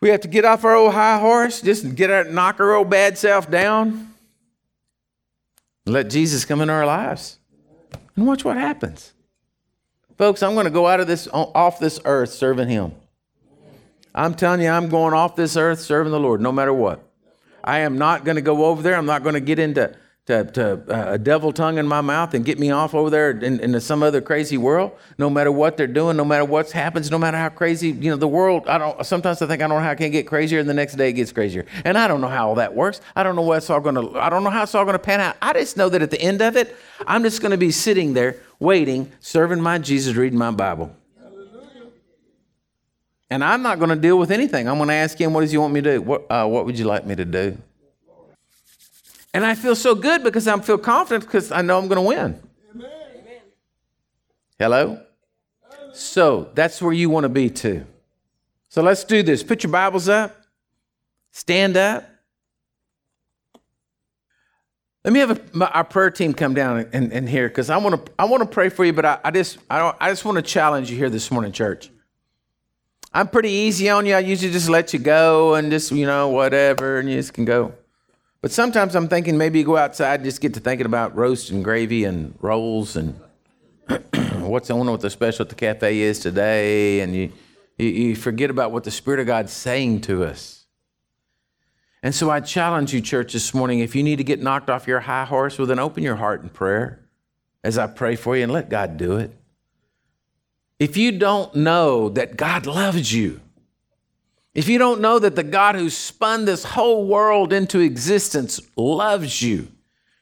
We 0.00 0.10
have 0.10 0.20
to 0.20 0.28
get 0.28 0.44
off 0.44 0.64
our 0.64 0.74
old 0.74 0.92
high 0.92 1.18
horse, 1.18 1.60
just 1.60 1.94
get 1.94 2.10
our 2.10 2.24
knock 2.24 2.60
our 2.60 2.74
old 2.74 2.90
bad 2.90 3.16
self 3.16 3.50
down. 3.50 4.14
Let 5.86 6.10
Jesus 6.10 6.44
come 6.44 6.60
into 6.60 6.74
our 6.74 6.86
lives. 6.86 7.38
And 8.14 8.26
watch 8.26 8.44
what 8.44 8.56
happens. 8.56 9.12
Folks, 10.18 10.42
I'm 10.42 10.54
going 10.54 10.64
to 10.64 10.70
go 10.70 10.86
out 10.86 11.00
of 11.00 11.06
this 11.06 11.28
off 11.32 11.78
this 11.78 12.00
earth 12.04 12.30
serving 12.30 12.68
him. 12.68 12.92
I'm 14.14 14.34
telling 14.34 14.62
you, 14.62 14.68
I'm 14.68 14.88
going 14.88 15.12
off 15.12 15.36
this 15.36 15.56
earth 15.56 15.80
serving 15.80 16.10
the 16.10 16.20
Lord 16.20 16.40
no 16.40 16.50
matter 16.50 16.72
what. 16.72 17.02
I 17.62 17.80
am 17.80 17.98
not 17.98 18.24
going 18.24 18.36
to 18.36 18.42
go 18.42 18.64
over 18.66 18.82
there. 18.82 18.96
I'm 18.96 19.06
not 19.06 19.22
going 19.22 19.34
to 19.34 19.40
get 19.40 19.58
into 19.58 19.94
to, 20.26 20.44
to 20.44 20.72
uh, 20.88 21.12
a 21.12 21.18
devil 21.18 21.52
tongue 21.52 21.78
in 21.78 21.86
my 21.86 22.00
mouth 22.00 22.34
and 22.34 22.44
get 22.44 22.58
me 22.58 22.70
off 22.70 22.94
over 22.94 23.10
there 23.10 23.30
in, 23.30 23.60
into 23.60 23.80
some 23.80 24.02
other 24.02 24.20
crazy 24.20 24.56
world. 24.56 24.90
No 25.18 25.30
matter 25.30 25.52
what 25.52 25.76
they're 25.76 25.86
doing, 25.86 26.16
no 26.16 26.24
matter 26.24 26.44
what 26.44 26.72
happens, 26.72 27.12
no 27.12 27.18
matter 27.18 27.36
how 27.36 27.48
crazy 27.48 27.90
you 27.90 28.10
know 28.10 28.16
the 28.16 28.26
world. 28.26 28.66
I 28.66 28.78
don't. 28.78 29.06
Sometimes 29.06 29.40
I 29.40 29.46
think 29.46 29.62
I 29.62 29.68
don't 29.68 29.78
know 29.78 29.84
how 29.84 29.92
it 29.92 29.96
can 29.96 30.10
get 30.10 30.26
crazier, 30.26 30.58
and 30.58 30.68
the 30.68 30.74
next 30.74 30.96
day 30.96 31.10
it 31.10 31.12
gets 31.12 31.30
crazier. 31.30 31.64
And 31.84 31.96
I 31.96 32.08
don't 32.08 32.20
know 32.20 32.28
how 32.28 32.48
all 32.48 32.54
that 32.56 32.74
works. 32.74 33.00
I 33.14 33.22
don't 33.22 33.36
know 33.36 33.42
what's 33.42 33.70
all 33.70 33.80
going 33.80 33.94
to. 33.94 34.18
I 34.18 34.28
don't 34.28 34.42
know 34.42 34.50
how 34.50 34.64
it's 34.64 34.74
all 34.74 34.84
going 34.84 34.94
to 34.94 34.98
pan 34.98 35.20
out. 35.20 35.36
I 35.40 35.52
just 35.52 35.76
know 35.76 35.88
that 35.88 36.02
at 36.02 36.10
the 36.10 36.20
end 36.20 36.42
of 36.42 36.56
it, 36.56 36.76
I'm 37.06 37.22
just 37.22 37.40
going 37.40 37.52
to 37.52 37.56
be 37.56 37.70
sitting 37.70 38.14
there 38.14 38.36
waiting, 38.58 39.12
serving 39.20 39.60
my 39.60 39.78
Jesus, 39.78 40.16
reading 40.16 40.38
my 40.38 40.50
Bible. 40.50 40.94
And 43.28 43.42
I'm 43.42 43.62
not 43.62 43.78
going 43.78 43.90
to 43.90 43.96
deal 43.96 44.18
with 44.18 44.30
anything. 44.30 44.68
I'm 44.68 44.76
going 44.76 44.88
to 44.88 44.94
ask 44.94 45.20
him, 45.20 45.32
what 45.32 45.40
does 45.40 45.50
he 45.50 45.58
want 45.58 45.74
me 45.74 45.82
to 45.82 45.94
do? 45.94 46.02
What, 46.02 46.26
uh, 46.30 46.46
what 46.46 46.64
would 46.64 46.78
you 46.78 46.84
like 46.84 47.04
me 47.04 47.16
to 47.16 47.24
do? 47.24 47.58
And 49.36 49.44
I 49.44 49.54
feel 49.54 49.76
so 49.76 49.94
good 49.94 50.24
because 50.24 50.48
I 50.48 50.58
feel 50.60 50.78
confident 50.78 51.26
because 51.26 51.52
I 51.52 51.60
know 51.60 51.76
I'm 51.76 51.88
going 51.88 51.96
to 51.96 52.08
win. 52.08 52.40
Amen. 52.74 53.42
Hello? 54.58 55.02
So 55.92 56.48
that's 56.54 56.80
where 56.80 56.94
you 56.94 57.10
want 57.10 57.24
to 57.24 57.28
be 57.28 57.50
too. 57.50 57.84
So 58.70 58.80
let's 58.80 59.04
do 59.04 59.22
this. 59.22 59.42
Put 59.42 59.62
your 59.62 59.70
Bibles 59.70 60.08
up. 60.08 60.34
Stand 61.32 61.76
up. 61.76 62.08
Let 65.04 65.12
me 65.12 65.20
have 65.20 65.32
a, 65.32 65.40
my, 65.52 65.66
our 65.66 65.84
prayer 65.84 66.10
team 66.10 66.32
come 66.32 66.54
down 66.54 66.88
and, 66.94 67.12
and 67.12 67.28
here 67.28 67.46
because 67.46 67.68
I 67.68 67.76
want 67.76 68.06
to 68.06 68.12
I 68.18 68.24
want 68.24 68.42
to 68.42 68.48
pray 68.48 68.70
for 68.70 68.86
you, 68.86 68.94
but 68.94 69.04
I, 69.04 69.18
I 69.22 69.30
just 69.32 69.58
I 69.68 69.78
don't 69.80 69.96
I 70.00 70.08
just 70.08 70.24
want 70.24 70.36
to 70.36 70.42
challenge 70.42 70.90
you 70.90 70.96
here 70.96 71.10
this 71.10 71.30
morning, 71.30 71.52
church. 71.52 71.90
I'm 73.12 73.28
pretty 73.28 73.50
easy 73.50 73.90
on 73.90 74.06
you. 74.06 74.14
I 74.14 74.20
usually 74.20 74.50
just 74.50 74.70
let 74.70 74.94
you 74.94 74.98
go 74.98 75.56
and 75.56 75.70
just 75.70 75.92
you 75.92 76.06
know 76.06 76.30
whatever, 76.30 77.00
and 77.00 77.10
you 77.10 77.16
just 77.16 77.34
can 77.34 77.44
go. 77.44 77.74
But 78.46 78.52
sometimes 78.52 78.94
I'm 78.94 79.08
thinking 79.08 79.36
maybe 79.36 79.58
you 79.58 79.64
go 79.64 79.76
outside 79.76 80.20
and 80.20 80.24
just 80.24 80.40
get 80.40 80.54
to 80.54 80.60
thinking 80.60 80.86
about 80.86 81.16
roast 81.16 81.50
and 81.50 81.64
gravy 81.64 82.04
and 82.04 82.32
rolls 82.40 82.94
and 82.94 83.18
what's 84.38 84.70
wonder 84.70 84.92
what 84.92 85.00
the 85.00 85.10
special 85.10 85.42
at 85.42 85.48
the 85.48 85.56
cafe 85.56 85.98
is 85.98 86.20
today, 86.20 87.00
and 87.00 87.12
you, 87.12 87.32
you, 87.76 87.88
you 87.88 88.14
forget 88.14 88.48
about 88.48 88.70
what 88.70 88.84
the 88.84 88.90
Spirit 88.92 89.18
of 89.18 89.26
God's 89.26 89.52
saying 89.52 90.02
to 90.02 90.22
us. 90.22 90.66
And 92.04 92.14
so 92.14 92.30
I 92.30 92.38
challenge 92.38 92.94
you, 92.94 93.00
church, 93.00 93.32
this 93.32 93.52
morning, 93.52 93.80
if 93.80 93.96
you 93.96 94.04
need 94.04 94.18
to 94.18 94.24
get 94.24 94.40
knocked 94.40 94.70
off 94.70 94.86
your 94.86 95.00
high 95.00 95.24
horse, 95.24 95.58
well, 95.58 95.66
then 95.66 95.80
open 95.80 96.04
your 96.04 96.14
heart 96.14 96.42
in 96.42 96.48
prayer 96.48 97.04
as 97.64 97.76
I 97.76 97.88
pray 97.88 98.14
for 98.14 98.36
you 98.36 98.44
and 98.44 98.52
let 98.52 98.68
God 98.68 98.96
do 98.96 99.16
it. 99.16 99.32
If 100.78 100.96
you 100.96 101.10
don't 101.10 101.52
know 101.56 102.10
that 102.10 102.36
God 102.36 102.64
loves 102.64 103.12
you, 103.12 103.40
if 104.56 104.70
you 104.70 104.78
don't 104.78 105.02
know 105.02 105.18
that 105.18 105.36
the 105.36 105.42
God 105.42 105.74
who 105.74 105.90
spun 105.90 106.46
this 106.46 106.64
whole 106.64 107.06
world 107.06 107.52
into 107.52 107.80
existence 107.80 108.58
loves 108.74 109.42
you, 109.42 109.68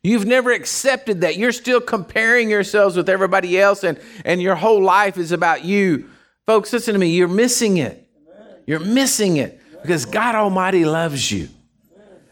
you've 0.03 0.27
never 0.27 0.51
accepted 0.51 1.21
that. 1.21 1.37
You're 1.37 1.53
still 1.53 1.81
comparing 1.81 2.51
yourselves 2.51 2.97
with 2.97 3.09
everybody 3.09 3.61
else, 3.61 3.85
and, 3.85 3.97
and 4.25 4.43
your 4.43 4.57
whole 4.57 4.83
life 4.83 5.19
is 5.19 5.31
about 5.31 5.65
you. 5.65 6.11
Folks, 6.47 6.73
listen 6.73 6.95
to 6.95 6.99
me. 6.99 7.11
You're 7.11 7.29
missing 7.29 7.77
it. 7.77 8.09
You're 8.67 8.81
missing 8.81 9.37
it 9.37 9.61
because 9.83 10.05
God 10.05 10.35
Almighty 10.35 10.85
loves 10.85 11.31
you. 11.31 11.49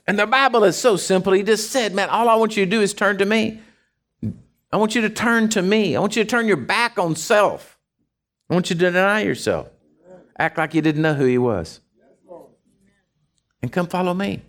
And 0.05 0.19
the 0.19 0.27
Bible 0.27 0.65
is 0.65 0.77
so 0.77 0.97
simple. 0.97 1.33
He 1.33 1.45
just 1.45 1.71
said, 1.71 1.95
Man, 1.95 2.09
all 2.09 2.29
I 2.29 2.35
want 2.35 2.57
you 2.57 2.65
to 2.65 2.71
do 2.71 2.81
is 2.81 2.95
turn 2.95 3.19
to 3.19 3.25
me. 3.25 3.61
I 4.73 4.77
want 4.77 4.97
you 4.97 5.03
to 5.03 5.09
turn 5.09 5.51
to 5.51 5.63
me. 5.63 5.95
I 5.95 6.01
want 6.01 6.17
you 6.17 6.25
to 6.25 6.29
turn 6.29 6.49
your 6.49 6.57
back 6.57 6.99
on 6.99 7.15
self. 7.15 7.79
I 8.51 8.55
want 8.55 8.71
you 8.71 8.77
to 8.77 8.91
deny 8.91 9.21
yourself. 9.21 9.69
Act 10.37 10.59
like 10.59 10.75
you 10.75 10.83
didn't 10.83 11.03
know 11.03 11.15
who 11.15 11.27
He 11.27 11.39
was 11.39 11.79
and 13.63 13.73
come 13.73 13.87
follow 13.87 14.13
me. 14.13 14.43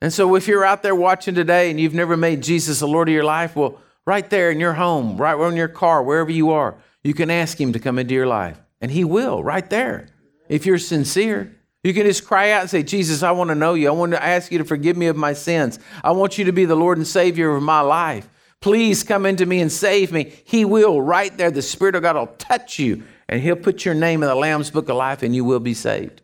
And 0.00 0.12
so, 0.12 0.34
if 0.34 0.46
you're 0.46 0.64
out 0.64 0.82
there 0.82 0.94
watching 0.94 1.34
today 1.34 1.70
and 1.70 1.80
you've 1.80 1.94
never 1.94 2.16
made 2.16 2.42
Jesus 2.42 2.80
the 2.80 2.88
Lord 2.88 3.08
of 3.08 3.14
your 3.14 3.24
life, 3.24 3.56
well, 3.56 3.80
right 4.04 4.28
there 4.28 4.50
in 4.50 4.60
your 4.60 4.74
home, 4.74 5.16
right 5.16 5.38
in 5.48 5.56
your 5.56 5.68
car, 5.68 6.02
wherever 6.02 6.30
you 6.30 6.50
are, 6.50 6.74
you 7.02 7.14
can 7.14 7.30
ask 7.30 7.58
Him 7.58 7.72
to 7.72 7.78
come 7.78 7.98
into 7.98 8.12
your 8.12 8.26
life. 8.26 8.60
And 8.80 8.90
He 8.90 9.02
will, 9.02 9.42
right 9.42 9.68
there. 9.70 10.08
If 10.48 10.66
you're 10.66 10.78
sincere, 10.78 11.56
you 11.82 11.94
can 11.94 12.04
just 12.04 12.26
cry 12.26 12.50
out 12.50 12.62
and 12.62 12.70
say, 12.70 12.82
Jesus, 12.82 13.22
I 13.22 13.30
want 13.30 13.48
to 13.48 13.54
know 13.54 13.74
you. 13.74 13.88
I 13.88 13.92
want 13.92 14.12
to 14.12 14.22
ask 14.22 14.52
you 14.52 14.58
to 14.58 14.64
forgive 14.64 14.96
me 14.96 15.06
of 15.06 15.16
my 15.16 15.32
sins. 15.32 15.78
I 16.02 16.12
want 16.12 16.36
you 16.36 16.44
to 16.44 16.52
be 16.52 16.66
the 16.66 16.74
Lord 16.74 16.98
and 16.98 17.06
Savior 17.06 17.54
of 17.54 17.62
my 17.62 17.80
life. 17.80 18.28
Please 18.60 19.02
come 19.02 19.26
into 19.26 19.46
me 19.46 19.60
and 19.60 19.70
save 19.70 20.12
me. 20.12 20.32
He 20.44 20.64
will, 20.64 21.00
right 21.00 21.34
there. 21.36 21.50
The 21.50 21.62
Spirit 21.62 21.94
of 21.94 22.02
God 22.02 22.16
will 22.16 22.26
touch 22.38 22.78
you 22.78 23.04
and 23.28 23.40
He'll 23.40 23.56
put 23.56 23.84
your 23.84 23.94
name 23.94 24.22
in 24.22 24.28
the 24.28 24.34
Lamb's 24.34 24.70
Book 24.70 24.88
of 24.88 24.96
Life 24.96 25.22
and 25.22 25.34
you 25.34 25.44
will 25.44 25.60
be 25.60 25.74
saved. 25.74 26.20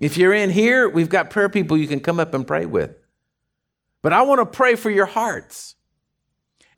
If 0.00 0.16
you're 0.16 0.32
in 0.32 0.50
here, 0.50 0.88
we've 0.88 1.10
got 1.10 1.30
prayer 1.30 1.50
people 1.50 1.76
you 1.76 1.86
can 1.86 2.00
come 2.00 2.18
up 2.18 2.34
and 2.34 2.46
pray 2.46 2.66
with. 2.66 2.96
But 4.02 4.14
I 4.14 4.22
want 4.22 4.40
to 4.40 4.46
pray 4.46 4.74
for 4.74 4.90
your 4.90 5.06
hearts. 5.06 5.76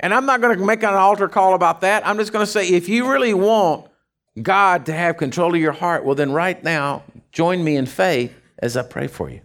And 0.00 0.12
I'm 0.12 0.26
not 0.26 0.40
going 0.40 0.58
to 0.58 0.64
make 0.64 0.82
an 0.82 0.94
altar 0.94 1.28
call 1.28 1.54
about 1.54 1.82
that. 1.82 2.04
I'm 2.06 2.18
just 2.18 2.32
going 2.32 2.44
to 2.44 2.50
say 2.50 2.68
if 2.68 2.88
you 2.88 3.10
really 3.10 3.32
want 3.32 3.86
God 4.40 4.86
to 4.86 4.92
have 4.92 5.16
control 5.16 5.54
of 5.54 5.60
your 5.60 5.72
heart, 5.72 6.04
well, 6.04 6.16
then 6.16 6.32
right 6.32 6.62
now, 6.64 7.04
join 7.30 7.62
me 7.62 7.76
in 7.76 7.86
faith 7.86 8.34
as 8.58 8.76
I 8.76 8.82
pray 8.82 9.06
for 9.06 9.30
you. 9.30 9.40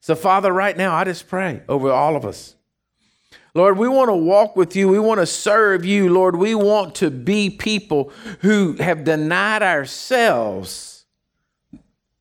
So, 0.00 0.14
Father, 0.14 0.52
right 0.52 0.76
now, 0.76 0.94
I 0.94 1.04
just 1.04 1.26
pray 1.26 1.62
over 1.68 1.90
all 1.90 2.16
of 2.16 2.26
us. 2.26 2.54
Lord, 3.54 3.78
we 3.78 3.88
want 3.88 4.10
to 4.10 4.16
walk 4.16 4.54
with 4.54 4.76
you. 4.76 4.88
We 4.88 4.98
want 4.98 5.20
to 5.20 5.26
serve 5.26 5.86
you. 5.86 6.12
Lord, 6.12 6.36
we 6.36 6.54
want 6.54 6.94
to 6.96 7.10
be 7.10 7.48
people 7.48 8.12
who 8.40 8.74
have 8.74 9.04
denied 9.04 9.62
ourselves 9.62 10.95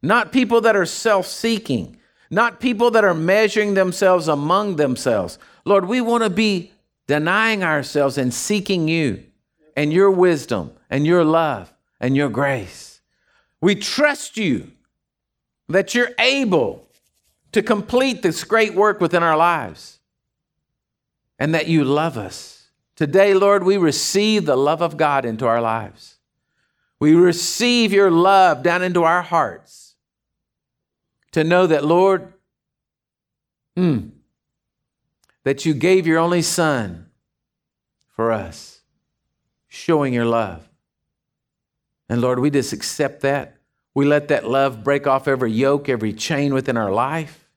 not 0.05 0.31
people 0.31 0.61
that 0.61 0.75
are 0.75 0.85
self 0.85 1.25
seeking, 1.25 1.97
not 2.29 2.59
people 2.59 2.91
that 2.91 3.03
are 3.03 3.13
measuring 3.13 3.73
themselves 3.73 4.27
among 4.27 4.75
themselves. 4.75 5.39
Lord, 5.65 5.85
we 5.85 6.01
want 6.01 6.23
to 6.23 6.29
be 6.29 6.71
denying 7.07 7.63
ourselves 7.63 8.17
and 8.17 8.33
seeking 8.33 8.87
you 8.87 9.23
and 9.75 9.91
your 9.91 10.11
wisdom 10.11 10.71
and 10.89 11.05
your 11.05 11.23
love 11.23 11.73
and 11.99 12.15
your 12.15 12.29
grace. 12.29 13.01
We 13.61 13.75
trust 13.75 14.37
you 14.37 14.71
that 15.69 15.95
you're 15.95 16.11
able 16.19 16.87
to 17.51 17.63
complete 17.63 18.21
this 18.21 18.43
great 18.43 18.75
work 18.75 18.99
within 18.99 19.23
our 19.23 19.37
lives 19.37 19.99
and 21.39 21.53
that 21.55 21.67
you 21.67 21.83
love 21.83 22.17
us. 22.17 22.67
Today, 22.95 23.33
Lord, 23.33 23.63
we 23.63 23.77
receive 23.77 24.45
the 24.45 24.55
love 24.55 24.81
of 24.81 24.97
God 24.97 25.25
into 25.25 25.47
our 25.47 25.61
lives. 25.61 26.17
We 26.99 27.13
receive 27.13 27.91
your 27.91 28.11
love 28.11 28.63
down 28.63 28.83
into 28.83 29.03
our 29.03 29.21
hearts 29.21 29.84
to 31.35 31.43
know 31.43 31.67
that, 31.67 31.83
Lord, 31.83 32.31
mm, 33.77 34.09
that 35.43 35.65
you 35.65 35.73
gave 35.73 36.07
your 36.07 36.17
only 36.17 36.41
Son 36.41 37.07
for 38.07 38.31
us, 38.31 38.79
showing 39.67 40.13
your 40.13 40.23
love. 40.23 40.69
And 42.07 42.21
Lord, 42.21 42.39
we 42.39 42.49
just 42.49 42.71
accept 42.71 43.19
that. 43.23 43.57
We 43.93 44.05
let 44.05 44.29
that 44.29 44.47
love 44.47 44.81
break 44.81 45.07
off 45.07 45.27
every 45.27 45.51
yoke, 45.51 45.89
every 45.89 46.13
chain 46.13 46.53
within 46.53 46.77
our 46.77 46.89
life, 46.89 47.49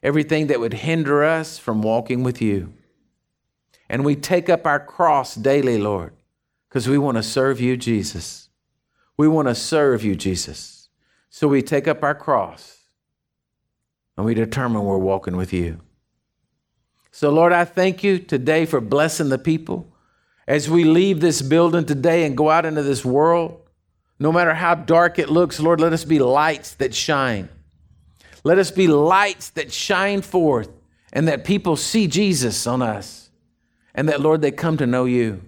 everything 0.00 0.46
that 0.46 0.60
would 0.60 0.74
hinder 0.74 1.24
us 1.24 1.58
from 1.58 1.82
walking 1.82 2.22
with 2.22 2.40
you. 2.40 2.72
And 3.88 4.04
we 4.04 4.14
take 4.14 4.48
up 4.48 4.64
our 4.64 4.78
cross 4.78 5.34
daily, 5.34 5.76
Lord, 5.76 6.14
because 6.68 6.88
we 6.88 6.98
want 6.98 7.16
to 7.16 7.24
serve 7.24 7.60
you, 7.60 7.76
Jesus. 7.76 8.48
We 9.16 9.26
want 9.26 9.48
to 9.48 9.56
serve 9.56 10.04
you, 10.04 10.14
Jesus. 10.14 10.88
So 11.30 11.48
we 11.48 11.62
take 11.62 11.88
up 11.88 12.04
our 12.04 12.14
cross 12.14 12.81
and 14.22 14.26
we 14.28 14.34
determine 14.34 14.84
we're 14.84 14.98
walking 14.98 15.36
with 15.36 15.52
you. 15.52 15.80
So, 17.10 17.30
Lord, 17.30 17.52
I 17.52 17.64
thank 17.64 18.04
you 18.04 18.20
today 18.20 18.66
for 18.66 18.80
blessing 18.80 19.30
the 19.30 19.38
people. 19.38 19.92
As 20.46 20.70
we 20.70 20.84
leave 20.84 21.20
this 21.20 21.42
building 21.42 21.84
today 21.84 22.24
and 22.24 22.36
go 22.36 22.48
out 22.48 22.64
into 22.64 22.84
this 22.84 23.04
world, 23.04 23.60
no 24.20 24.30
matter 24.30 24.54
how 24.54 24.76
dark 24.76 25.18
it 25.18 25.28
looks, 25.28 25.58
Lord, 25.58 25.80
let 25.80 25.92
us 25.92 26.04
be 26.04 26.20
lights 26.20 26.74
that 26.74 26.94
shine. 26.94 27.48
Let 28.44 28.58
us 28.58 28.70
be 28.70 28.86
lights 28.86 29.50
that 29.50 29.72
shine 29.72 30.22
forth 30.22 30.70
and 31.12 31.26
that 31.26 31.44
people 31.44 31.74
see 31.74 32.06
Jesus 32.06 32.64
on 32.64 32.80
us 32.80 33.28
and 33.92 34.08
that, 34.08 34.20
Lord, 34.20 34.40
they 34.40 34.52
come 34.52 34.76
to 34.76 34.86
know 34.86 35.04
you. 35.04 35.42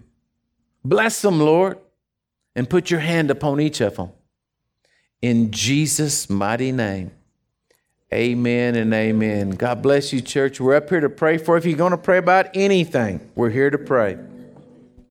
Bless 0.85 1.23
them, 1.23 1.39
Lord, 1.39 1.79
and 2.57 2.69
put 2.69 2.91
your 2.91 3.01
hand 3.01 3.31
upon 3.31 3.61
each 3.61 3.81
of 3.81 3.95
them. 3.95 4.11
In 5.23 5.53
Jesus' 5.53 6.29
mighty 6.29 6.73
name. 6.73 7.13
Amen 8.15 8.77
and 8.77 8.95
amen. 8.95 9.51
God 9.51 9.83
bless 9.83 10.13
you, 10.13 10.21
church. 10.21 10.61
We're 10.61 10.77
up 10.77 10.89
here 10.89 11.01
to 11.01 11.11
pray 11.11 11.37
for. 11.37 11.57
If 11.57 11.65
you're 11.65 11.77
going 11.77 11.91
to 11.91 11.99
pray 11.99 12.19
about 12.19 12.47
anything, 12.55 13.21
we're 13.35 13.51
here 13.51 13.71
to 13.71 13.79
pray. 13.79 14.17